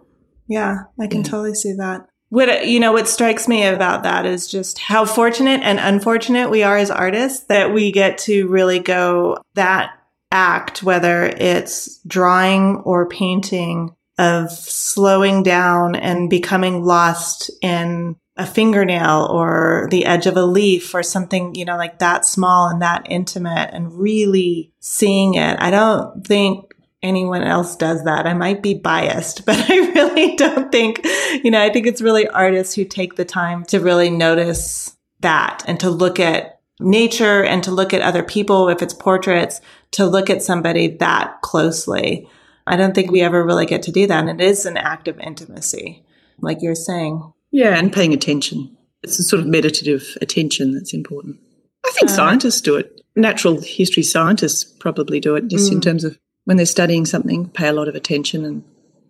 Yeah, 0.47 0.83
I 0.99 1.07
can 1.07 1.21
yeah. 1.21 1.29
totally 1.29 1.55
see 1.55 1.73
that. 1.73 2.07
What 2.29 2.67
you 2.67 2.79
know, 2.79 2.91
what 2.91 3.07
strikes 3.07 3.47
me 3.47 3.65
about 3.65 4.03
that 4.03 4.25
is 4.25 4.47
just 4.47 4.77
how 4.77 5.05
fortunate 5.05 5.61
and 5.63 5.79
unfortunate 5.79 6.49
we 6.49 6.61
are 6.63 6.77
as 6.77 6.91
artists 6.91 7.45
that 7.45 7.73
we 7.73 7.91
get 7.91 8.19
to 8.19 8.47
really 8.47 8.79
go 8.79 9.37
that 9.55 9.93
act, 10.31 10.83
whether 10.83 11.23
it's 11.25 11.99
drawing 12.03 12.77
or 12.77 13.07
painting, 13.07 13.95
of 14.19 14.51
slowing 14.51 15.41
down 15.43 15.95
and 15.95 16.29
becoming 16.29 16.83
lost 16.83 17.49
in 17.61 18.17
a 18.35 18.45
fingernail 18.45 19.27
or 19.31 19.87
the 19.91 20.05
edge 20.05 20.27
of 20.27 20.35
a 20.35 20.45
leaf 20.45 20.93
or 20.93 21.01
something, 21.01 21.55
you 21.55 21.63
know, 21.63 21.77
like 21.77 21.99
that 21.99 22.25
small 22.25 22.67
and 22.67 22.81
that 22.81 23.07
intimate 23.09 23.69
and 23.71 23.97
really 23.97 24.73
seeing 24.79 25.35
it. 25.35 25.57
I 25.59 25.71
don't 25.71 26.27
think 26.27 26.73
anyone 27.01 27.43
else 27.43 27.77
does 27.77 28.03
that. 28.03 28.27
I 28.27 28.33
might 28.33 28.61
be 28.61 28.73
biased, 28.73 29.45
but 29.45 29.57
I 29.69 29.77
really 29.77 30.35
don't 30.35 30.69
think, 30.69 30.99
you 31.41 31.49
know, 31.49 31.61
I 31.61 31.71
think 31.71 31.87
it's 31.87 32.01
really 32.01 32.27
artists 32.27 32.75
who 32.75 32.83
take 32.83 33.15
the 33.15 33.25
time 33.25 33.63
to 33.65 33.79
really 33.79 34.09
notice 34.09 34.97
that 35.21 35.63
and 35.65 35.79
to 35.79 35.89
look 35.89 36.19
at 36.19 36.59
nature 36.81 37.43
and 37.43 37.63
to 37.63 37.71
look 37.71 37.93
at 37.93 38.01
other 38.01 38.23
people, 38.23 38.67
if 38.67 38.81
it's 38.81 38.93
portraits, 38.93 39.61
to 39.91 40.05
look 40.05 40.29
at 40.29 40.43
somebody 40.43 40.97
that 40.97 41.41
closely. 41.41 42.29
I 42.69 42.75
don't 42.75 42.93
think 42.93 43.11
we 43.11 43.21
ever 43.21 43.43
really 43.43 43.65
get 43.65 43.81
to 43.83 43.91
do 43.91 44.07
that. 44.07 44.27
And 44.27 44.39
it 44.39 44.43
is 44.43 44.65
an 44.65 44.77
act 44.77 45.07
of 45.07 45.19
intimacy, 45.19 46.05
like 46.39 46.61
you're 46.61 46.75
saying. 46.75 47.33
Yeah, 47.51 47.75
and 47.75 47.91
paying 47.91 48.13
attention. 48.13 48.77
It's 49.01 49.17
a 49.17 49.23
sort 49.23 49.41
of 49.41 49.47
meditative 49.47 50.17
attention 50.21 50.73
that's 50.73 50.93
important. 50.93 51.39
I 51.85 51.91
think 51.91 52.11
uh, 52.11 52.13
scientists 52.13 52.61
do 52.61 52.75
it. 52.75 53.01
Natural 53.15 53.59
history 53.59 54.03
scientists 54.03 54.63
probably 54.63 55.19
do 55.19 55.35
it 55.35 55.47
just 55.47 55.71
mm. 55.71 55.75
in 55.75 55.81
terms 55.81 56.03
of 56.03 56.17
when 56.45 56.57
they're 56.57 56.65
studying 56.65 57.05
something, 57.05 57.49
pay 57.49 57.67
a 57.67 57.73
lot 57.73 57.87
of 57.87 57.95
attention 57.95 58.45
and 58.45 58.63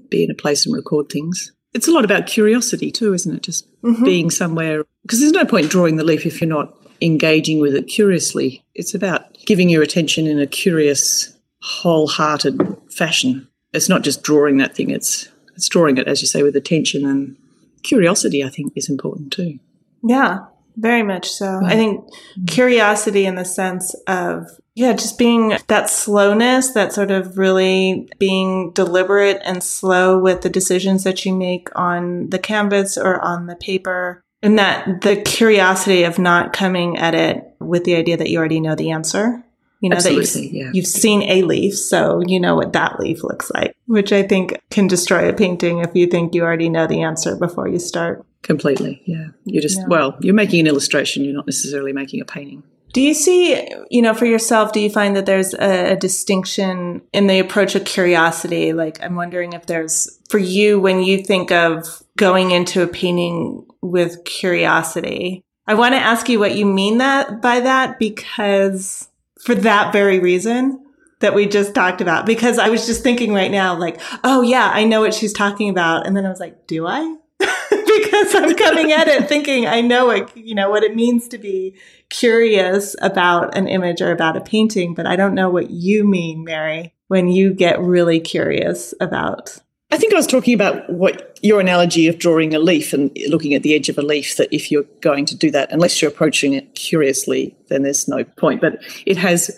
be 0.10 0.24
in 0.24 0.32
a 0.32 0.36
place 0.36 0.66
and 0.66 0.74
record 0.74 1.10
things. 1.10 1.52
It's 1.74 1.88
a 1.88 1.92
lot 1.92 2.06
about 2.06 2.28
curiosity 2.28 2.92
too, 2.92 3.14
isn't 3.14 3.36
it? 3.36 3.44
Just 3.44 3.68
mm-hmm. 3.82 4.04
being 4.04 4.30
somewhere. 4.30 4.86
Because 5.04 5.20
there's 5.20 5.34
no 5.34 5.46
point 5.46 5.70
drawing 5.70 5.98
the 5.98 6.04
leaf 6.04 6.26
if 6.26 6.40
you're 6.40 6.50
not 6.50 6.76
engaging 7.02 7.60
with 7.60 7.76
it 7.76 7.88
curiously. 7.88 8.64
It's 8.74 8.94
about 8.94 9.34
giving 9.46 9.70
your 9.70 9.84
attention 9.84 10.28
in 10.28 10.40
a 10.40 10.48
curious, 10.48 11.34
wholehearted 11.62 12.60
fashion 12.90 13.50
it's 13.74 13.90
not 13.90 14.04
just 14.04 14.24
drawing 14.24 14.58
that 14.58 14.76
thing, 14.76 14.90
it's, 14.90 15.30
it's 15.56 15.70
drawing 15.70 15.98
it, 15.98 16.08
as 16.08 16.22
you 16.22 16.28
say, 16.28 16.44
with 16.44 16.56
attention 16.56 17.06
and 17.06 17.38
curiosity, 17.84 18.44
I 18.44 18.50
think, 18.50 18.74
is 18.76 18.90
important 18.90 19.32
too. 19.32 19.60
Yeah, 20.04 20.46
very 20.76 21.04
much 21.04 21.30
so. 21.30 21.62
I 21.64 21.76
think 21.76 22.10
curiosity 22.48 23.26
in 23.26 23.36
the 23.36 23.46
sense 23.46 23.94
of, 24.08 24.48
yeah, 24.76 24.94
just 24.94 25.18
being 25.18 25.58
that 25.68 25.90
slowness, 25.90 26.72
that 26.72 26.94
sort 26.94 27.12
of 27.12 27.38
really 27.38 28.10
being 28.18 28.72
deliberate 28.72 29.42
and 29.44 29.62
slow 29.62 30.18
with 30.18 30.42
the 30.42 30.50
decisions 30.50 31.04
that 31.04 31.26
you 31.26 31.36
make 31.36 31.70
on 31.76 32.30
the 32.30 32.40
canvas 32.40 32.98
or 32.98 33.22
on 33.22 33.48
the 33.48 33.56
paper. 33.56 34.22
And 34.42 34.58
that 34.58 35.02
the 35.02 35.18
curiosity 35.18 36.04
of 36.04 36.18
not 36.18 36.54
coming 36.54 36.98
at 36.98 37.14
it 37.14 37.44
with 37.60 37.84
the 37.84 37.96
idea 37.96 38.16
that 38.16 38.30
you 38.30 38.40
already 38.40 38.62
know 38.62 38.74
the 38.74 38.92
answer 38.92 39.44
you 39.80 39.90
know 39.90 39.96
Absolutely, 39.96 40.26
that 40.26 40.44
you've, 40.44 40.54
yeah. 40.54 40.72
you've 40.74 40.88
seen 40.88 41.24
a 41.24 41.42
leaf 41.44 41.78
so 41.78 42.22
you 42.26 42.40
know 42.40 42.56
what 42.56 42.74
that 42.74 43.00
leaf 43.00 43.24
looks 43.24 43.50
like 43.52 43.76
which 43.88 44.12
i 44.12 44.24
think 44.24 44.60
can 44.70 44.88
destroy 44.88 45.30
a 45.30 45.34
painting 45.34 45.80
if 45.80 45.92
you 45.94 46.08
think 46.08 46.34
you 46.34 46.44
already 46.44 46.70
know 46.70 46.88
the 46.88 47.02
answer 47.02 47.36
before 47.36 47.68
you 47.68 47.80
start 47.80 48.26
completely 48.42 49.02
yeah 49.06 49.28
you're 49.46 49.62
just 49.62 49.80
yeah. 49.80 49.88
well 49.88 50.18
you're 50.22 50.34
making 50.34 50.62
an 50.62 50.68
illustration 50.68 51.24
you're 51.24 51.34
not 51.34 51.46
necessarily 51.46 51.94
making 51.94 52.22
a 52.22 52.26
painting 52.26 52.64
do 52.94 53.02
you 53.02 53.14
see 53.14 53.68
you 53.90 54.02
know 54.02 54.14
for 54.14 54.26
yourself 54.26 54.72
do 54.72 54.80
you 54.80 54.90
find 54.90 55.16
that 55.16 55.26
there's 55.26 55.54
a, 55.54 55.94
a 55.94 55.96
distinction 55.96 57.02
in 57.14 57.28
the 57.28 57.40
approach 57.40 57.76
of 57.76 57.86
curiosity 57.86 58.74
like 58.74 59.02
i'm 59.04 59.16
wondering 59.16 59.54
if 59.54 59.66
there's 59.66 60.20
for 60.30 60.38
you 60.38 60.80
when 60.80 61.04
you 61.04 61.24
think 61.24 61.52
of 61.52 62.02
going 62.18 62.52
into 62.52 62.82
a 62.82 62.88
painting 62.88 63.66
with 63.82 64.24
curiosity 64.26 65.44
I 65.68 65.76
want 65.76 65.94
to 65.94 66.00
ask 66.00 66.28
you 66.30 66.40
what 66.40 66.56
you 66.56 66.66
mean 66.66 66.98
that 66.98 67.44
by 67.44 67.60
that 67.60 68.00
because 68.00 69.09
for 69.44 69.56
that 69.56 69.94
very 69.94 70.20
reason 70.20 70.86
that 71.20 71.34
we 71.34 71.46
just 71.46 71.76
talked 71.76 72.02
about 72.02 72.26
because 72.26 72.58
I 72.58 72.70
was 72.70 72.86
just 72.86 73.04
thinking 73.04 73.34
right 73.34 73.52
now, 73.52 73.78
like, 73.78 74.00
oh 74.24 74.42
yeah, 74.42 74.72
I 74.74 74.86
know 74.86 75.02
what 75.02 75.14
she's 75.14 75.34
talking 75.34 75.70
about. 75.70 76.08
And 76.08 76.16
then 76.16 76.26
I 76.26 76.30
was 76.30 76.40
like, 76.40 76.68
do 76.68 76.88
I? 76.88 77.18
because 77.40 78.36
I'm 78.36 78.56
coming 78.56 78.92
at 78.92 79.08
it 79.08 79.28
thinking 79.28 79.66
I 79.66 79.82
know 79.82 80.10
it, 80.10 80.36
you 80.36 80.56
know, 80.56 80.70
what 80.70 80.84
it 80.84 80.96
means 80.96 81.28
to 81.30 81.38
be 81.38 81.76
curious 82.10 82.96
about 83.02 83.56
an 83.58 83.68
image 83.68 84.02
or 84.02 84.12
about 84.12 84.38
a 84.38 84.42
painting, 84.42 84.94
but 84.94 85.06
I 85.06 85.16
don't 85.16 85.36
know 85.36 85.50
what 85.50 85.70
you 85.70 86.08
mean, 86.08 86.44
Mary, 86.44 86.94
when 87.08 87.28
you 87.28 87.54
get 87.54 87.80
really 87.80 88.20
curious 88.20 88.94
about 89.00 89.60
I 89.92 89.98
think 89.98 90.14
I 90.14 90.18
was 90.18 90.28
talking 90.28 90.54
about 90.54 90.88
what 90.90 91.40
your 91.42 91.60
analogy 91.60 92.08
of 92.08 92.20
drawing 92.20 92.54
a 92.54 92.60
leaf 92.60 92.94
and 92.94 93.16
looking 93.28 93.56
at 93.56 93.64
the 93.64 93.74
edge 93.74 93.90
of 93.90 93.98
a 93.98 94.04
leaf, 94.04 94.38
that 94.38 94.54
if 94.54 94.72
you're 94.72 94.86
going 95.02 95.26
to 95.26 95.36
do 95.36 95.50
that, 95.52 95.72
unless 95.72 96.02
you're 96.02 96.12
approaching 96.12 96.54
it 96.54 96.76
curiously, 96.76 97.56
then 97.70 97.82
there's 97.82 98.08
no 98.08 98.24
point. 98.24 98.62
But 98.62 98.84
it 99.08 99.18
has 99.18 99.50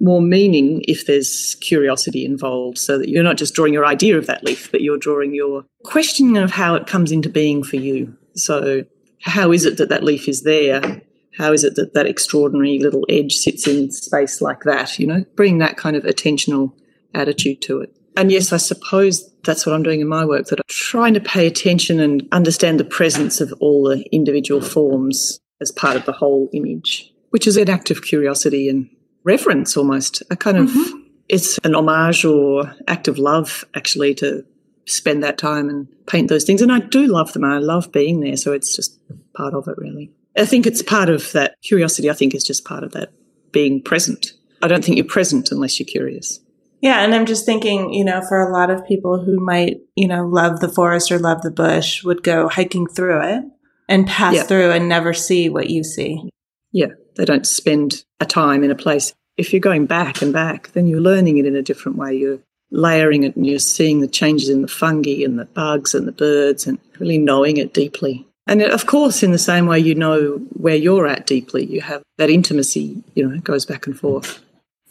more 0.00 0.22
meaning 0.22 0.82
if 0.88 1.06
there's 1.06 1.56
curiosity 1.56 2.24
involved, 2.24 2.78
so 2.78 2.98
that 2.98 3.10
you're 3.10 3.22
not 3.22 3.36
just 3.36 3.54
drawing 3.54 3.74
your 3.74 3.84
idea 3.84 4.16
of 4.16 4.26
that 4.26 4.42
leaf, 4.42 4.70
but 4.72 4.80
you're 4.80 4.98
drawing 4.98 5.34
your 5.34 5.64
questioning 5.84 6.38
of 6.38 6.50
how 6.50 6.74
it 6.74 6.86
comes 6.86 7.12
into 7.12 7.28
being 7.28 7.62
for 7.62 7.76
you. 7.76 8.16
So, 8.34 8.84
how 9.20 9.52
is 9.52 9.66
it 9.66 9.76
that 9.76 9.90
that 9.90 10.02
leaf 10.02 10.28
is 10.28 10.42
there? 10.42 11.02
How 11.36 11.52
is 11.52 11.62
it 11.62 11.74
that 11.76 11.94
that 11.94 12.06
extraordinary 12.06 12.78
little 12.78 13.04
edge 13.08 13.34
sits 13.34 13.66
in 13.66 13.90
space 13.90 14.40
like 14.40 14.62
that? 14.62 14.98
You 14.98 15.06
know, 15.06 15.24
bring 15.36 15.58
that 15.58 15.76
kind 15.76 15.94
of 15.94 16.04
attentional 16.04 16.72
attitude 17.12 17.60
to 17.62 17.80
it. 17.80 17.94
And 18.16 18.30
yes, 18.30 18.52
I 18.52 18.58
suppose 18.58 19.30
that's 19.42 19.66
what 19.66 19.74
I'm 19.74 19.82
doing 19.82 20.00
in 20.00 20.08
my 20.08 20.24
work, 20.24 20.46
that 20.46 20.60
I'm 20.60 20.64
trying 20.68 21.14
to 21.14 21.20
pay 21.20 21.46
attention 21.46 22.00
and 22.00 22.26
understand 22.32 22.78
the 22.78 22.84
presence 22.84 23.40
of 23.40 23.52
all 23.60 23.84
the 23.88 24.04
individual 24.12 24.60
forms 24.60 25.40
as 25.60 25.72
part 25.72 25.96
of 25.96 26.04
the 26.04 26.12
whole 26.12 26.48
image, 26.52 27.12
which 27.30 27.46
is 27.46 27.56
an 27.56 27.68
act 27.68 27.90
of 27.90 28.02
curiosity 28.02 28.68
and 28.68 28.88
reverence 29.24 29.76
almost. 29.76 30.22
A 30.30 30.36
kind 30.36 30.58
of, 30.58 30.70
mm-hmm. 30.70 30.98
it's 31.28 31.58
an 31.64 31.74
homage 31.74 32.24
or 32.24 32.74
act 32.86 33.08
of 33.08 33.18
love 33.18 33.64
actually 33.74 34.14
to 34.16 34.44
spend 34.86 35.22
that 35.22 35.38
time 35.38 35.68
and 35.68 35.88
paint 36.06 36.28
those 36.28 36.44
things. 36.44 36.62
And 36.62 36.70
I 36.70 36.78
do 36.78 37.06
love 37.06 37.32
them. 37.32 37.44
I 37.44 37.58
love 37.58 37.90
being 37.90 38.20
there. 38.20 38.36
So 38.36 38.52
it's 38.52 38.76
just 38.76 38.98
part 39.34 39.54
of 39.54 39.66
it, 39.66 39.76
really. 39.78 40.12
I 40.36 40.44
think 40.44 40.66
it's 40.66 40.82
part 40.82 41.08
of 41.08 41.32
that 41.32 41.54
curiosity, 41.62 42.10
I 42.10 42.12
think, 42.12 42.34
is 42.34 42.44
just 42.44 42.64
part 42.64 42.84
of 42.84 42.92
that 42.92 43.12
being 43.52 43.80
present. 43.80 44.32
I 44.62 44.68
don't 44.68 44.84
think 44.84 44.96
you're 44.96 45.06
present 45.06 45.50
unless 45.50 45.78
you're 45.78 45.86
curious. 45.86 46.40
Yeah, 46.84 47.02
and 47.02 47.14
I'm 47.14 47.24
just 47.24 47.46
thinking, 47.46 47.94
you 47.94 48.04
know, 48.04 48.20
for 48.28 48.42
a 48.42 48.52
lot 48.52 48.68
of 48.68 48.86
people 48.86 49.24
who 49.24 49.40
might, 49.40 49.78
you 49.96 50.06
know, 50.06 50.26
love 50.26 50.60
the 50.60 50.68
forest 50.68 51.10
or 51.10 51.18
love 51.18 51.40
the 51.40 51.50
bush 51.50 52.04
would 52.04 52.22
go 52.22 52.46
hiking 52.46 52.86
through 52.86 53.22
it 53.22 53.42
and 53.88 54.06
pass 54.06 54.34
Yeah. 54.34 54.42
through 54.42 54.70
and 54.72 54.86
never 54.86 55.14
see 55.14 55.48
what 55.48 55.70
you 55.70 55.82
see. 55.82 56.28
Yeah, 56.72 56.88
they 57.16 57.24
don't 57.24 57.46
spend 57.46 58.04
a 58.20 58.26
time 58.26 58.62
in 58.62 58.70
a 58.70 58.74
place. 58.74 59.14
If 59.38 59.50
you're 59.50 59.60
going 59.60 59.86
back 59.86 60.20
and 60.20 60.30
back, 60.30 60.72
then 60.74 60.86
you're 60.86 61.00
learning 61.00 61.38
it 61.38 61.46
in 61.46 61.56
a 61.56 61.62
different 61.62 61.96
way. 61.96 62.16
You're 62.16 62.40
layering 62.70 63.22
it 63.22 63.34
and 63.34 63.46
you're 63.46 63.60
seeing 63.60 64.00
the 64.00 64.06
changes 64.06 64.50
in 64.50 64.60
the 64.60 64.68
fungi 64.68 65.24
and 65.24 65.38
the 65.38 65.46
bugs 65.46 65.94
and 65.94 66.06
the 66.06 66.12
birds 66.12 66.66
and 66.66 66.78
really 66.98 67.16
knowing 67.16 67.56
it 67.56 67.72
deeply. 67.72 68.26
And 68.46 68.60
of 68.60 68.84
course, 68.84 69.22
in 69.22 69.32
the 69.32 69.38
same 69.38 69.64
way 69.64 69.78
you 69.78 69.94
know 69.94 70.36
where 70.52 70.76
you're 70.76 71.06
at 71.06 71.26
deeply, 71.26 71.64
you 71.64 71.80
have 71.80 72.02
that 72.18 72.28
intimacy, 72.28 73.02
you 73.14 73.26
know, 73.26 73.34
it 73.34 73.42
goes 73.42 73.64
back 73.64 73.86
and 73.86 73.98
forth. 73.98 74.43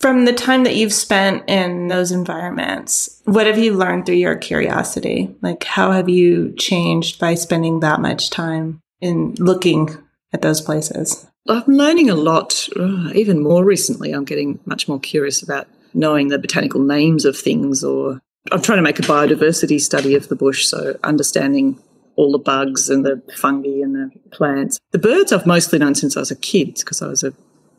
From 0.04 0.26
the 0.26 0.34
time 0.34 0.66
that 0.66 0.76
you've 0.76 0.92
spent 0.92 1.50
in 1.50 1.88
those 1.88 2.12
environments, 2.12 3.22
what 3.24 3.48
have 3.48 3.58
you 3.58 3.74
learned 3.74 4.06
through 4.06 4.16
your 4.16 4.36
curiosity? 4.36 5.34
Like, 5.42 5.64
how 5.64 5.94
have 5.94 6.10
you 6.10 6.54
changed 6.58 7.22
by 7.22 7.36
spending 7.36 7.80
that 7.80 8.02
much 8.02 8.30
time 8.30 8.82
in 9.00 9.34
looking 9.36 9.96
at 10.34 10.42
those 10.42 10.60
places? 10.60 11.26
I'm 11.48 11.64
learning 11.68 12.10
a 12.10 12.16
lot, 12.16 12.68
uh, 12.76 13.12
even 13.16 13.42
more 13.42 13.64
recently. 13.64 14.12
I'm 14.12 14.26
getting 14.26 14.60
much 14.66 14.90
more 14.90 15.00
curious 15.00 15.42
about 15.42 15.70
knowing 15.94 16.28
the 16.28 16.38
botanical 16.38 16.82
names 16.82 17.24
of 17.24 17.38
things, 17.38 17.82
or 17.82 18.20
I'm 18.52 18.62
trying 18.62 18.80
to 18.80 18.84
make 18.84 19.00
a 19.00 19.04
biodiversity 19.04 19.80
study 19.80 20.16
of 20.16 20.28
the 20.28 20.36
bush, 20.36 20.66
so 20.66 21.00
understanding 21.06 21.80
all 22.18 22.34
the 22.34 22.40
bugs 22.40 22.90
and 22.90 23.06
the 23.06 23.22
fungi 23.38 23.82
and 23.82 23.96
the 23.96 24.12
plants. 24.32 24.82
The 24.92 25.00
birds 25.00 25.32
I've 25.32 25.46
mostly 25.46 25.80
known 25.80 25.96
since 25.96 26.18
I 26.18 26.20
was 26.20 26.30
a 26.30 26.36
kid, 26.36 26.76
because 26.80 27.02
I 27.02 27.08
was 27.08 27.24
a 27.24 27.34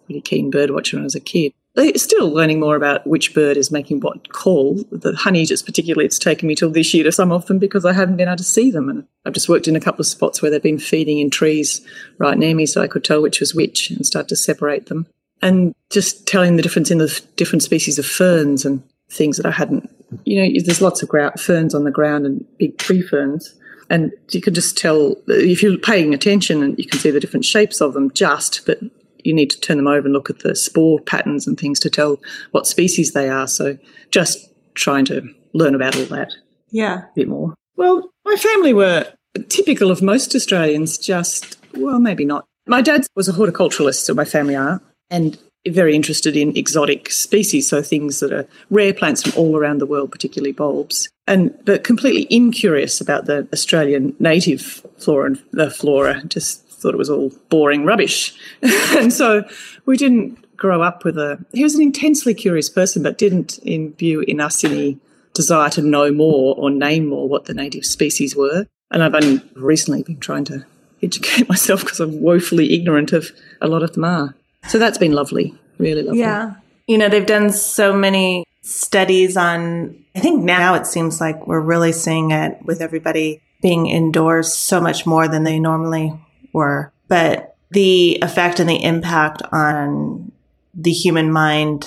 really 0.09 0.23
keen 0.23 0.51
bird 0.51 0.71
watcher 0.71 0.97
when 0.97 1.03
I 1.03 1.05
was 1.05 1.15
a 1.15 1.21
kid. 1.21 1.53
They're 1.75 1.97
still 1.97 2.31
learning 2.31 2.61
more 2.61 2.77
about 2.77 3.05
which 3.05 3.35
bird 3.35 3.57
is 3.57 3.73
making 3.73 4.01
what 4.01 4.33
call. 4.33 4.75
The 4.93 5.13
honeyeaters, 5.13 5.65
particularly, 5.65 6.07
it's 6.07 6.21
taken 6.21 6.47
me 6.47 6.55
till 6.55 6.71
this 6.71 6.95
year 6.95 7.03
to 7.03 7.11
some 7.11 7.33
of 7.33 7.47
them 7.47 7.59
because 7.59 7.85
I 7.85 7.93
haven't 7.93 8.17
been 8.17 8.29
able 8.29 8.37
to 8.37 8.45
see 8.45 8.71
them. 8.71 8.89
And 8.89 9.05
I've 9.27 9.33
just 9.33 9.49
worked 9.49 9.67
in 9.67 9.75
a 9.75 9.81
couple 9.81 10.01
of 10.01 10.07
spots 10.07 10.41
where 10.41 10.51
they've 10.51 10.63
been 10.63 10.79
feeding 10.79 11.19
in 11.19 11.31
trees 11.31 11.85
right 12.19 12.39
near 12.39 12.55
me 12.55 12.67
so 12.67 12.81
I 12.81 12.87
could 12.87 13.03
tell 13.03 13.21
which 13.21 13.41
was 13.41 13.57
which 13.57 13.91
and 13.91 14.07
start 14.07 14.29
to 14.29 14.37
separate 14.37 14.87
them. 14.87 15.07
And 15.43 15.75
just 15.91 16.29
telling 16.29 16.57
the 16.57 16.63
difference 16.63 16.93
in 16.93 16.99
the 16.99 17.21
different 17.35 17.65
species 17.65 17.99
of 17.99 18.07
ferns 18.07 18.65
and 18.65 18.83
things 19.11 19.37
that 19.37 19.47
I 19.47 19.51
hadn't, 19.51 19.91
you 20.25 20.41
know, 20.41 20.61
there's 20.65 20.81
lots 20.81 21.03
of 21.03 21.09
gra- 21.09 21.37
ferns 21.37 21.75
on 21.75 21.83
the 21.83 21.91
ground 21.91 22.25
and 22.25 22.47
big 22.57 22.79
tree 22.79 23.03
ferns. 23.03 23.53
And 23.91 24.13
you 24.31 24.41
can 24.41 24.55
just 24.55 24.79
tell 24.79 25.17
if 25.27 25.63
you're 25.63 25.77
paying 25.77 26.15
attention 26.15 26.63
and 26.63 26.79
you 26.79 26.87
can 26.87 27.01
see 27.01 27.11
the 27.11 27.21
different 27.21 27.45
shapes 27.45 27.81
of 27.81 27.95
them 27.95 28.13
just, 28.13 28.65
but 28.65 28.79
you 29.25 29.33
need 29.35 29.51
to 29.51 29.61
turn 29.61 29.77
them 29.77 29.87
over 29.87 30.07
and 30.07 30.13
look 30.13 30.31
at 30.31 30.41
the 30.41 30.55
spore 30.55 31.01
patterns 31.01 31.47
and 31.47 31.59
things 31.59 31.81
to 31.81 31.91
tell 31.91 32.21
what 32.53 32.67
species 32.67 33.13
they 33.13 33.29
are. 33.29 33.47
So 33.47 33.79
just 34.11 34.51
trying 34.75 35.05
to 35.07 35.29
learn 35.53 35.75
about 35.75 35.97
all 35.97 36.07
that 36.07 36.33
Yeah. 36.71 36.99
a 36.99 37.09
bit 37.15 37.29
more. 37.29 37.55
Well, 37.77 38.11
my 38.25 38.37
family 38.37 38.73
were 38.73 39.07
typical 39.49 39.91
of 39.91 40.03
most 40.03 40.35
Australians, 40.35 40.99
just, 40.99 41.59
well, 41.77 41.99
maybe 41.99 42.25
not. 42.25 42.45
My 42.67 42.83
dad 42.83 43.07
was 43.17 43.29
a 43.29 43.33
horticulturalist, 43.33 44.05
so 44.05 44.15
my 44.15 44.25
family 44.25 44.55
are, 44.57 44.81
and 45.11 45.39
very 45.67 45.95
interested 45.95 46.37
in 46.37 46.57
exotic 46.57 47.11
species, 47.11 47.69
so 47.69 47.83
things 47.83 48.21
that 48.21 48.33
are 48.33 48.47
rare 48.71 48.93
plants 48.93 49.23
from 49.23 49.33
all 49.37 49.57
around 49.57 49.79
the 49.79 49.87
world, 49.87 50.13
particularly 50.13 50.53
bulbs, 50.53 51.09
and 51.27 51.55
but 51.65 51.85
completely 51.85 52.27
incurious 52.31 53.01
about 53.01 53.25
the 53.27 53.49
Australian 53.53 54.15
native 54.19 54.85
flora 54.99 55.27
and 55.27 55.43
the 55.53 55.71
flora. 55.71 56.23
Just 56.29 56.64
thought 56.85 56.95
it 56.95 56.99
was 56.99 57.11
all 57.11 57.33
boring 57.49 57.85
rubbish, 57.85 58.35
and 58.63 59.13
so 59.13 59.45
we 59.87 59.97
didn't 59.97 60.57
grow 60.57 60.83
up 60.83 61.05
with 61.05 61.19
a. 61.19 61.45
He 61.53 61.63
was 61.63 61.75
an 61.75 61.83
intensely 61.83 62.35
curious 62.35 62.69
person, 62.69 63.03
but 63.03 63.19
didn't 63.19 63.59
imbue 63.63 64.21
in 64.21 64.41
us 64.41 64.63
any 64.63 64.99
desire 65.35 65.69
to 65.71 65.83
know 65.83 66.13
more 66.13 66.55
or 66.57 66.71
name 66.71 67.07
more 67.07 67.29
what 67.29 67.47
the 67.47 67.55
native 67.55 67.85
species 67.85 68.35
were. 68.37 68.67
And 68.91 69.03
I've 69.03 69.15
only 69.15 69.43
recently 69.57 70.03
been 70.03 70.21
trying 70.21 70.45
to 70.47 70.65
educate 71.03 71.49
myself 71.49 71.81
because 71.81 72.01
I'm 72.01 72.21
woefully 72.21 72.73
ignorant 72.73 73.13
of 73.13 73.31
a 73.61 73.67
lot 73.67 73.83
of 73.83 73.93
them 73.93 74.05
are. 74.05 74.35
So 74.69 74.79
that's 74.79 74.99
been 74.99 75.13
lovely, 75.13 75.55
really 75.79 76.03
lovely. 76.03 76.21
Yeah. 76.21 76.55
You 76.87 76.99
know, 76.99 77.09
they've 77.09 77.27
done 77.27 77.51
so 77.51 77.95
many 77.95 78.45
studies 78.63 79.37
on, 79.37 79.99
I 80.15 80.21
think 80.21 80.43
now 80.43 80.75
it 80.75 80.87
seems 80.87 81.21
like 81.21 81.47
we're 81.47 81.61
really 81.61 81.93
seeing 81.93 82.31
it 82.31 82.59
with 82.63 82.81
everybody 82.81 83.41
being 83.61 83.87
indoors 83.87 84.53
so 84.53 84.81
much 84.81 85.07
more 85.07 85.27
than 85.29 85.45
they 85.45 85.59
normally 85.59 86.13
were. 86.55 86.93
But 87.09 87.57
the 87.71 88.19
effect 88.23 88.61
and 88.61 88.71
the 88.71 88.83
impact 88.83 89.43
on 89.53 90.33
the 90.73 90.93
human 90.93 91.31
mind 91.31 91.87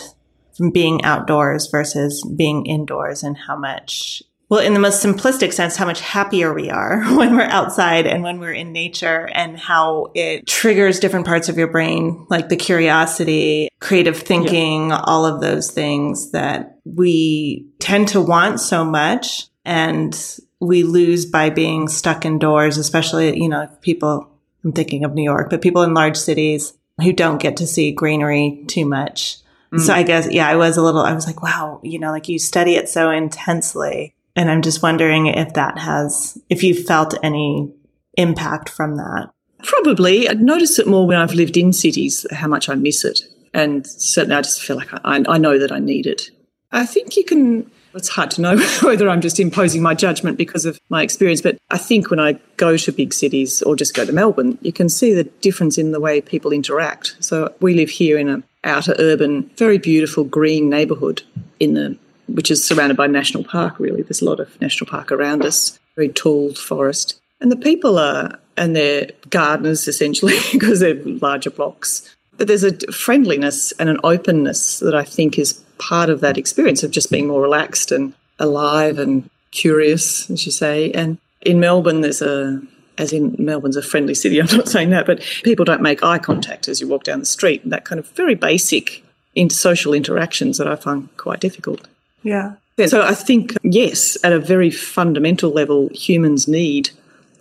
from 0.56 0.70
being 0.72 1.04
outdoors 1.04 1.68
versus 1.68 2.24
being 2.36 2.66
indoors 2.66 3.24
and 3.24 3.38
how 3.38 3.56
much 3.56 4.22
well, 4.50 4.62
in 4.62 4.74
the 4.74 4.80
most 4.80 5.04
simplistic 5.04 5.52
sense, 5.52 5.76
how 5.76 5.86
much 5.86 6.00
happier 6.00 6.54
we 6.54 6.70
are 6.70 7.04
when 7.18 7.36
we're 7.36 7.42
outside 7.42 8.08
and 8.08 8.24
when 8.24 8.40
we're 8.40 8.54
in 8.54 8.72
nature 8.72 9.30
and 9.34 9.60
how 9.60 10.12
it 10.16 10.48
triggers 10.48 11.00
different 11.00 11.26
parts 11.26 11.50
of 11.50 11.58
your 11.58 11.68
brain, 11.68 12.26
like 12.30 12.48
the 12.48 12.56
curiosity, 12.56 13.68
creative 13.80 14.18
thinking, 14.18 14.94
all 14.94 15.26
of 15.26 15.42
those 15.42 15.72
things 15.72 16.32
that 16.32 16.80
we 16.86 17.68
tend 17.80 18.08
to 18.10 18.22
want 18.22 18.62
so 18.62 18.86
much 18.86 19.48
and 19.66 20.40
we 20.62 20.84
lose 20.84 21.26
by 21.26 21.50
being 21.50 21.90
stuck 21.90 22.26
indoors, 22.26 22.78
especially, 22.78 23.38
you 23.38 23.50
know, 23.50 23.68
people, 23.82 24.32
I'm 24.68 24.74
thinking 24.74 25.06
of 25.06 25.14
New 25.14 25.24
York, 25.24 25.50
but 25.50 25.62
people 25.62 25.84
in 25.84 25.94
large 25.94 26.18
cities 26.18 26.74
who 27.02 27.14
don't 27.14 27.42
get 27.42 27.58
to 27.58 27.68
see 27.68 27.94
greenery 27.94 28.66
too 28.68 28.86
much. 28.86 29.38
Mm. 29.72 29.80
So 29.80 29.94
I 29.94 30.04
guess, 30.04 30.30
yeah, 30.30 30.50
I 30.50 30.58
was 30.58 30.76
a 30.76 30.82
little, 30.82 31.02
I 31.02 31.14
was 31.14 31.26
like, 31.26 31.42
wow, 31.42 31.80
you 31.84 32.00
know, 32.00 32.12
like 32.12 32.28
you 32.28 32.38
study 32.38 32.76
it 32.76 32.90
so 32.90 33.10
intensely. 33.10 34.14
And 34.36 34.52
I'm 34.52 34.62
just 34.62 34.84
wondering 34.84 35.28
if 35.28 35.54
that 35.54 35.78
has, 35.78 36.38
if 36.50 36.64
you 36.64 36.76
felt 36.76 37.14
any 37.24 37.74
impact 38.18 38.68
from 38.68 38.98
that. 38.98 39.30
Probably. 39.64 40.28
I'd 40.28 40.42
noticed 40.42 40.80
it 40.80 40.88
more 40.88 41.08
when 41.08 41.18
I've 41.18 41.34
lived 41.34 41.56
in 41.56 41.72
cities, 41.72 42.26
how 42.32 42.48
much 42.48 42.68
I 42.68 42.76
miss 42.76 43.06
it. 43.06 43.22
And 43.54 43.88
certainly 43.88 44.36
I 44.36 44.42
just 44.42 44.62
feel 44.62 44.76
like 44.76 44.94
I, 44.94 45.24
I 45.28 45.38
know 45.38 45.58
that 45.58 45.72
I 45.72 45.80
need 45.80 46.06
it. 46.06 46.30
I 46.74 46.86
think 46.86 47.16
you 47.16 47.24
can, 47.24 47.72
it's 47.98 48.10
hard 48.10 48.32
to 48.32 48.42
know 48.42 48.58
whether 48.82 49.10
I'm 49.10 49.22
just 49.22 49.40
imposing 49.40 49.82
my 49.82 49.94
judgment 49.94 50.38
because 50.38 50.66
of 50.66 50.80
my 50.90 51.04
experience, 51.04 51.42
but 51.42 51.58
I 51.70 51.78
think 51.78 52.10
when 52.10 52.20
I 52.20 52.40
go 52.56 52.78
to 52.78 52.92
big 52.92 53.14
cities 53.14 53.62
or 53.64 53.76
just 53.76 53.94
go 53.94 54.06
to 54.06 54.12
Melbourne, 54.12 54.58
you 54.62 54.72
can 54.72 54.90
see 54.90 55.14
the 55.14 55.26
difference 55.26 55.78
in 55.78 55.92
the 55.92 56.00
way 56.00 56.22
people 56.22 56.52
interact. 56.52 57.16
So 57.20 57.54
we 57.60 57.74
live 57.74 57.90
here 57.90 58.18
in 58.18 58.30
an 58.30 58.44
outer 58.64 58.96
urban, 59.00 59.50
very 59.58 59.78
beautiful 59.78 60.24
green 60.24 60.70
neighbourhood 60.70 61.24
in 61.60 61.74
the 61.74 61.98
which 62.28 62.52
is 62.52 62.62
surrounded 62.62 62.98
by 62.98 63.08
national 63.08 63.46
park 63.46 63.80
really. 63.80 64.02
There's 64.02 64.22
a 64.22 64.26
lot 64.26 64.40
of 64.40 64.60
national 64.60 64.90
park 64.90 65.12
around 65.12 65.46
us, 65.46 65.80
very 65.96 66.10
tall 66.10 66.54
forest. 66.54 67.22
And 67.40 67.52
the 67.52 67.56
people 67.56 67.98
are 67.98 68.38
and 68.58 68.76
they're 68.76 69.12
gardeners 69.30 69.88
essentially 69.88 70.38
because 70.52 70.80
they're 70.80 71.02
larger 71.04 71.52
blocks. 71.52 72.17
But 72.38 72.48
there's 72.48 72.64
a 72.64 72.78
friendliness 72.92 73.72
and 73.74 73.90
an 73.90 74.00
openness 74.04 74.80
that 74.80 74.96
I 74.96 75.04
think 75.04 75.40
is 75.40 75.54
part 75.78 76.10
of 76.10 76.22
that 76.22 76.38
experience 76.38 76.84
of 76.84 76.92
just 76.92 77.12
being 77.12 77.28
more 77.28 77.42
relaxed 77.42 77.92
and 77.92 78.14
alive 78.40 79.00
and 79.00 79.30
curious, 79.52 80.30
as 80.30 80.46
you 80.46 80.52
say. 80.52 80.92
And 80.92 81.18
in 81.42 81.60
Melbourne, 81.60 82.02
there's 82.02 82.22
a, 82.22 82.62
as 82.98 83.14
in 83.14 83.36
Melbourne's 83.40 83.78
a 83.78 83.82
friendly 83.82 84.14
city, 84.14 84.40
I'm 84.42 84.56
not 84.56 84.68
saying 84.68 84.92
that, 84.92 85.06
but 85.06 85.22
people 85.44 85.66
don't 85.66 85.82
make 85.82 86.04
eye 86.04 86.20
contact 86.20 86.68
as 86.68 86.82
you 86.82 86.88
walk 86.88 87.04
down 87.04 87.20
the 87.20 87.26
street. 87.26 87.64
And 87.64 87.72
that 87.72 87.86
kind 87.86 88.00
of 88.00 88.08
very 88.10 88.36
basic 88.36 89.04
in 89.36 89.50
social 89.50 89.94
interactions 89.94 90.58
that 90.58 90.68
I 90.68 90.76
find 90.76 91.16
quite 91.18 91.40
difficult. 91.40 91.88
Yeah. 92.24 92.56
Yeah, 92.78 92.86
so 92.86 93.02
I 93.02 93.16
think, 93.16 93.58
yes, 93.64 94.18
at 94.24 94.34
a 94.34 94.40
very 94.40 94.70
fundamental 94.70 95.50
level, 95.50 95.90
humans 95.90 96.48
need 96.48 96.92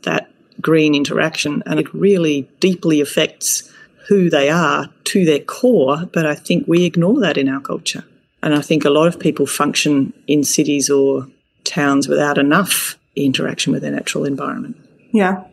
that 0.03 0.31
green 0.63 0.95
interaction 0.95 1.63
and 1.67 1.79
it 1.79 1.93
really 1.93 2.49
deeply 2.61 3.03
affects 3.03 3.71
who 4.09 4.31
they 4.31 4.49
are 4.51 4.89
to 5.05 5.25
their 5.25 5.41
core. 5.41 6.07
But 6.13 6.27
I 6.27 6.35
think 6.35 6.67
we 6.67 6.85
ignore 6.85 7.21
that 7.21 7.37
in 7.37 7.49
our 7.49 7.61
culture. 7.61 8.05
And 8.43 8.55
I 8.55 8.61
think 8.61 8.85
a 8.85 8.91
lot 8.91 9.09
of 9.09 9.19
people 9.19 9.47
function 9.47 10.13
in 10.27 10.45
cities 10.45 10.89
or 10.89 11.27
towns 11.65 12.07
without 12.07 12.39
enough 12.39 12.99
interaction 13.17 13.73
with 13.73 13.83
their 13.83 13.91
natural 13.91 14.25
environment. 14.25 14.77
Yeah. 15.13 15.45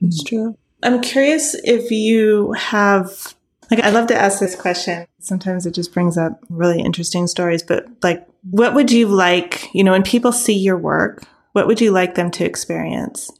It's 0.00 0.22
true. 0.24 0.56
I'm 0.82 1.00
curious 1.00 1.54
if 1.54 1.90
you 1.90 2.52
have, 2.52 3.34
like, 3.70 3.80
I 3.80 3.90
love 3.90 4.08
to 4.08 4.16
ask 4.16 4.40
this 4.40 4.56
question. 4.56 5.06
Sometimes 5.20 5.64
it 5.64 5.74
just 5.74 5.94
brings 5.94 6.18
up 6.18 6.40
really 6.50 6.80
interesting 6.80 7.26
stories, 7.26 7.62
but 7.62 7.86
like, 8.02 8.26
what 8.50 8.74
would 8.74 8.90
you 8.90 9.06
like, 9.06 9.72
you 9.74 9.84
know, 9.84 9.92
when 9.92 10.02
people 10.02 10.32
see 10.32 10.58
your 10.58 10.76
work, 10.76 11.24
what 11.52 11.66
would 11.66 11.80
you 11.80 11.92
like 11.92 12.16
them 12.16 12.30
to 12.32 12.44
experience? 12.44 13.30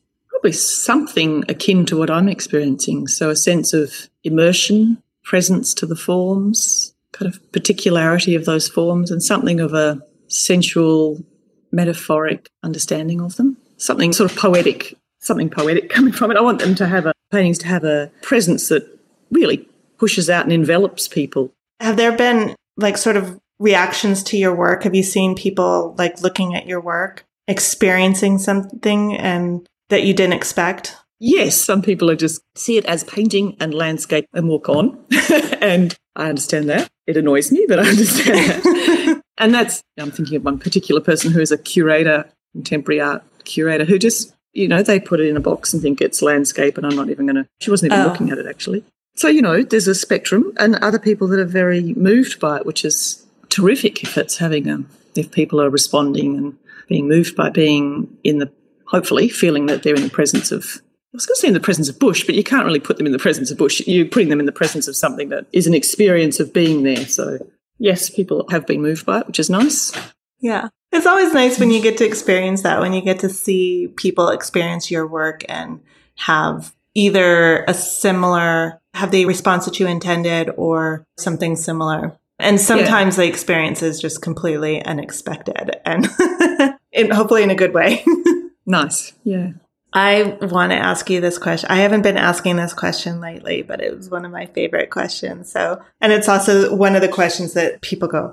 Probably 0.44 0.58
something 0.58 1.42
akin 1.48 1.86
to 1.86 1.96
what 1.96 2.10
I'm 2.10 2.28
experiencing. 2.28 3.06
So 3.06 3.30
a 3.30 3.34
sense 3.34 3.72
of 3.72 4.10
immersion, 4.24 5.02
presence 5.22 5.72
to 5.72 5.86
the 5.86 5.96
forms, 5.96 6.94
kind 7.12 7.32
of 7.32 7.40
particularity 7.50 8.34
of 8.34 8.44
those 8.44 8.68
forms, 8.68 9.10
and 9.10 9.22
something 9.22 9.58
of 9.58 9.72
a 9.72 10.02
sensual, 10.28 11.24
metaphoric 11.72 12.50
understanding 12.62 13.22
of 13.22 13.36
them. 13.36 13.56
Something 13.78 14.12
sort 14.12 14.30
of 14.30 14.36
poetic, 14.36 14.98
something 15.18 15.48
poetic 15.48 15.88
coming 15.94 16.12
from 16.12 16.30
it. 16.30 16.36
I 16.36 16.42
want 16.42 16.58
them 16.58 16.74
to 16.74 16.86
have 16.88 17.06
a 17.06 17.14
paintings 17.30 17.56
to 17.60 17.66
have 17.66 17.84
a 17.84 18.10
presence 18.20 18.68
that 18.68 18.86
really 19.30 19.66
pushes 19.96 20.28
out 20.28 20.44
and 20.44 20.52
envelops 20.52 21.08
people. 21.08 21.54
Have 21.80 21.96
there 21.96 22.14
been 22.14 22.54
like 22.76 22.98
sort 22.98 23.16
of 23.16 23.40
reactions 23.58 24.22
to 24.24 24.36
your 24.36 24.54
work? 24.54 24.82
Have 24.82 24.94
you 24.94 25.04
seen 25.04 25.36
people 25.36 25.94
like 25.96 26.20
looking 26.20 26.54
at 26.54 26.66
your 26.66 26.82
work, 26.82 27.24
experiencing 27.48 28.36
something 28.36 29.16
and 29.16 29.66
that 29.88 30.04
you 30.04 30.14
didn't 30.14 30.34
expect? 30.34 30.96
Yes, 31.20 31.56
some 31.56 31.82
people 31.82 32.10
are 32.10 32.16
just 32.16 32.42
see 32.54 32.76
it 32.76 32.84
as 32.86 33.04
painting 33.04 33.56
and 33.60 33.72
landscape 33.72 34.26
and 34.32 34.48
walk 34.48 34.68
on. 34.68 34.98
and 35.60 35.96
I 36.16 36.28
understand 36.28 36.68
that. 36.70 36.88
It 37.06 37.16
annoys 37.16 37.52
me, 37.52 37.64
but 37.68 37.78
I 37.78 37.88
understand 37.88 38.38
that. 38.38 39.22
and 39.38 39.54
that's, 39.54 39.82
I'm 39.98 40.10
thinking 40.10 40.36
of 40.36 40.44
one 40.44 40.58
particular 40.58 41.00
person 41.00 41.32
who 41.32 41.40
is 41.40 41.52
a 41.52 41.58
curator, 41.58 42.28
contemporary 42.52 43.00
art 43.00 43.22
curator, 43.44 43.84
who 43.84 43.98
just, 43.98 44.34
you 44.52 44.68
know, 44.68 44.82
they 44.82 45.00
put 45.00 45.20
it 45.20 45.28
in 45.28 45.36
a 45.36 45.40
box 45.40 45.72
and 45.72 45.82
think 45.82 46.00
it's 46.00 46.22
landscape 46.22 46.76
and 46.76 46.86
I'm 46.86 46.96
not 46.96 47.10
even 47.10 47.26
going 47.26 47.36
to, 47.36 47.46
she 47.60 47.70
wasn't 47.70 47.92
even 47.92 48.04
oh. 48.04 48.08
looking 48.08 48.30
at 48.30 48.38
it 48.38 48.46
actually. 48.46 48.84
So, 49.16 49.28
you 49.28 49.42
know, 49.42 49.62
there's 49.62 49.86
a 49.86 49.94
spectrum 49.94 50.52
and 50.58 50.76
other 50.76 50.98
people 50.98 51.28
that 51.28 51.38
are 51.38 51.44
very 51.44 51.94
moved 51.94 52.40
by 52.40 52.58
it, 52.58 52.66
which 52.66 52.84
is 52.84 53.24
terrific 53.48 54.02
if 54.02 54.18
it's 54.18 54.38
having 54.38 54.68
a, 54.68 54.84
if 55.14 55.30
people 55.30 55.60
are 55.60 55.70
responding 55.70 56.36
and 56.36 56.58
being 56.88 57.08
moved 57.08 57.36
by 57.36 57.50
being 57.50 58.16
in 58.24 58.38
the, 58.38 58.50
hopefully 58.86 59.28
feeling 59.28 59.66
that 59.66 59.82
they're 59.82 59.94
in 59.94 60.02
the 60.02 60.10
presence 60.10 60.52
of 60.52 60.80
I 61.14 61.16
was 61.16 61.26
going 61.26 61.36
to 61.36 61.40
say 61.42 61.48
in 61.48 61.54
the 61.54 61.60
presence 61.60 61.88
of 61.88 62.00
bush, 62.00 62.24
but 62.24 62.34
you 62.34 62.42
can't 62.42 62.64
really 62.64 62.80
put 62.80 62.96
them 62.96 63.06
in 63.06 63.12
the 63.12 63.20
presence 63.20 63.52
of 63.52 63.56
bush. 63.56 63.80
You're 63.86 64.04
putting 64.04 64.30
them 64.30 64.40
in 64.40 64.46
the 64.46 64.52
presence 64.52 64.88
of 64.88 64.96
something 64.96 65.28
that 65.28 65.46
is 65.52 65.68
an 65.68 65.74
experience 65.74 66.40
of 66.40 66.52
being 66.52 66.82
there. 66.82 67.06
So, 67.06 67.38
yes, 67.78 68.10
people 68.10 68.44
have 68.50 68.66
been 68.66 68.82
moved 68.82 69.06
by 69.06 69.20
it, 69.20 69.28
which 69.28 69.38
is 69.38 69.48
nice. 69.48 69.92
Yeah. 70.40 70.70
It's 70.90 71.06
always 71.06 71.32
nice 71.32 71.60
when 71.60 71.70
you 71.70 71.80
get 71.80 71.98
to 71.98 72.04
experience 72.04 72.62
that, 72.62 72.80
when 72.80 72.92
you 72.92 73.00
get 73.00 73.20
to 73.20 73.28
see 73.28 73.92
people 73.96 74.28
experience 74.28 74.90
your 74.90 75.06
work 75.06 75.44
and 75.48 75.80
have 76.16 76.74
either 76.94 77.64
a 77.68 77.74
similar, 77.74 78.80
have 78.94 79.12
the 79.12 79.26
response 79.26 79.66
that 79.66 79.78
you 79.78 79.86
intended 79.86 80.50
or 80.56 81.06
something 81.16 81.54
similar. 81.54 82.18
And 82.40 82.60
sometimes 82.60 83.16
yeah. 83.16 83.24
the 83.24 83.28
experience 83.30 83.82
is 83.82 84.00
just 84.00 84.20
completely 84.20 84.84
unexpected 84.84 85.76
and 85.84 86.08
in, 86.92 87.12
hopefully 87.12 87.44
in 87.44 87.50
a 87.50 87.54
good 87.54 87.72
way. 87.72 88.04
nice. 88.66 89.12
Yeah. 89.24 89.52
I 89.92 90.36
want 90.42 90.72
to 90.72 90.76
ask 90.76 91.08
you 91.08 91.20
this 91.20 91.38
question. 91.38 91.70
I 91.70 91.76
haven't 91.76 92.02
been 92.02 92.16
asking 92.16 92.56
this 92.56 92.74
question 92.74 93.20
lately, 93.20 93.62
but 93.62 93.80
it 93.80 93.96
was 93.96 94.10
one 94.10 94.24
of 94.24 94.32
my 94.32 94.46
favorite 94.46 94.90
questions. 94.90 95.52
So, 95.52 95.80
and 96.00 96.12
it's 96.12 96.28
also 96.28 96.74
one 96.74 96.96
of 96.96 97.00
the 97.00 97.08
questions 97.08 97.52
that 97.52 97.80
people 97.80 98.08
go, 98.08 98.32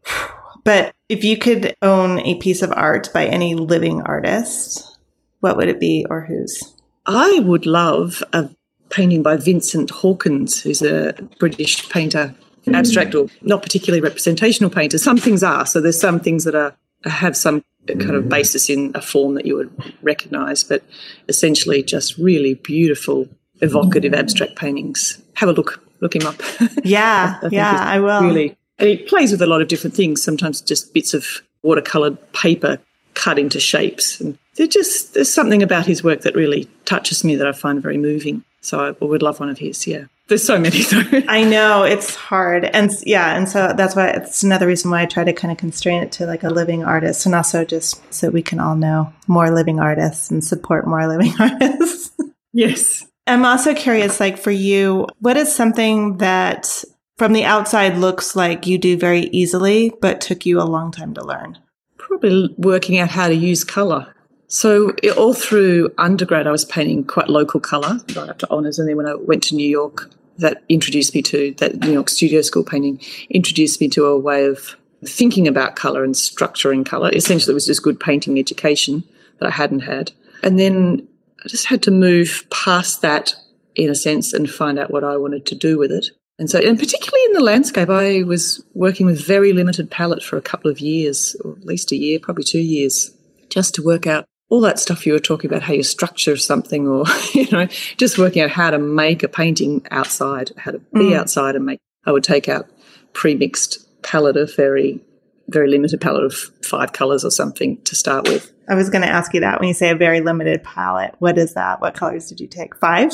but 0.64 0.94
if 1.08 1.24
you 1.24 1.38
could 1.38 1.74
own 1.80 2.20
a 2.20 2.34
piece 2.36 2.60
of 2.60 2.70
art 2.72 3.08
by 3.14 3.26
any 3.26 3.54
living 3.54 4.02
artist, 4.02 4.98
what 5.40 5.56
would 5.56 5.68
it 5.68 5.80
be 5.80 6.04
or 6.10 6.20
whose? 6.20 6.76
I 7.06 7.40
would 7.40 7.64
love 7.64 8.22
a 8.34 8.50
painting 8.90 9.22
by 9.22 9.36
Vincent 9.36 9.88
Hawkins, 9.90 10.60
who's 10.60 10.82
a 10.82 11.14
British 11.38 11.88
painter, 11.88 12.34
abstract 12.74 13.12
mm. 13.12 13.24
or 13.24 13.32
not 13.40 13.62
particularly 13.62 14.02
representational 14.02 14.70
painter. 14.70 14.98
Some 14.98 15.16
things 15.16 15.42
are. 15.42 15.64
So 15.64 15.80
there's 15.80 16.00
some 16.00 16.20
things 16.20 16.44
that 16.44 16.54
are 16.54 16.76
have 17.04 17.36
some 17.36 17.64
kind 17.86 18.02
of 18.02 18.22
mm-hmm. 18.22 18.28
basis 18.28 18.68
in 18.68 18.92
a 18.94 19.00
form 19.00 19.34
that 19.34 19.46
you 19.46 19.56
would 19.56 19.94
recognize, 20.02 20.62
but 20.64 20.82
essentially 21.28 21.82
just 21.82 22.16
really 22.18 22.54
beautiful, 22.54 23.28
evocative 23.60 24.12
mm-hmm. 24.12 24.20
abstract 24.20 24.56
paintings. 24.56 25.22
Have 25.34 25.48
a 25.48 25.52
look, 25.52 25.82
look 26.00 26.14
him 26.14 26.26
up. 26.26 26.40
Yeah, 26.84 27.38
I 27.42 27.48
yeah, 27.50 27.76
I 27.78 28.00
will. 28.00 28.22
Really, 28.22 28.56
and 28.78 28.88
he 28.88 28.96
plays 28.96 29.30
with 29.30 29.42
a 29.42 29.46
lot 29.46 29.62
of 29.62 29.68
different 29.68 29.94
things. 29.94 30.22
Sometimes 30.22 30.60
just 30.60 30.94
bits 30.94 31.14
of 31.14 31.42
watercolored 31.64 32.18
paper 32.32 32.78
cut 33.14 33.38
into 33.38 33.60
shapes, 33.60 34.20
and 34.20 34.38
they're 34.56 34.66
just 34.66 35.14
there's 35.14 35.32
something 35.32 35.62
about 35.62 35.86
his 35.86 36.02
work 36.02 36.22
that 36.22 36.34
really 36.34 36.68
touches 36.84 37.24
me 37.24 37.36
that 37.36 37.46
I 37.46 37.52
find 37.52 37.82
very 37.82 37.98
moving. 37.98 38.44
So 38.60 38.78
I 39.00 39.04
would 39.04 39.22
love 39.22 39.40
one 39.40 39.48
of 39.48 39.58
his. 39.58 39.86
Yeah. 39.86 40.04
There's 40.30 40.44
so 40.44 40.60
many. 40.60 40.84
I 41.28 41.42
know 41.42 41.82
it's 41.82 42.14
hard, 42.14 42.64
and 42.64 42.88
yeah, 43.04 43.36
and 43.36 43.48
so 43.48 43.74
that's 43.76 43.96
why 43.96 44.10
it's 44.10 44.44
another 44.44 44.68
reason 44.68 44.88
why 44.88 45.02
I 45.02 45.06
try 45.06 45.24
to 45.24 45.32
kind 45.32 45.50
of 45.50 45.58
constrain 45.58 46.04
it 46.04 46.12
to 46.12 46.26
like 46.26 46.44
a 46.44 46.50
living 46.50 46.84
artist, 46.84 47.26
and 47.26 47.34
also 47.34 47.64
just 47.64 48.00
so 48.14 48.30
we 48.30 48.40
can 48.40 48.60
all 48.60 48.76
know 48.76 49.12
more 49.26 49.50
living 49.50 49.80
artists 49.80 50.30
and 50.30 50.44
support 50.44 50.86
more 50.86 51.08
living 51.08 51.32
artists. 51.40 52.12
yes, 52.52 53.04
I'm 53.26 53.44
also 53.44 53.74
curious, 53.74 54.20
like 54.20 54.38
for 54.38 54.52
you, 54.52 55.08
what 55.18 55.36
is 55.36 55.52
something 55.52 56.18
that 56.18 56.84
from 57.18 57.32
the 57.32 57.44
outside 57.44 57.98
looks 57.98 58.36
like 58.36 58.68
you 58.68 58.78
do 58.78 58.96
very 58.96 59.22
easily, 59.32 59.90
but 60.00 60.20
took 60.20 60.46
you 60.46 60.60
a 60.60 60.62
long 60.62 60.92
time 60.92 61.12
to 61.14 61.24
learn? 61.24 61.58
Probably 61.98 62.54
working 62.56 63.00
out 63.00 63.10
how 63.10 63.26
to 63.26 63.34
use 63.34 63.64
color. 63.64 64.14
So 64.46 64.92
all 65.16 65.34
through 65.34 65.92
undergrad, 65.98 66.46
I 66.46 66.52
was 66.52 66.64
painting 66.64 67.02
quite 67.02 67.28
local 67.28 67.58
color 67.58 67.98
right 68.14 68.28
up 68.28 68.38
to 68.38 68.50
honours, 68.50 68.78
and 68.78 68.88
then 68.88 68.96
when 68.96 69.06
I 69.06 69.16
went 69.16 69.42
to 69.44 69.56
New 69.56 69.68
York, 69.68 70.08
that 70.40 70.62
introduced 70.68 71.14
me 71.14 71.22
to 71.22 71.52
that 71.58 71.80
New 71.80 71.92
York 71.92 72.08
studio 72.08 72.42
school 72.42 72.64
painting 72.64 73.00
introduced 73.30 73.80
me 73.80 73.88
to 73.90 74.06
a 74.06 74.18
way 74.18 74.46
of 74.46 74.76
thinking 75.04 75.48
about 75.48 75.76
color 75.76 76.04
and 76.04 76.14
structuring 76.14 76.84
color. 76.84 77.10
Essentially, 77.12 77.52
it 77.52 77.54
was 77.54 77.66
just 77.66 77.82
good 77.82 77.98
painting 77.98 78.38
education 78.38 79.04
that 79.38 79.46
I 79.46 79.50
hadn't 79.50 79.80
had. 79.80 80.12
And 80.42 80.58
then 80.58 81.06
I 81.44 81.48
just 81.48 81.66
had 81.66 81.82
to 81.84 81.90
move 81.90 82.44
past 82.50 83.02
that 83.02 83.34
in 83.74 83.88
a 83.88 83.94
sense 83.94 84.32
and 84.32 84.50
find 84.50 84.78
out 84.78 84.90
what 84.90 85.04
I 85.04 85.16
wanted 85.16 85.46
to 85.46 85.54
do 85.54 85.78
with 85.78 85.90
it. 85.90 86.10
And 86.38 86.50
so, 86.50 86.58
and 86.58 86.78
particularly 86.78 87.24
in 87.26 87.32
the 87.32 87.42
landscape, 87.42 87.90
I 87.90 88.22
was 88.22 88.64
working 88.74 89.06
with 89.06 89.24
very 89.24 89.52
limited 89.52 89.90
palette 89.90 90.22
for 90.22 90.36
a 90.36 90.42
couple 90.42 90.70
of 90.70 90.80
years, 90.80 91.36
or 91.44 91.52
at 91.52 91.66
least 91.66 91.92
a 91.92 91.96
year, 91.96 92.18
probably 92.18 92.44
two 92.44 92.60
years, 92.60 93.10
just 93.50 93.74
to 93.74 93.82
work 93.82 94.06
out 94.06 94.26
all 94.50 94.60
that 94.60 94.78
stuff 94.78 95.06
you 95.06 95.12
were 95.12 95.20
talking 95.20 95.48
about, 95.48 95.62
how 95.62 95.72
you 95.72 95.82
structure 95.82 96.36
something, 96.36 96.86
or 96.86 97.04
you 97.34 97.48
know, 97.50 97.66
just 97.96 98.18
working 98.18 98.42
out 98.42 98.50
how 98.50 98.70
to 98.70 98.78
make 98.78 99.22
a 99.22 99.28
painting 99.28 99.86
outside, 99.90 100.50
how 100.58 100.72
to 100.72 100.78
be 100.92 101.10
mm. 101.10 101.18
outside 101.18 101.56
and 101.56 101.64
make. 101.64 101.80
I 102.04 102.12
would 102.12 102.24
take 102.24 102.48
out 102.48 102.68
pre-mixed 103.12 104.02
palette 104.02 104.36
of 104.36 104.54
very, 104.56 105.00
very 105.48 105.68
limited 105.68 106.00
palette 106.00 106.24
of 106.24 106.34
five 106.64 106.92
colors 106.92 107.24
or 107.24 107.30
something 107.30 107.80
to 107.82 107.94
start 107.94 108.28
with. 108.28 108.52
I 108.68 108.74
was 108.74 108.90
going 108.90 109.02
to 109.02 109.08
ask 109.08 109.34
you 109.34 109.40
that 109.40 109.60
when 109.60 109.68
you 109.68 109.74
say 109.74 109.90
a 109.90 109.96
very 109.96 110.20
limited 110.20 110.62
palette. 110.64 111.14
What 111.18 111.38
is 111.38 111.54
that? 111.54 111.80
What 111.80 111.94
colors 111.94 112.28
did 112.28 112.40
you 112.40 112.46
take? 112.46 112.76
Five? 112.76 113.12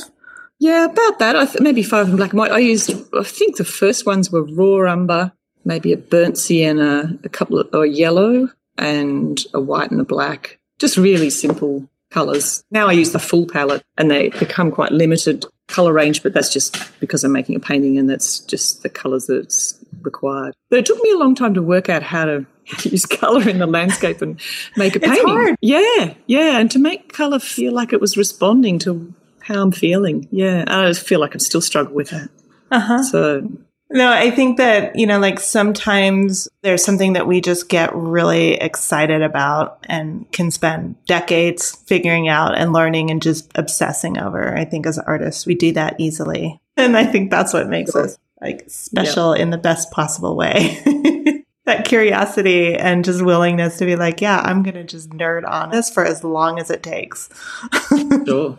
Yeah, 0.59 0.87
about 0.87 1.18
that. 1.18 1.37
I 1.37 1.45
th- 1.45 1.61
maybe 1.61 1.82
five 1.82 2.09
in 2.09 2.16
black 2.16 2.30
and 2.30 2.39
white. 2.39 2.53
I 2.53 2.59
used. 2.59 2.91
I 3.14 3.22
think 3.24 3.57
the 3.57 3.64
first 3.64 4.07
ones 4.07 4.30
were 4.30 4.43
raw 4.43 4.91
umber, 4.91 5.32
maybe 5.64 5.93
a 5.93 5.99
burnt 5.99 6.39
sienna, 6.39 7.18
a 7.24 7.28
couple 7.28 7.59
of 7.59 7.68
a 7.74 7.87
yellow, 7.87 8.49
and 8.78 9.39
a 9.53 9.61
white 9.61 9.91
and 9.91 10.01
a 10.01 10.05
black 10.05 10.59
just 10.79 10.97
really 10.97 11.31
simple 11.31 11.89
colors. 12.11 12.64
Now 12.70 12.89
I 12.89 12.93
use 12.93 13.12
the 13.12 13.18
full 13.18 13.47
palette 13.47 13.83
and 13.99 14.11
they 14.11 14.31
become 14.31 14.70
quite 14.70 14.93
limited 14.93 15.45
color 15.68 15.93
range, 15.93 16.22
but 16.22 16.33
that's 16.33 16.53
just 16.53 16.79
because 17.01 17.24
I'm 17.24 17.33
making 17.33 17.57
a 17.57 17.61
painting 17.61 17.99
and 17.99 18.09
that's 18.09 18.41
just 18.41 18.83
the 18.83 18.89
colors 18.89 19.27
that's 19.27 19.79
required. 20.03 20.55
But 20.70 20.79
it 20.79 20.87
took 20.87 21.03
me 21.03 21.11
a 21.11 21.18
long 21.18 21.35
time 21.35 21.55
to 21.55 21.62
work 21.62 21.89
out 21.89 22.03
how 22.03 22.24
to, 22.24 22.47
use 22.83 23.07
color 23.07 23.49
in 23.49 23.59
the 23.59 23.66
landscape 23.66 24.20
and 24.22 24.41
make 24.77 24.97
a 24.97 25.01
painting. 25.01 25.24
Hard. 25.24 25.57
Yeah, 25.61 26.14
yeah, 26.27 26.59
and 26.59 26.68
to 26.72 26.81
make 26.81 27.12
color 27.12 27.39
feel 27.39 27.72
like 27.72 27.93
it 27.93 28.01
was 28.01 28.16
responding 28.16 28.81
to 28.81 29.14
how 29.41 29.62
I'm 29.62 29.70
feeling. 29.70 30.27
Yeah, 30.33 30.64
I 30.66 30.93
feel 30.93 31.20
like 31.20 31.33
I'm 31.35 31.41
still 31.41 31.61
struggling 31.61 31.95
with 31.95 32.11
that. 32.11 32.29
Uh-huh. 32.72 33.03
So 33.05 33.49
no, 33.91 34.11
I 34.11 34.30
think 34.30 34.57
that, 34.57 34.97
you 34.97 35.07
know, 35.07 35.20
like 35.20 35.39
sometimes 35.39 36.49
there's 36.62 36.84
something 36.84 37.12
that 37.12 37.26
we 37.26 37.41
just 37.41 37.68
get 37.68 37.95
really 37.95 38.55
excited 38.55 39.22
about 39.22 39.78
and 39.84 40.30
can 40.32 40.51
spend 40.51 40.97
decades 41.07 41.76
figuring 41.87 42.28
out 42.28 42.59
and 42.59 42.72
learning 42.72 43.11
and 43.11 43.22
just 43.22 43.51
obsessing 43.55 44.18
over. 44.18 44.57
I 44.57 44.64
think 44.64 44.87
as 44.87 44.99
artists, 44.99 45.47
we 45.47 45.55
do 45.55 45.72
that 45.72 45.95
easily. 45.99 46.61
And 46.76 46.97
I 46.97 47.05
think 47.05 47.30
that's 47.30 47.53
what 47.53 47.68
makes 47.68 47.95
us 47.95 48.18
like 48.41 48.64
special 48.68 49.37
yeah. 49.37 49.43
in 49.43 49.51
the 49.51 49.59
best 49.59 49.93
possible 49.93 50.37
way. 50.37 50.82
that 51.64 51.84
curiosity 51.84 52.74
and 52.74 53.05
just 53.05 53.22
willingness 53.22 53.78
to 53.78 53.84
be 53.84 53.95
like, 53.95 54.20
yeah, 54.20 54.41
I'm 54.41 54.64
going 54.64 54.74
to 54.74 54.84
just 54.84 55.11
nerd 55.11 55.49
on 55.49 55.70
this 55.70 55.91
for 55.91 56.05
as 56.05 56.24
long 56.24 56.59
as 56.59 56.70
it 56.70 56.82
takes. 56.82 57.28
sure 58.26 58.59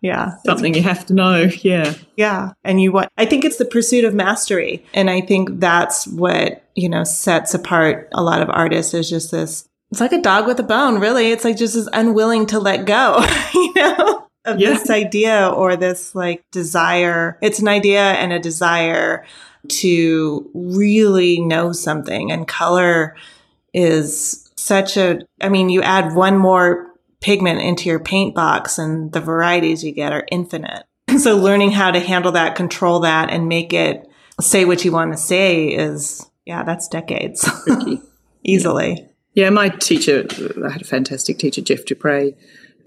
yeah. 0.00 0.36
Something 0.44 0.74
you 0.74 0.82
have 0.82 1.06
to 1.06 1.14
know. 1.14 1.48
Yeah. 1.62 1.94
Yeah. 2.16 2.52
And 2.64 2.80
you 2.80 2.92
what 2.92 3.10
I 3.16 3.24
think 3.26 3.44
it's 3.44 3.56
the 3.56 3.64
pursuit 3.64 4.04
of 4.04 4.14
mastery. 4.14 4.84
And 4.94 5.08
I 5.10 5.20
think 5.20 5.60
that's 5.60 6.06
what, 6.06 6.64
you 6.74 6.88
know, 6.88 7.04
sets 7.04 7.54
apart 7.54 8.08
a 8.12 8.22
lot 8.22 8.42
of 8.42 8.50
artists 8.50 8.94
is 8.94 9.08
just 9.08 9.30
this 9.30 9.68
it's 9.92 10.00
like 10.00 10.12
a 10.12 10.22
dog 10.22 10.46
with 10.46 10.58
a 10.58 10.62
bone, 10.62 11.00
really. 11.00 11.32
It's 11.32 11.44
like 11.44 11.58
just 11.58 11.76
as 11.76 11.86
unwilling 11.92 12.46
to 12.46 12.58
let 12.58 12.86
go, 12.86 13.22
you 13.54 13.74
know, 13.74 14.26
of 14.46 14.58
yeah. 14.58 14.70
this 14.70 14.88
idea 14.88 15.48
or 15.48 15.76
this 15.76 16.14
like 16.14 16.42
desire. 16.50 17.38
It's 17.42 17.58
an 17.58 17.68
idea 17.68 18.00
and 18.00 18.32
a 18.32 18.38
desire 18.38 19.26
to 19.68 20.50
really 20.54 21.40
know 21.40 21.72
something. 21.72 22.32
And 22.32 22.48
color 22.48 23.14
is 23.74 24.50
such 24.56 24.96
a, 24.96 25.20
I 25.42 25.50
mean, 25.50 25.68
you 25.68 25.82
add 25.82 26.14
one 26.14 26.38
more 26.38 26.91
pigment 27.22 27.60
into 27.60 27.88
your 27.88 28.00
paint 28.00 28.34
box 28.34 28.78
and 28.78 29.12
the 29.12 29.20
varieties 29.20 29.82
you 29.82 29.92
get 29.92 30.12
are 30.12 30.26
infinite. 30.30 30.84
So 31.18 31.36
learning 31.36 31.72
how 31.72 31.90
to 31.90 32.00
handle 32.00 32.32
that, 32.32 32.56
control 32.56 33.00
that 33.00 33.28
and 33.28 33.46
make 33.46 33.74
it 33.74 34.08
say 34.40 34.64
what 34.64 34.82
you 34.82 34.92
want 34.92 35.12
to 35.12 35.18
say 35.18 35.66
is, 35.66 36.24
yeah, 36.46 36.62
that's 36.64 36.88
decades. 36.88 37.48
Easily. 38.42 38.94
Yeah. 39.34 39.44
yeah, 39.44 39.50
my 39.50 39.68
teacher, 39.68 40.26
I 40.64 40.70
had 40.70 40.80
a 40.80 40.86
fantastic 40.86 41.38
teacher, 41.38 41.60
Jeff 41.60 41.84
Dupre, 41.84 42.32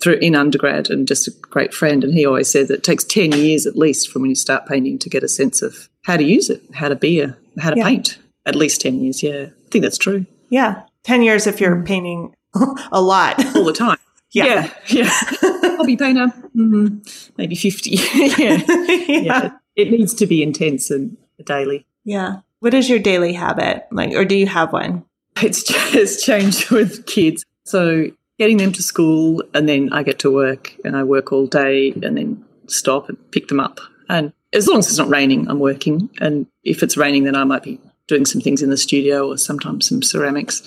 through 0.01 0.15
in 0.15 0.35
undergrad 0.35 0.89
and 0.89 1.07
just 1.07 1.27
a 1.27 1.31
great 1.31 1.71
friend. 1.71 2.03
And 2.03 2.15
he 2.15 2.25
always 2.25 2.49
said 2.49 2.67
that 2.69 2.79
it 2.79 2.83
takes 2.83 3.03
10 3.03 3.33
years 3.33 3.67
at 3.67 3.77
least 3.77 4.09
from 4.09 4.23
when 4.23 4.29
you 4.29 4.35
start 4.35 4.65
painting 4.65 4.97
to 4.99 5.09
get 5.09 5.23
a 5.23 5.27
sense 5.29 5.61
of 5.61 5.87
how 6.03 6.17
to 6.17 6.23
use 6.23 6.49
it, 6.49 6.63
how 6.73 6.89
to 6.89 6.95
be 6.95 7.19
a, 7.21 7.37
how 7.59 7.69
to 7.69 7.77
yeah. 7.77 7.85
paint. 7.85 8.17
At 8.45 8.55
least 8.55 8.81
10 8.81 9.01
years, 9.01 9.21
yeah. 9.21 9.49
I 9.49 9.69
think 9.69 9.83
that's 9.83 9.99
true. 9.99 10.25
Yeah. 10.49 10.83
10 11.03 11.21
years 11.21 11.47
if 11.47 11.61
you're 11.61 11.75
mm. 11.75 11.85
painting 11.85 12.33
a 12.91 13.01
lot. 13.01 13.43
All 13.55 13.65
the 13.65 13.73
time. 13.73 13.97
Yeah. 14.35 14.69
Yeah. 14.87 15.05
yeah. 15.05 15.09
Hobby 15.77 15.95
painter, 15.95 16.27
mm, 16.55 17.31
maybe 17.37 17.55
50. 17.55 17.89
yeah. 18.13 18.61
yeah. 18.67 19.05
yeah. 19.07 19.51
It 19.75 19.91
needs 19.91 20.13
to 20.15 20.27
be 20.27 20.43
intense 20.43 20.91
and 20.91 21.17
daily. 21.43 21.85
Yeah. 22.03 22.41
What 22.59 22.73
is 22.73 22.89
your 22.89 22.99
daily 22.99 23.33
habit? 23.33 23.85
Like, 23.91 24.13
or 24.13 24.25
do 24.25 24.35
you 24.35 24.47
have 24.47 24.73
one? 24.73 25.05
It's 25.41 25.63
just 25.63 26.25
changed 26.25 26.69
with 26.69 27.05
kids. 27.05 27.45
So 27.63 28.07
getting 28.37 28.57
them 28.57 28.73
to 28.73 28.83
school 28.83 29.41
and 29.53 29.69
then 29.69 29.91
I 29.93 30.03
get 30.03 30.19
to 30.19 30.31
work 30.31 30.75
and 30.83 30.97
I 30.97 31.03
work 31.03 31.31
all 31.31 31.47
day 31.47 31.91
and 31.91 32.17
then 32.17 32.43
stop 32.67 33.07
and 33.07 33.17
pick 33.31 33.47
them 33.47 33.59
up. 33.59 33.79
And 34.09 34.33
as 34.53 34.67
long 34.67 34.79
as 34.79 34.87
it's 34.87 34.97
not 34.97 35.09
raining, 35.09 35.47
I'm 35.49 35.59
working. 35.59 36.09
And 36.19 36.47
if 36.63 36.83
it's 36.83 36.97
raining, 36.97 37.23
then 37.23 37.35
I 37.35 37.43
might 37.45 37.63
be 37.63 37.79
doing 38.07 38.25
some 38.25 38.41
things 38.41 38.61
in 38.61 38.69
the 38.69 38.77
studio 38.77 39.29
or 39.31 39.37
sometimes 39.37 39.87
some 39.87 40.01
ceramics, 40.01 40.61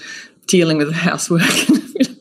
dealing 0.47 0.79
with 0.79 0.89
the 0.89 0.95
housework 0.95 1.43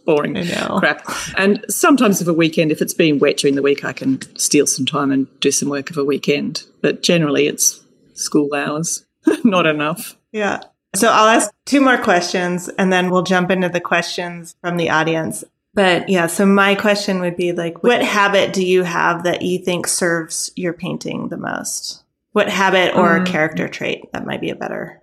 boring 0.07 0.35
crap. 0.79 1.07
And 1.37 1.63
sometimes 1.69 2.21
of 2.21 2.27
a 2.27 2.33
weekend, 2.33 2.71
if 2.71 2.81
it's 2.81 2.93
been 2.93 3.19
wet 3.19 3.37
during 3.37 3.55
the 3.55 3.61
week, 3.61 3.85
I 3.85 3.93
can 3.93 4.21
steal 4.37 4.65
some 4.65 4.87
time 4.87 5.11
and 5.11 5.27
do 5.41 5.51
some 5.51 5.69
work 5.69 5.91
of 5.91 5.97
a 5.97 6.05
weekend. 6.05 6.63
But 6.81 7.03
generally, 7.03 7.45
it's 7.45 7.83
school 8.13 8.55
hours, 8.55 9.05
not 9.43 9.67
enough. 9.67 10.17
Yeah. 10.31 10.61
So 10.95 11.09
I'll 11.09 11.27
ask 11.27 11.51
two 11.65 11.81
more 11.81 11.97
questions 11.97 12.69
and 12.69 12.91
then 12.91 13.11
we'll 13.11 13.23
jump 13.23 13.51
into 13.51 13.69
the 13.69 13.81
questions 13.81 14.55
from 14.61 14.77
the 14.77 14.89
audience. 14.89 15.43
But 15.73 16.09
yeah, 16.09 16.25
so 16.25 16.45
my 16.45 16.73
question 16.73 17.19
would 17.19 17.35
be 17.35 17.51
like, 17.51 17.83
what 17.83 18.01
habit 18.01 18.53
do 18.53 18.65
you 18.65 18.83
have 18.83 19.23
that 19.23 19.43
you 19.43 19.59
think 19.59 19.85
serves 19.85 20.51
your 20.55 20.73
painting 20.73 21.27
the 21.27 21.37
most? 21.37 22.03
What 22.31 22.49
habit 22.49 22.95
or 22.95 23.17
um, 23.17 23.25
character 23.25 23.67
trait 23.67 24.11
that 24.13 24.25
might 24.25 24.41
be 24.41 24.49
a 24.49 24.55
better? 24.55 25.01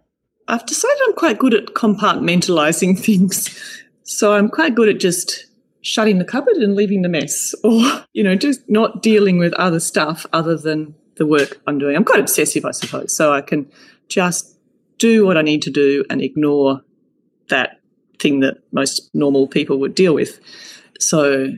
I've 0.49 0.67
decided 0.67 0.97
I'm 1.07 1.15
quite 1.15 1.39
good 1.39 1.55
at 1.55 1.67
compartmentalizing 1.67 2.99
things. 3.05 3.84
So 4.05 4.35
I'm 4.35 4.49
quite 4.49 4.75
good 4.75 4.89
at 4.89 5.01
just 5.01 5.47
shutting 5.81 6.19
the 6.19 6.25
cupboard 6.25 6.57
and 6.57 6.77
leaving 6.77 7.03
the 7.03 7.09
mess 7.09 7.55
or, 7.65 7.83
you 8.13 8.23
know, 8.23 8.37
just 8.37 8.61
not 8.69 9.03
dealing 9.03 9.39
with 9.39 9.53
other 9.55 9.81
stuff 9.81 10.27
other 10.33 10.57
than 10.57 10.95
the 11.17 11.27
work 11.27 11.61
I'm 11.67 11.79
doing. 11.79 11.97
I'm 11.97 12.05
quite 12.05 12.21
obsessive, 12.21 12.65
I 12.65 12.71
suppose. 12.71 13.15
So 13.15 13.33
I 13.33 13.41
can 13.41 13.71
just 14.09 14.57
do 14.99 15.27
what 15.27 15.37
I 15.37 15.43
need 15.43 15.63
to 15.63 15.71
do 15.71 16.05
and 16.11 16.23
ignore 16.23 16.83
that 17.49 17.81
thing 18.19 18.41
that 18.41 18.59
most 18.73 19.11
normal 19.15 19.47
people 19.47 19.79
would 19.79 19.95
deal 19.95 20.15
with. 20.15 20.41
So, 20.99 21.49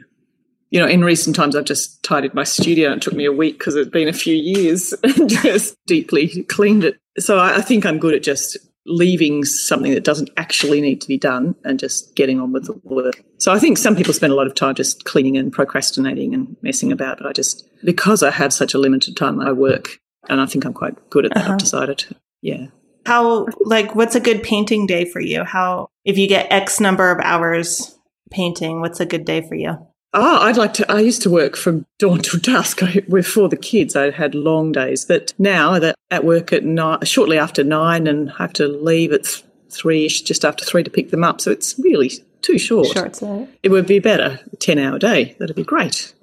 you 0.70 0.80
know, 0.80 0.86
in 0.86 1.04
recent 1.04 1.36
times, 1.36 1.54
I've 1.54 1.64
just 1.64 2.02
tidied 2.02 2.34
my 2.34 2.44
studio. 2.44 2.92
It 2.92 3.02
took 3.02 3.14
me 3.14 3.24
a 3.24 3.32
week 3.32 3.58
because 3.58 3.76
it's 3.76 3.90
been 3.90 4.08
a 4.08 4.12
few 4.12 4.34
years 4.34 4.92
and 5.02 5.28
just 5.28 5.76
deeply 5.86 6.44
cleaned 6.44 6.84
it. 6.84 6.98
So 7.18 7.38
I, 7.38 7.56
I 7.56 7.60
think 7.60 7.86
I'm 7.86 7.98
good 7.98 8.14
at 8.14 8.22
just 8.22 8.56
leaving 8.86 9.44
something 9.44 9.92
that 9.92 10.04
doesn't 10.04 10.30
actually 10.36 10.80
need 10.80 11.00
to 11.00 11.08
be 11.08 11.18
done 11.18 11.54
and 11.64 11.78
just 11.78 12.14
getting 12.14 12.40
on 12.40 12.52
with 12.52 12.66
the 12.66 12.80
work. 12.84 13.22
So 13.38 13.52
I 13.52 13.58
think 13.58 13.78
some 13.78 13.96
people 13.96 14.14
spend 14.14 14.32
a 14.32 14.36
lot 14.36 14.46
of 14.46 14.54
time 14.54 14.74
just 14.74 15.04
cleaning 15.04 15.36
and 15.36 15.52
procrastinating 15.52 16.34
and 16.34 16.56
messing 16.62 16.92
about, 16.92 17.18
but 17.18 17.26
I 17.26 17.32
just, 17.32 17.68
because 17.84 18.22
I 18.22 18.30
have 18.30 18.52
such 18.52 18.74
a 18.74 18.78
limited 18.78 19.16
time, 19.16 19.40
I 19.40 19.52
work 19.52 19.98
and 20.28 20.40
I 20.40 20.46
think 20.46 20.64
I'm 20.64 20.72
quite 20.72 21.10
good 21.10 21.26
at 21.26 21.34
that. 21.34 21.44
Uh-huh. 21.44 21.52
I've 21.52 21.58
decided. 21.58 22.04
Yeah. 22.42 22.68
How, 23.04 23.46
like, 23.60 23.94
what's 23.94 24.14
a 24.14 24.20
good 24.20 24.42
painting 24.42 24.86
day 24.86 25.04
for 25.04 25.20
you? 25.20 25.44
How, 25.44 25.88
if 26.04 26.18
you 26.18 26.26
get 26.26 26.50
X 26.50 26.80
number 26.80 27.10
of 27.10 27.20
hours 27.20 27.96
painting, 28.30 28.80
what's 28.80 29.00
a 29.00 29.06
good 29.06 29.24
day 29.24 29.40
for 29.40 29.54
you? 29.54 29.76
Oh, 30.12 30.42
I'd 30.42 30.56
like 30.56 30.72
to. 30.74 30.90
I 30.90 31.00
used 31.00 31.22
to 31.22 31.30
work 31.30 31.56
from 31.56 31.84
dawn 31.98 32.20
till 32.20 32.40
dusk 32.40 32.80
before 33.10 33.48
the 33.48 33.56
kids. 33.56 33.96
I 33.96 34.10
had 34.10 34.34
long 34.34 34.72
days, 34.72 35.04
but 35.04 35.34
now 35.38 35.78
that 35.78 35.96
at 36.10 36.24
work 36.24 36.52
at 36.52 36.64
nine, 36.64 37.04
shortly 37.04 37.38
after 37.38 37.62
nine, 37.62 38.06
and 38.06 38.30
have 38.32 38.52
to 38.54 38.66
leave 38.66 39.12
at 39.12 39.26
three 39.70 40.06
ish, 40.06 40.22
just 40.22 40.44
after 40.44 40.64
three 40.64 40.82
to 40.82 40.90
pick 40.90 41.10
them 41.10 41.24
up. 41.24 41.40
So 41.40 41.50
it's 41.50 41.78
really 41.78 42.10
too 42.40 42.58
short. 42.58 42.88
Short, 42.88 43.16
so. 43.16 43.48
It 43.62 43.70
would 43.70 43.86
be 43.86 43.98
better 43.98 44.40
ten 44.58 44.78
hour 44.78 44.98
day. 44.98 45.36
That'd 45.38 45.56
be 45.56 45.64
great. 45.64 46.14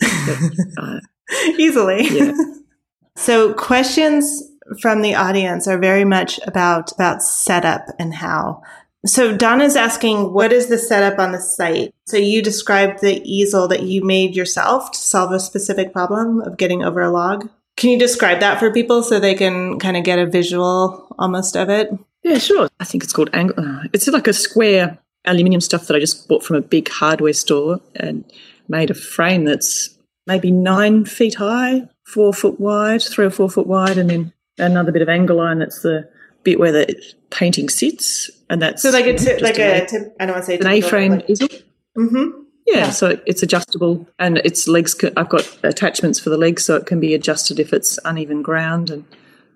But, 0.00 0.38
uh, 0.78 1.00
Easily. 1.58 2.06
Yeah. 2.08 2.32
so 3.16 3.52
questions 3.54 4.42
from 4.80 5.02
the 5.02 5.14
audience 5.14 5.66
are 5.68 5.78
very 5.78 6.04
much 6.04 6.40
about 6.46 6.92
about 6.92 7.22
setup 7.22 7.84
and 7.98 8.14
how 8.14 8.62
so 9.04 9.36
Donna's 9.36 9.76
asking, 9.76 10.32
what 10.32 10.52
is 10.52 10.68
the 10.68 10.78
setup 10.78 11.18
on 11.18 11.32
the 11.32 11.40
site? 11.40 11.94
So 12.06 12.16
you 12.16 12.42
described 12.42 13.00
the 13.00 13.20
easel 13.24 13.66
that 13.68 13.82
you 13.82 14.04
made 14.04 14.36
yourself 14.36 14.92
to 14.92 14.98
solve 14.98 15.32
a 15.32 15.40
specific 15.40 15.92
problem 15.92 16.40
of 16.40 16.56
getting 16.56 16.84
over 16.84 17.00
a 17.00 17.10
log. 17.10 17.48
Can 17.76 17.90
you 17.90 17.98
describe 17.98 18.40
that 18.40 18.58
for 18.58 18.70
people 18.70 19.02
so 19.02 19.18
they 19.18 19.34
can 19.34 19.78
kind 19.78 19.96
of 19.96 20.04
get 20.04 20.18
a 20.18 20.26
visual 20.26 21.06
almost 21.18 21.56
of 21.56 21.68
it? 21.68 21.90
Yeah, 22.22 22.38
sure. 22.38 22.68
I 22.78 22.84
think 22.84 23.02
it's 23.02 23.12
called 23.12 23.30
angle. 23.32 23.58
Uh, 23.58 23.84
it's 23.92 24.06
like 24.06 24.28
a 24.28 24.32
square 24.32 24.98
aluminium 25.24 25.60
stuff 25.60 25.86
that 25.86 25.96
I 25.96 26.00
just 26.00 26.28
bought 26.28 26.44
from 26.44 26.56
a 26.56 26.60
big 26.60 26.88
hardware 26.88 27.32
store 27.32 27.80
and 27.96 28.24
made 28.68 28.90
a 28.90 28.94
frame 28.94 29.44
that's 29.44 29.98
maybe 30.26 30.50
nine 30.50 31.04
feet 31.04 31.34
high, 31.34 31.88
four 32.04 32.32
foot 32.32 32.60
wide, 32.60 33.02
three 33.02 33.26
or 33.26 33.30
four 33.30 33.50
foot 33.50 33.66
wide, 33.66 33.98
and 33.98 34.10
then 34.10 34.32
another 34.58 34.92
bit 34.92 35.02
of 35.02 35.08
angle 35.08 35.38
line 35.38 35.58
that's 35.58 35.82
the 35.82 36.08
bit 36.42 36.58
where 36.58 36.72
the 36.72 37.02
painting 37.30 37.68
sits, 37.68 38.30
and 38.50 38.60
that's 38.60 38.82
so 38.82 38.90
like 38.90 39.06
a 39.06 39.16
t- 39.16 39.38
like 39.38 39.58
a, 39.58 39.82
I 40.20 40.26
don't 40.26 40.34
want 40.34 40.36
to 40.36 40.42
say 40.42 40.58
an 40.58 40.66
A-frame 40.66 41.12
like, 41.12 41.30
easel. 41.30 41.48
Mm-hmm. 41.96 42.40
Yeah, 42.66 42.76
yeah, 42.76 42.90
so 42.90 43.20
it's 43.26 43.42
adjustable, 43.42 44.06
and 44.18 44.38
its 44.38 44.68
legs. 44.68 44.96
I've 45.16 45.28
got 45.28 45.58
attachments 45.62 46.18
for 46.20 46.30
the 46.30 46.36
legs, 46.36 46.64
so 46.64 46.76
it 46.76 46.86
can 46.86 47.00
be 47.00 47.14
adjusted 47.14 47.58
if 47.58 47.72
it's 47.72 47.98
uneven 48.04 48.42
ground, 48.42 48.90
and 48.90 49.04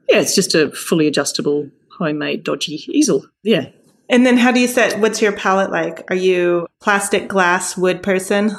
yeah, 0.09 0.19
it's 0.19 0.35
just 0.35 0.55
a 0.55 0.71
fully 0.73 1.07
adjustable 1.07 1.71
homemade 1.97 2.45
dodgy 2.45 2.85
easel. 2.89 3.27
Yeah. 3.43 3.67
And 4.09 4.25
then, 4.25 4.37
how 4.37 4.53
do 4.53 4.61
you 4.61 4.69
set? 4.69 5.01
What's 5.01 5.21
your 5.21 5.33
palette 5.33 5.71
like? 5.71 6.09
Are 6.11 6.17
you 6.17 6.67
plastic, 6.81 7.29
glass, 7.29 7.77
wood 7.77 8.03
person? 8.03 8.53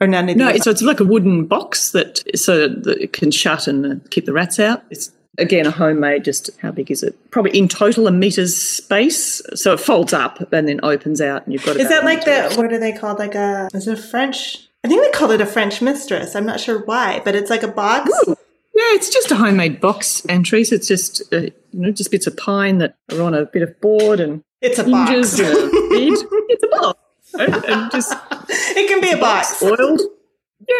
Or 0.00 0.08
none 0.08 0.28
of 0.28 0.36
no, 0.36 0.56
so 0.56 0.70
it's 0.72 0.82
like 0.82 0.98
a 0.98 1.04
wooden 1.04 1.46
box 1.46 1.92
that 1.92 2.22
so 2.36 2.66
that 2.68 3.00
it 3.00 3.12
can 3.12 3.30
shut 3.30 3.68
and 3.68 4.10
keep 4.10 4.26
the 4.26 4.32
rats 4.32 4.58
out. 4.58 4.82
It's 4.90 5.12
Again, 5.38 5.64
a 5.64 5.70
homemade, 5.70 6.24
just 6.24 6.50
how 6.60 6.70
big 6.70 6.90
is 6.90 7.02
it? 7.02 7.16
Probably 7.30 7.56
in 7.58 7.66
total 7.66 8.06
a 8.06 8.10
meter's 8.10 8.54
space. 8.54 9.40
So 9.54 9.72
it 9.72 9.80
folds 9.80 10.12
up 10.12 10.52
and 10.52 10.68
then 10.68 10.80
opens 10.82 11.22
out, 11.22 11.44
and 11.44 11.54
you've 11.54 11.64
got. 11.64 11.76
Is 11.76 11.88
that 11.88 12.04
like 12.04 12.24
the 12.24 12.54
what 12.56 12.70
are 12.72 12.78
they 12.78 12.92
called? 12.92 13.18
Like 13.18 13.34
a 13.34 13.68
is 13.72 13.88
it 13.88 13.98
a 13.98 14.02
French? 14.02 14.68
I 14.84 14.88
think 14.88 15.02
they 15.02 15.10
called 15.10 15.32
it 15.32 15.40
a 15.40 15.46
French 15.46 15.80
mistress. 15.80 16.36
I'm 16.36 16.44
not 16.44 16.60
sure 16.60 16.84
why, 16.84 17.22
but 17.24 17.34
it's 17.34 17.48
like 17.48 17.62
a 17.62 17.68
box. 17.68 18.10
Ooh. 18.28 18.36
Yeah, 18.74 18.94
it's 18.94 19.10
just 19.10 19.30
a 19.30 19.36
homemade 19.36 19.80
box 19.80 20.22
entries. 20.28 20.72
It's 20.72 20.88
just 20.88 21.22
uh, 21.32 21.40
you 21.40 21.52
know 21.72 21.92
just 21.92 22.10
bits 22.10 22.26
of 22.26 22.36
pine 22.36 22.78
that 22.78 22.96
are 23.12 23.22
on 23.22 23.32
a 23.32 23.46
bit 23.46 23.62
of 23.62 23.80
board 23.80 24.20
and 24.20 24.42
it's 24.60 24.78
a 24.78 24.84
box. 24.84 25.38
A 25.38 25.44
it's 25.46 26.62
a 26.62 26.68
box, 26.68 27.00
and, 27.38 27.54
and 27.64 27.90
just 27.90 28.16
it 28.30 28.88
can 28.88 29.00
be 29.00 29.10
a 29.10 29.16
box 29.16 29.62
oiled. 29.62 30.00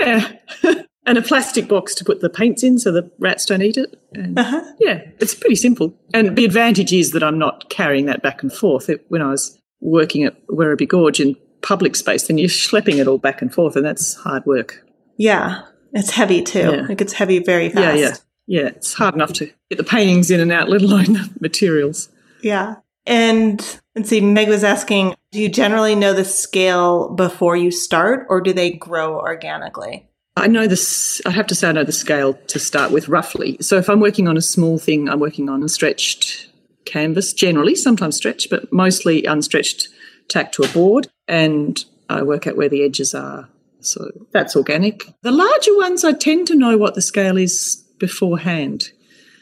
Yeah. 0.00 0.36
and 1.06 1.18
a 1.18 1.22
plastic 1.22 1.68
box 1.68 1.94
to 1.96 2.04
put 2.04 2.20
the 2.20 2.30
paints 2.30 2.62
in 2.62 2.78
so 2.78 2.92
the 2.92 3.10
rats 3.18 3.46
don't 3.46 3.62
eat 3.62 3.76
it. 3.76 4.00
And 4.12 4.38
uh-huh. 4.38 4.62
Yeah, 4.78 5.02
it's 5.18 5.34
pretty 5.34 5.56
simple. 5.56 5.94
And 6.14 6.36
the 6.36 6.44
advantage 6.44 6.92
is 6.92 7.12
that 7.12 7.22
I'm 7.22 7.38
not 7.38 7.68
carrying 7.70 8.06
that 8.06 8.22
back 8.22 8.42
and 8.42 8.52
forth. 8.52 8.88
It, 8.88 9.04
when 9.08 9.22
I 9.22 9.30
was 9.30 9.58
working 9.80 10.24
at 10.24 10.46
Werribee 10.46 10.88
Gorge 10.88 11.20
in 11.20 11.36
public 11.62 11.96
space, 11.96 12.26
then 12.26 12.38
you're 12.38 12.48
schlepping 12.48 12.98
it 12.98 13.08
all 13.08 13.18
back 13.18 13.42
and 13.42 13.52
forth, 13.52 13.76
and 13.76 13.84
that's 13.84 14.14
hard 14.14 14.44
work. 14.46 14.84
Yeah, 15.16 15.62
it's 15.92 16.10
heavy 16.10 16.42
too. 16.42 16.58
Yeah. 16.58 16.86
Like 16.88 17.00
it's 17.00 17.12
heavy 17.12 17.38
very 17.40 17.68
fast. 17.68 17.98
Yeah, 17.98 18.08
yeah. 18.08 18.16
Yeah, 18.46 18.66
it's 18.68 18.92
hard 18.92 19.14
enough 19.14 19.32
to 19.34 19.46
get 19.70 19.76
the 19.76 19.84
paintings 19.84 20.30
in 20.30 20.40
and 20.40 20.50
out, 20.50 20.68
let 20.68 20.82
alone 20.82 21.04
the 21.12 21.30
materials. 21.40 22.08
Yeah. 22.42 22.76
And 23.06 23.80
let's 23.94 24.08
see, 24.08 24.20
Meg 24.20 24.48
was 24.48 24.64
asking, 24.64 25.14
do 25.30 25.40
you 25.40 25.48
generally 25.48 25.94
know 25.94 26.12
the 26.12 26.24
scale 26.24 27.08
before 27.10 27.56
you 27.56 27.70
start 27.70 28.26
or 28.28 28.40
do 28.40 28.52
they 28.52 28.70
grow 28.70 29.18
organically? 29.18 30.08
I 30.36 30.46
know 30.46 30.66
this, 30.66 31.20
I 31.26 31.30
have 31.30 31.46
to 31.48 31.54
say, 31.54 31.68
I 31.68 31.72
know 31.72 31.84
the 31.84 31.92
scale 31.92 32.34
to 32.34 32.58
start 32.58 32.90
with 32.90 33.08
roughly. 33.08 33.58
So 33.60 33.76
if 33.76 33.90
I'm 33.90 34.00
working 34.00 34.28
on 34.28 34.36
a 34.36 34.42
small 34.42 34.78
thing, 34.78 35.08
I'm 35.08 35.20
working 35.20 35.48
on 35.48 35.62
a 35.62 35.68
stretched 35.68 36.48
canvas, 36.84 37.32
generally, 37.32 37.74
sometimes 37.74 38.16
stretched, 38.16 38.48
but 38.50 38.72
mostly 38.72 39.22
unstretched, 39.22 39.88
tacked 40.28 40.54
to 40.54 40.62
a 40.62 40.68
board, 40.68 41.08
and 41.28 41.84
I 42.08 42.22
work 42.22 42.46
out 42.46 42.56
where 42.56 42.68
the 42.68 42.82
edges 42.82 43.14
are. 43.14 43.48
So 43.80 44.10
that's 44.32 44.56
organic. 44.56 45.02
The 45.22 45.32
larger 45.32 45.76
ones, 45.76 46.04
I 46.04 46.12
tend 46.12 46.46
to 46.48 46.54
know 46.54 46.78
what 46.78 46.94
the 46.94 47.02
scale 47.02 47.36
is 47.36 47.84
beforehand. 47.98 48.90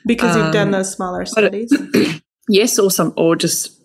Because 0.06 0.34
you've 0.34 0.46
um, 0.46 0.52
done 0.52 0.70
those 0.70 0.92
smaller 0.92 1.24
studies? 1.24 1.72
yes, 2.48 2.78
or 2.78 2.90
some, 2.90 3.12
or 3.16 3.36
just 3.36 3.79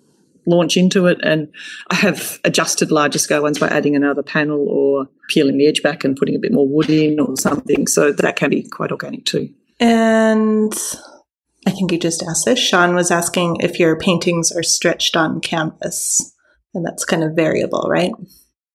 launch 0.46 0.78
into 0.78 1.08
it. 1.08 1.20
And 1.24 1.52
I 1.90 1.96
have 1.96 2.40
adjusted 2.44 2.92
larger 2.92 3.20
scale 3.20 3.42
ones 3.42 3.60
by 3.60 3.68
adding 3.68 3.96
another 3.96 4.24
panel 4.24 4.68
or 4.70 5.08
peeling 5.30 5.58
the 5.58 5.68
edge 5.68 5.82
back 5.82 6.04
and 6.04 6.16
putting 6.16 6.36
a 6.36 6.40
bit 6.40 6.52
more 6.52 6.68
wood 6.68 6.90
in 6.90 7.20
or 7.20 7.36
something. 7.36 7.88
So 7.88 8.12
that 8.12 8.36
can 8.36 8.50
be 8.50 8.64
quite 8.64 8.92
organic 8.92 9.26
too. 9.26 9.50
And 9.80 10.74
I 11.68 11.72
think 11.72 11.92
you 11.92 12.00
just 12.00 12.24
asked 12.24 12.46
this. 12.46 12.60
Sean 12.60 12.96
was 12.96 13.12
asking 13.12 13.58
if 13.62 13.80
your 13.80 13.98
paintings 13.98 14.52
are 14.52 14.64
stretched 14.64 15.16
on 15.16 15.42
canvas. 15.42 16.34
And 16.74 16.86
that's 16.86 17.06
kind 17.06 17.24
of 17.24 17.36
variable, 17.36 17.88
right? 17.90 18.12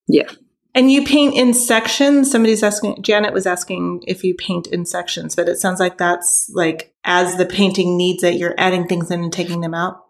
Yeah. 0.08 0.30
And 0.74 0.90
you 0.90 1.04
paint 1.04 1.34
in 1.34 1.52
sections. 1.52 2.30
Somebody's 2.30 2.62
asking, 2.62 3.02
Janet 3.02 3.32
was 3.32 3.46
asking 3.46 4.02
if 4.06 4.22
you 4.24 4.34
paint 4.34 4.68
in 4.68 4.86
sections, 4.86 5.34
but 5.34 5.48
it 5.48 5.58
sounds 5.58 5.80
like 5.80 5.98
that's 5.98 6.50
like 6.54 6.94
as 7.04 7.36
the 7.36 7.46
painting 7.46 7.96
needs 7.96 8.22
it, 8.22 8.34
you're 8.34 8.54
adding 8.56 8.86
things 8.86 9.10
in 9.10 9.22
and 9.22 9.32
taking 9.32 9.60
them 9.60 9.74
out. 9.74 10.04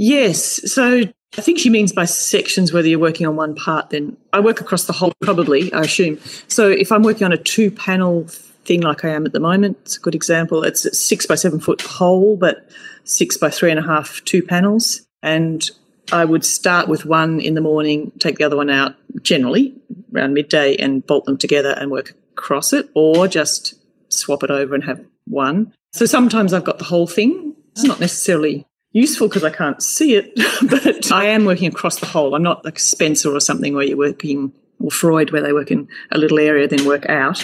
Yes. 0.00 0.72
So 0.72 1.02
I 1.36 1.40
think 1.42 1.58
she 1.58 1.68
means 1.68 1.92
by 1.92 2.06
sections 2.06 2.72
whether 2.72 2.88
you're 2.88 2.98
working 2.98 3.26
on 3.26 3.36
one 3.36 3.54
part, 3.54 3.90
then 3.90 4.16
I 4.32 4.40
work 4.40 4.62
across 4.62 4.86
the 4.86 4.94
whole, 4.94 5.12
probably, 5.20 5.70
I 5.74 5.82
assume. 5.82 6.18
So 6.48 6.70
if 6.70 6.90
I'm 6.90 7.02
working 7.02 7.26
on 7.26 7.32
a 7.32 7.36
two 7.36 7.70
panel 7.70 8.24
thing 8.64 8.80
like 8.80 9.04
I 9.04 9.10
am 9.10 9.26
at 9.26 9.34
the 9.34 9.40
moment, 9.40 9.76
it's 9.82 9.98
a 9.98 10.00
good 10.00 10.14
example. 10.14 10.64
It's 10.64 10.86
a 10.86 10.94
six 10.94 11.26
by 11.26 11.34
seven 11.34 11.60
foot 11.60 11.82
hole, 11.82 12.38
but 12.38 12.66
six 13.04 13.36
by 13.36 13.50
three 13.50 13.70
and 13.70 13.78
a 13.78 13.82
half, 13.82 14.24
two 14.24 14.42
panels. 14.42 15.02
And 15.22 15.70
I 16.12 16.24
would 16.24 16.46
start 16.46 16.88
with 16.88 17.04
one 17.04 17.38
in 17.38 17.52
the 17.52 17.60
morning, 17.60 18.10
take 18.20 18.38
the 18.38 18.44
other 18.44 18.56
one 18.56 18.70
out 18.70 18.94
generally 19.20 19.74
around 20.14 20.32
midday 20.32 20.76
and 20.76 21.06
bolt 21.06 21.26
them 21.26 21.36
together 21.36 21.74
and 21.78 21.90
work 21.90 22.14
across 22.32 22.72
it, 22.72 22.88
or 22.94 23.28
just 23.28 23.74
swap 24.08 24.42
it 24.42 24.50
over 24.50 24.74
and 24.74 24.84
have 24.84 25.04
one. 25.26 25.74
So 25.92 26.06
sometimes 26.06 26.54
I've 26.54 26.64
got 26.64 26.78
the 26.78 26.84
whole 26.84 27.06
thing. 27.06 27.54
It's 27.72 27.84
not 27.84 28.00
necessarily 28.00 28.66
useful 28.92 29.28
because 29.28 29.44
I 29.44 29.50
can't 29.50 29.82
see 29.82 30.14
it, 30.14 30.32
but 30.68 31.12
I 31.12 31.26
am 31.26 31.44
working 31.44 31.68
across 31.68 32.00
the 32.00 32.06
whole. 32.06 32.34
I'm 32.34 32.42
not 32.42 32.64
like 32.64 32.78
Spencer 32.78 33.34
or 33.34 33.40
something 33.40 33.74
where 33.74 33.84
you're 33.84 33.96
working, 33.96 34.52
or 34.80 34.90
Freud 34.90 35.30
where 35.30 35.42
they 35.42 35.52
work 35.52 35.70
in 35.70 35.88
a 36.10 36.18
little 36.18 36.38
area, 36.38 36.66
then 36.66 36.86
work 36.86 37.06
out. 37.06 37.42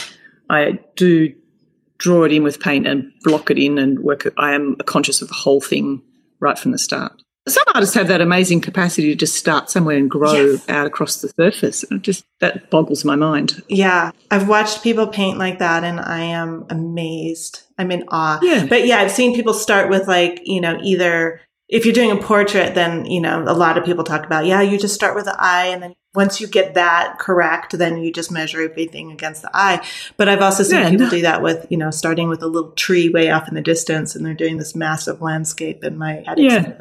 I 0.48 0.78
do 0.96 1.34
draw 1.98 2.24
it 2.24 2.32
in 2.32 2.42
with 2.42 2.60
paint 2.60 2.86
and 2.86 3.12
block 3.22 3.50
it 3.50 3.58
in 3.58 3.78
and 3.78 4.00
work. 4.00 4.32
I 4.36 4.52
am 4.52 4.76
conscious 4.86 5.22
of 5.22 5.28
the 5.28 5.34
whole 5.34 5.60
thing 5.60 6.02
right 6.40 6.58
from 6.58 6.72
the 6.72 6.78
start. 6.78 7.22
Some 7.48 7.64
artists 7.74 7.94
have 7.94 8.08
that 8.08 8.20
amazing 8.20 8.60
capacity 8.60 9.08
to 9.08 9.14
just 9.14 9.36
start 9.36 9.70
somewhere 9.70 9.96
and 9.96 10.10
grow 10.10 10.32
yes. 10.32 10.68
out 10.68 10.86
across 10.86 11.20
the 11.20 11.28
surface. 11.28 11.84
It 11.84 12.02
just 12.02 12.24
that 12.40 12.70
boggles 12.70 13.04
my 13.04 13.14
mind. 13.14 13.62
Yeah, 13.68 14.10
I've 14.30 14.48
watched 14.48 14.82
people 14.82 15.06
paint 15.06 15.38
like 15.38 15.60
that, 15.60 15.84
and 15.84 16.00
I 16.00 16.20
am 16.20 16.66
amazed. 16.70 17.62
I'm 17.78 17.92
in 17.92 18.04
awe. 18.08 18.40
Yeah. 18.42 18.66
But 18.66 18.86
yeah, 18.86 18.98
I've 18.98 19.12
seen 19.12 19.34
people 19.34 19.54
start 19.54 19.90
with 19.90 20.08
like 20.08 20.40
you 20.44 20.60
know 20.60 20.78
either 20.82 21.40
if 21.68 21.84
you're 21.84 21.94
doing 21.94 22.10
a 22.10 22.16
portrait, 22.16 22.74
then 22.74 23.06
you 23.06 23.20
know 23.20 23.44
a 23.46 23.54
lot 23.54 23.78
of 23.78 23.84
people 23.84 24.02
talk 24.02 24.26
about 24.26 24.46
yeah, 24.46 24.60
you 24.60 24.78
just 24.78 24.94
start 24.94 25.14
with 25.14 25.26
the 25.26 25.36
eye, 25.38 25.66
and 25.66 25.82
then 25.82 25.94
once 26.16 26.40
you 26.40 26.48
get 26.48 26.74
that 26.74 27.18
correct, 27.20 27.78
then 27.78 27.98
you 27.98 28.10
just 28.10 28.32
measure 28.32 28.62
everything 28.62 29.12
against 29.12 29.42
the 29.42 29.50
eye. 29.54 29.86
But 30.16 30.28
I've 30.28 30.40
also 30.40 30.64
seen 30.64 30.80
yeah, 30.80 30.90
people 30.90 31.06
no. 31.06 31.10
do 31.10 31.22
that 31.22 31.42
with, 31.42 31.66
you 31.68 31.76
know, 31.76 31.90
starting 31.90 32.28
with 32.28 32.42
a 32.42 32.46
little 32.46 32.72
tree 32.72 33.10
way 33.10 33.30
off 33.30 33.46
in 33.46 33.54
the 33.54 33.60
distance 33.60 34.16
and 34.16 34.24
they're 34.24 34.34
doing 34.34 34.56
this 34.56 34.74
massive 34.74 35.20
landscape 35.20 35.84
in 35.84 35.98
my 35.98 36.24
head 36.26 36.38
yeah. 36.38 36.78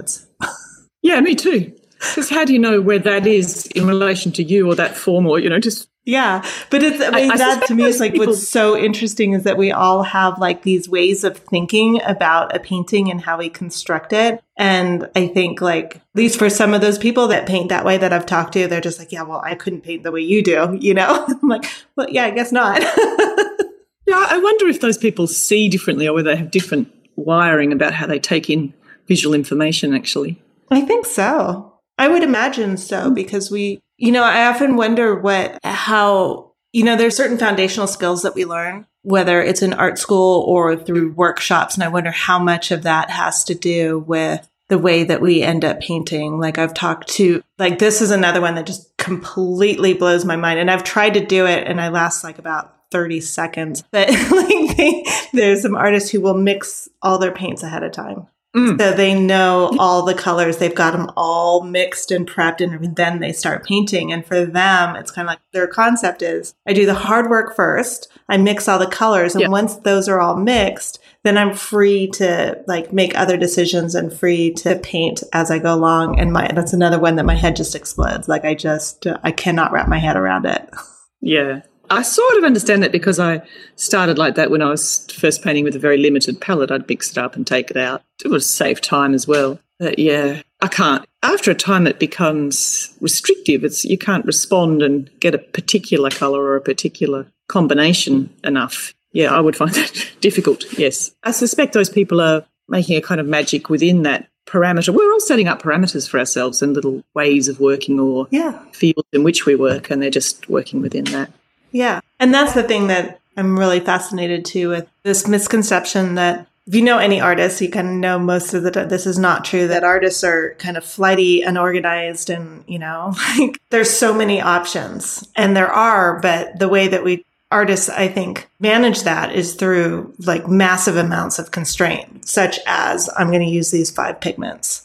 Yeah, 1.06 1.22
me 1.22 1.36
too. 1.36 1.72
Because 2.00 2.32
how 2.32 2.46
do 2.46 2.52
you 2.52 2.58
know 2.58 2.82
where 2.82 2.98
that 2.98 3.28
is 3.28 3.68
in 3.68 3.86
relation 3.86 4.32
to 4.32 4.44
you 4.44 4.68
or 4.68 4.74
that 4.74 4.98
form 4.98 5.28
or, 5.28 5.38
you 5.38 5.52
know, 5.52 5.60
just 5.60 5.88
yeah, 6.04 6.44
but 6.72 6.82
it's, 6.82 7.00
I 7.00 7.12
mean, 7.12 7.32
I, 7.32 7.34
I 7.36 7.38
that 7.38 7.68
to 7.68 7.76
me 7.76 7.84
is 7.84 8.00
like 8.00 8.14
people... 8.14 8.28
what's 8.28 8.48
so 8.48 8.76
interesting 8.76 9.34
is 9.34 9.44
that 9.44 9.56
we 9.56 9.72
all 9.72 10.02
have 10.02 10.40
like 10.40 10.64
these 10.64 10.90
ways 10.90 11.24
of 11.24 11.38
thinking 11.38 12.02
about 12.04 12.56
a 12.56 12.60
painting 12.60 13.12
and 13.12 13.22
how 13.22 13.38
we 13.38 13.50
construct 13.50 14.14
it. 14.14 14.44
And 14.58 15.08
I 15.16 15.28
think 15.28 15.62
like, 15.62 15.98
at 15.98 16.02
least 16.16 16.40
for 16.40 16.50
some 16.50 16.74
of 16.74 16.82
those 16.82 16.98
people 16.98 17.28
that 17.28 17.48
paint 17.48 17.70
that 17.70 17.86
way 17.86 18.00
that 18.00 18.12
I've 18.12 18.26
talked 18.26 18.54
to, 18.54 18.68
they're 18.68 18.82
just 18.82 18.98
like, 18.98 19.12
yeah, 19.12 19.22
well, 19.22 19.42
I 19.44 19.54
couldn't 19.54 19.82
paint 19.82 20.02
the 20.02 20.12
way 20.12 20.22
you 20.22 20.44
do, 20.44 20.76
you 20.82 20.96
know? 20.96 21.26
I'm 21.42 21.50
like, 21.50 21.66
well, 21.96 22.10
yeah, 22.10 22.26
I 22.26 22.32
guess 22.32 22.52
not. 22.52 22.82
yeah, 24.08 24.26
I 24.28 24.40
wonder 24.42 24.68
if 24.68 24.82
those 24.82 24.98
people 24.98 25.28
see 25.28 25.70
differently 25.70 26.08
or 26.08 26.14
whether 26.14 26.32
they 26.32 26.38
have 26.38 26.52
different 26.52 26.92
wiring 27.16 27.72
about 27.72 27.94
how 27.94 28.08
they 28.08 28.20
take 28.20 28.50
in 28.50 28.74
visual 29.08 29.36
information 29.36 29.94
actually. 29.94 30.42
I 30.70 30.82
think 30.82 31.06
so. 31.06 31.74
I 31.98 32.08
would 32.08 32.24
imagine 32.24 32.78
so 32.78 33.10
mm. 33.10 33.16
because 33.16 33.50
we 33.50 33.82
you 33.98 34.12
know, 34.12 34.24
I 34.24 34.48
often 34.48 34.76
wonder 34.76 35.16
what, 35.16 35.60
how, 35.64 36.52
you 36.74 36.84
know, 36.84 36.96
there's 36.96 37.16
certain 37.16 37.38
foundational 37.38 37.88
skills 37.88 38.24
that 38.24 38.36
we 38.36 38.46
learn, 38.46 38.86
whether 39.04 39.42
it's 39.42 39.62
in 39.62 39.74
art 39.74 39.98
school 39.98 40.44
or 40.48 40.76
through 40.76 41.14
workshops. 41.14 41.76
And 41.76 41.84
I 41.84 41.88
wonder 41.88 42.12
how 42.12 42.40
much 42.40 42.72
of 42.72 42.84
that 42.84 43.10
has 43.10 43.44
to 43.46 43.56
do 43.56 44.00
with 44.00 44.48
the 44.68 44.78
way 44.78 45.04
that 45.04 45.22
we 45.22 45.44
end 45.44 45.64
up 45.64 45.80
painting. 45.80 46.40
Like 46.40 46.58
I've 46.58 46.74
talked 46.74 47.08
to, 47.10 47.42
like, 47.58 47.80
this 47.80 48.02
is 48.02 48.12
another 48.12 48.42
one 48.42 48.56
that 48.56 48.66
just 48.66 48.96
completely 48.98 49.94
blows 49.94 50.26
my 50.26 50.36
mind. 50.36 50.60
And 50.60 50.70
I've 50.70 50.84
tried 50.84 51.14
to 51.14 51.26
do 51.26 51.46
it 51.46 51.68
and 51.68 51.80
I 51.80 51.90
last 51.90 52.24
like 52.24 52.40
about 52.40 52.76
30 52.92 53.22
seconds. 53.22 53.84
But 53.92 54.10
like 54.32 54.76
they, 54.76 55.06
there's 55.32 55.62
some 55.62 55.76
artists 55.76 56.10
who 56.10 56.20
will 56.20 56.38
mix 56.38 56.90
all 57.02 57.20
their 57.20 57.32
paints 57.32 57.64
ahead 57.64 57.84
of 57.84 57.94
time. 57.94 58.28
Mm. 58.56 58.80
So 58.80 58.94
they 58.94 59.14
know 59.14 59.76
all 59.78 60.04
the 60.04 60.14
colors. 60.14 60.58
They've 60.58 60.74
got 60.74 60.92
them 60.92 61.12
all 61.18 61.62
mixed 61.62 62.10
and 62.10 62.28
prepped, 62.28 62.62
and 62.62 62.96
then 62.96 63.20
they 63.20 63.34
start 63.34 63.66
painting. 63.66 64.14
And 64.14 64.26
for 64.26 64.46
them, 64.46 64.96
it's 64.96 65.12
kind 65.12 65.28
of 65.28 65.32
like 65.32 65.42
their 65.52 65.68
concept 65.68 66.22
is 66.22 66.56
I 66.66 66.74
do 66.74 66.86
the 66.86 66.94
hard 66.94 67.30
work 67.30 67.56
first. 67.56 68.10
I 68.30 68.38
mix 68.38 68.68
all 68.68 68.80
the 68.80 68.88
colors. 68.88 69.36
And 69.36 69.42
yeah. 69.42 69.50
once 69.50 69.76
those 69.78 70.08
are 70.08 70.22
all 70.22 70.38
mixed, 70.38 71.00
then 71.24 71.38
I'm 71.38 71.54
free 71.54 72.08
to 72.12 72.64
like 72.66 72.94
make 72.94 73.18
other 73.18 73.36
decisions 73.36 73.94
and 73.94 74.14
free 74.14 74.54
to 74.54 74.78
paint 74.78 75.22
as 75.34 75.52
I 75.52 75.60
go 75.60 75.74
along. 75.74 76.20
And 76.20 76.32
my, 76.32 76.50
that's 76.54 76.74
another 76.74 77.00
one 77.00 77.18
that 77.18 77.26
my 77.26 77.36
head 77.36 77.56
just 77.58 77.76
explodes. 77.76 78.30
Like 78.30 78.46
I 78.46 78.56
just, 78.56 79.06
I 79.24 79.32
cannot 79.32 79.74
wrap 79.74 79.90
my 79.90 80.00
head 80.00 80.16
around 80.16 80.46
it. 80.46 80.70
Yeah. 81.22 81.62
I 81.90 82.02
sort 82.02 82.38
of 82.38 82.44
understand 82.44 82.84
that 82.84 82.92
because 82.92 83.20
I 83.20 83.42
started 83.76 84.18
like 84.18 84.36
that 84.36 84.52
when 84.52 84.62
I 84.62 84.70
was 84.70 85.08
first 85.12 85.44
painting 85.44 85.64
with 85.64 85.76
a 85.76 85.80
very 85.80 85.98
limited 85.98 86.42
palette. 86.42 86.72
I'd 86.72 86.88
mix 86.88 87.12
it 87.12 87.18
up 87.18 87.36
and 87.36 87.46
take 87.46 87.70
it 87.70 87.78
out. 87.78 88.04
It 88.24 88.30
would 88.30 88.44
save 88.44 88.82
time 88.82 89.14
as 89.14 89.28
well. 89.28 89.60
But 89.80 90.00
yeah, 90.00 90.42
I 90.62 90.68
can't. 90.68 91.06
After 91.22 91.52
a 91.52 91.56
time, 91.56 91.86
it 91.88 92.00
becomes 92.00 92.96
restrictive. 93.02 93.64
It's 93.64 93.84
you 93.84 93.98
can't 93.98 94.26
respond 94.26 94.82
and 94.82 95.10
get 95.20 95.36
a 95.36 95.40
particular 95.40 96.10
color 96.10 96.42
or 96.42 96.56
a 96.56 96.62
particular 96.62 97.28
combination 97.48 98.34
enough. 98.44 98.94
Yeah, 99.12 99.34
I 99.34 99.42
would 99.42 99.56
find 99.62 99.74
that 99.74 100.12
difficult. 100.22 100.64
Yes, 100.78 101.12
I 101.24 101.32
suspect 101.32 101.74
those 101.74 101.90
people 101.90 102.22
are 102.22 102.46
making 102.68 102.98
a 102.98 103.02
kind 103.02 103.20
of 103.20 103.28
magic 103.28 103.70
within 103.70 104.04
that 104.04 104.28
parameter. 104.48 104.94
We're 104.94 105.12
all 105.12 105.20
setting 105.20 105.48
up 105.48 105.62
parameters 105.62 106.10
for 106.10 106.20
ourselves 106.20 106.62
and 106.62 106.74
little 106.74 107.04
ways 107.14 107.48
of 107.48 107.60
working 107.60 108.00
or 108.00 108.28
yeah. 108.32 108.60
fields 108.72 109.08
in 109.12 109.24
which 109.24 109.46
we 109.46 109.56
work, 109.56 109.90
and 109.90 110.02
they're 110.02 110.10
just 110.10 110.50
working 110.50 110.82
within 110.82 111.06
that. 111.06 111.32
Yeah. 111.76 112.00
And 112.22 112.34
that's 112.34 112.54
the 112.54 112.64
thing 112.64 112.88
that 112.88 113.20
I'm 113.36 113.60
really 113.60 113.82
fascinated 113.82 114.46
too 114.46 114.70
with 114.70 114.88
this 115.04 115.28
misconception 115.28 116.16
that 116.16 116.48
if 116.66 116.74
you 116.74 116.82
know 116.82 117.00
any 117.00 117.20
artists, 117.20 117.62
you 117.62 117.70
kind 117.70 117.90
of 117.90 117.94
know 117.96 118.18
most 118.18 118.54
of 118.54 118.64
the 118.64 118.72
time 118.72 118.88
this 118.88 119.06
is 119.06 119.20
not 119.20 119.44
true 119.44 119.68
that 119.68 119.84
artists 119.84 120.24
are 120.24 120.56
kind 120.58 120.78
of 120.78 120.86
flighty, 120.86 121.42
unorganized, 121.42 122.30
and 122.30 122.64
you 122.66 122.80
know, 122.80 123.14
like 123.38 123.60
there's 123.72 123.90
so 123.90 124.14
many 124.14 124.40
options. 124.40 125.28
And 125.36 125.56
there 125.56 125.70
are, 125.70 126.18
but 126.22 126.58
the 126.58 126.70
way 126.70 126.88
that 126.88 127.04
we 127.04 127.26
artists, 127.52 127.90
I 127.90 128.08
think, 128.08 128.48
manage 128.62 129.04
that 129.04 129.36
is 129.36 129.54
through 129.54 130.14
like 130.20 130.48
massive 130.48 130.96
amounts 130.96 131.40
of 131.40 131.52
constraint, 131.52 132.26
such 132.26 132.58
as 132.66 133.10
I'm 133.18 133.28
going 133.28 133.46
to 133.46 133.54
use 133.54 133.72
these 133.72 133.92
five 133.92 134.22
pigments 134.22 134.85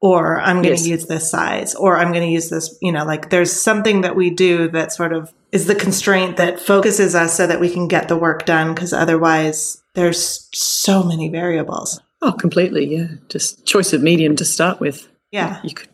or 0.00 0.40
I'm 0.40 0.62
going 0.62 0.76
to 0.76 0.82
yes. 0.82 0.86
use 0.86 1.06
this 1.06 1.30
size, 1.30 1.74
or 1.74 1.98
I'm 1.98 2.12
going 2.12 2.26
to 2.26 2.32
use 2.32 2.48
this, 2.48 2.76
you 2.80 2.90
know, 2.90 3.04
like 3.04 3.30
there's 3.30 3.52
something 3.52 4.00
that 4.00 4.16
we 4.16 4.30
do 4.30 4.68
that 4.68 4.92
sort 4.92 5.12
of 5.12 5.32
is 5.52 5.66
the 5.66 5.74
constraint 5.74 6.36
that 6.38 6.60
focuses 6.60 7.14
us 7.14 7.36
so 7.36 7.46
that 7.46 7.60
we 7.60 7.68
can 7.70 7.88
get 7.88 8.08
the 8.08 8.16
work 8.16 8.46
done. 8.46 8.74
Cause 8.74 8.92
otherwise 8.92 9.82
there's 9.94 10.48
so 10.54 11.02
many 11.02 11.28
variables. 11.28 12.00
Oh, 12.22 12.32
completely. 12.32 12.86
Yeah. 12.86 13.08
Just 13.28 13.66
choice 13.66 13.92
of 13.92 14.02
medium 14.02 14.36
to 14.36 14.44
start 14.44 14.80
with. 14.80 15.08
Yeah. 15.32 15.60
You 15.62 15.74
could, 15.74 15.88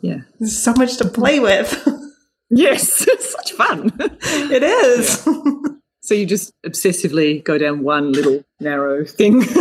yeah. 0.00 0.18
There's 0.38 0.56
so 0.56 0.72
much 0.74 0.96
to 0.98 1.08
play 1.08 1.40
with. 1.40 1.86
yes. 2.50 3.06
It's 3.14 3.30
such 3.32 3.52
fun. 3.52 3.92
it 3.98 4.62
is. 4.62 5.26
Yeah. 5.26 5.74
So 6.04 6.12
you 6.12 6.26
just 6.26 6.52
obsessively 6.66 7.42
go 7.42 7.56
down 7.56 7.82
one 7.82 8.12
little 8.12 8.44
narrow 8.60 9.06
thing. 9.06 9.40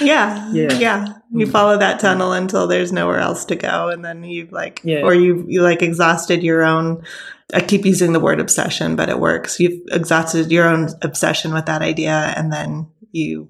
yeah. 0.00 0.50
Yeah. 0.52 0.72
Yeah. 0.72 1.14
You 1.34 1.46
mm. 1.46 1.50
follow 1.50 1.76
that 1.78 1.98
tunnel 1.98 2.32
until 2.32 2.68
there's 2.68 2.92
nowhere 2.92 3.18
else 3.18 3.44
to 3.46 3.56
go. 3.56 3.88
And 3.88 4.04
then 4.04 4.22
you've 4.22 4.52
like, 4.52 4.80
yeah. 4.84 5.00
or 5.00 5.14
you, 5.14 5.44
you 5.48 5.62
like 5.62 5.82
exhausted 5.82 6.44
your 6.44 6.62
own, 6.62 7.02
I 7.52 7.60
keep 7.60 7.84
using 7.84 8.12
the 8.12 8.20
word 8.20 8.38
obsession, 8.38 8.94
but 8.94 9.08
it 9.08 9.18
works. 9.18 9.58
You've 9.58 9.80
exhausted 9.90 10.52
your 10.52 10.68
own 10.68 10.90
obsession 11.02 11.52
with 11.52 11.66
that 11.66 11.82
idea. 11.82 12.32
And 12.36 12.52
then 12.52 12.88
you 13.10 13.48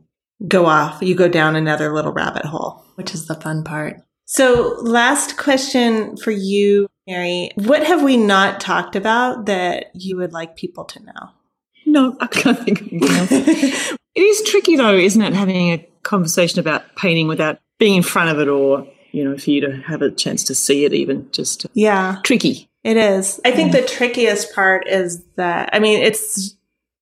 go 0.48 0.64
off, 0.64 1.02
you 1.02 1.14
go 1.14 1.28
down 1.28 1.56
another 1.56 1.92
little 1.92 2.12
rabbit 2.12 2.46
hole, 2.46 2.82
which 2.94 3.12
is 3.12 3.26
the 3.26 3.34
fun 3.34 3.64
part. 3.64 4.00
So 4.24 4.78
last 4.80 5.36
question 5.36 6.16
for 6.16 6.30
you, 6.30 6.88
Mary. 7.06 7.50
What 7.56 7.84
have 7.84 8.02
we 8.02 8.16
not 8.16 8.60
talked 8.60 8.96
about 8.96 9.44
that 9.44 9.90
you 9.94 10.16
would 10.16 10.32
like 10.32 10.56
people 10.56 10.84
to 10.86 11.02
know? 11.02 11.30
No, 11.84 12.16
I 12.18 12.28
can't 12.28 12.58
think 12.58 12.80
of 12.80 12.88
anything 12.88 13.10
else. 13.10 13.30
it 14.14 14.20
is 14.20 14.42
tricky 14.48 14.76
though, 14.76 14.96
isn't 14.96 15.20
it, 15.20 15.34
having 15.34 15.72
a 15.72 15.86
conversation 16.02 16.60
about 16.60 16.96
painting 16.96 17.28
without 17.28 17.58
being 17.78 17.96
in 17.96 18.02
front 18.02 18.30
of 18.30 18.40
it 18.40 18.48
or, 18.48 18.86
you 19.12 19.24
know, 19.24 19.36
for 19.36 19.50
you 19.50 19.60
to 19.60 19.76
have 19.82 20.02
a 20.02 20.10
chance 20.10 20.44
to 20.44 20.54
see 20.54 20.84
it 20.84 20.92
even 20.92 21.28
just 21.32 21.66
Yeah. 21.74 22.18
Tricky. 22.22 22.68
It 22.82 22.96
is. 22.98 23.40
I 23.44 23.50
think 23.50 23.72
the 23.72 23.82
trickiest 23.82 24.54
part 24.54 24.86
is 24.86 25.24
that 25.36 25.70
I 25.72 25.78
mean, 25.78 26.02
it's 26.02 26.54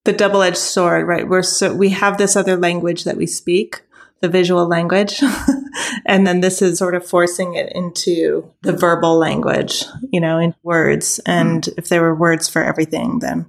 the 0.05 0.13
double-edged 0.13 0.57
sword, 0.57 1.07
right? 1.07 1.29
We're 1.29 1.43
so 1.43 1.75
we 1.75 1.91
have 1.91 2.19
this 2.19 2.37
other 2.37 2.57
language 2.57 3.05
that 3.05 3.17
we 3.17 3.27
speak, 3.27 3.83
the 4.21 4.29
visual 4.29 4.67
language. 4.67 5.21
and 6.07 6.27
then 6.27 6.41
this 6.41 6.63
is 6.63 6.79
sort 6.79 6.95
of 6.95 7.07
forcing 7.07 7.55
it 7.55 7.73
into 7.75 8.49
the 8.63 8.73
verbal 8.73 9.19
language, 9.19 9.85
you 10.11 10.21
know, 10.21 10.39
in 10.39 10.55
words. 10.63 11.21
And 11.27 11.65
mm. 11.65 11.75
if 11.77 11.89
there 11.89 12.03
were 12.03 12.15
words 12.15 12.49
for 12.49 12.63
everything, 12.63 13.19
then 13.19 13.47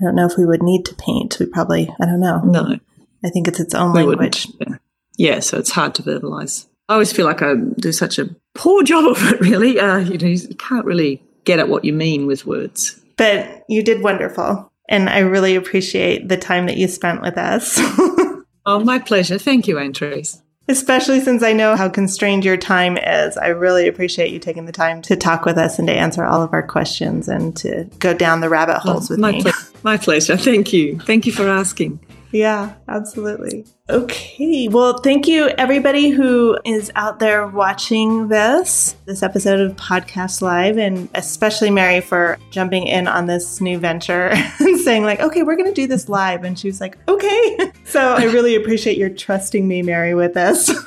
I 0.00 0.04
don't 0.04 0.14
know 0.14 0.26
if 0.26 0.36
we 0.36 0.46
would 0.46 0.62
need 0.62 0.84
to 0.86 0.94
paint. 0.94 1.36
We 1.38 1.46
probably, 1.46 1.94
I 2.00 2.06
don't 2.06 2.20
know. 2.20 2.40
No. 2.40 2.78
I 3.24 3.30
think 3.30 3.48
it's 3.48 3.60
its 3.60 3.74
own 3.74 3.92
we 3.92 4.02
language. 4.02 4.48
Yeah. 4.60 4.76
Yeah, 5.16 5.40
so 5.40 5.58
it's 5.58 5.70
hard 5.70 5.94
to 5.96 6.02
verbalize. 6.02 6.66
I 6.88 6.94
always 6.94 7.12
feel 7.12 7.26
like 7.26 7.42
I 7.42 7.54
do 7.78 7.92
such 7.92 8.18
a 8.18 8.34
poor 8.54 8.82
job 8.84 9.06
of 9.06 9.32
it, 9.32 9.40
really. 9.40 9.78
Uh, 9.78 9.98
you 9.98 10.18
know, 10.18 10.26
you 10.26 10.54
can't 10.56 10.84
really 10.84 11.22
get 11.44 11.58
at 11.58 11.68
what 11.68 11.84
you 11.84 11.92
mean 11.92 12.26
with 12.26 12.46
words. 12.46 13.00
But 13.16 13.64
you 13.68 13.82
did 13.82 14.02
wonderful. 14.02 14.70
And 14.88 15.08
I 15.08 15.20
really 15.20 15.54
appreciate 15.54 16.28
the 16.28 16.36
time 16.36 16.66
that 16.66 16.76
you 16.76 16.88
spent 16.88 17.22
with 17.22 17.38
us. 17.38 17.76
oh, 18.66 18.82
my 18.84 18.98
pleasure. 18.98 19.38
Thank 19.38 19.66
you, 19.66 19.76
Antrese. 19.76 20.40
Especially 20.68 21.20
since 21.20 21.42
I 21.42 21.52
know 21.52 21.76
how 21.76 21.88
constrained 21.88 22.44
your 22.44 22.56
time 22.56 22.96
is. 22.96 23.36
I 23.36 23.48
really 23.48 23.86
appreciate 23.86 24.30
you 24.30 24.38
taking 24.38 24.64
the 24.64 24.72
time 24.72 25.02
to 25.02 25.16
talk 25.16 25.44
with 25.44 25.58
us 25.58 25.78
and 25.78 25.88
to 25.88 25.94
answer 25.94 26.24
all 26.24 26.42
of 26.42 26.52
our 26.52 26.66
questions 26.66 27.28
and 27.28 27.54
to 27.58 27.84
go 27.98 28.14
down 28.14 28.40
the 28.40 28.48
rabbit 28.48 28.78
holes 28.78 29.10
oh, 29.10 29.14
with 29.14 29.20
my 29.20 29.32
me. 29.32 29.42
Ple- 29.42 29.52
my 29.82 29.96
pleasure. 29.96 30.36
Thank 30.36 30.72
you. 30.72 30.98
Thank 31.00 31.26
you 31.26 31.32
for 31.32 31.48
asking. 31.48 32.00
Yeah, 32.32 32.74
absolutely. 32.88 33.66
Okay. 33.90 34.66
Well, 34.68 34.96
thank 35.00 35.28
you 35.28 35.48
everybody 35.58 36.08
who 36.08 36.56
is 36.64 36.90
out 36.94 37.18
there 37.18 37.46
watching 37.46 38.28
this, 38.28 38.96
this 39.04 39.22
episode 39.22 39.60
of 39.60 39.76
Podcast 39.76 40.40
Live, 40.40 40.78
and 40.78 41.06
especially 41.14 41.68
Mary 41.68 42.00
for 42.00 42.38
jumping 42.50 42.86
in 42.86 43.06
on 43.06 43.26
this 43.26 43.60
new 43.60 43.78
venture 43.78 44.28
and 44.60 44.80
saying, 44.80 45.04
like, 45.04 45.20
okay, 45.20 45.42
we're 45.42 45.56
going 45.56 45.68
to 45.68 45.74
do 45.74 45.86
this 45.86 46.08
live. 46.08 46.44
And 46.44 46.58
she 46.58 46.66
was 46.66 46.80
like, 46.80 46.96
okay. 47.08 47.58
So 47.86 48.00
I 48.00 48.24
really 48.24 48.56
appreciate 48.56 48.96
your 48.96 49.10
trusting 49.10 49.68
me, 49.68 49.82
Mary, 49.82 50.14
with 50.14 50.32
this 50.32 50.70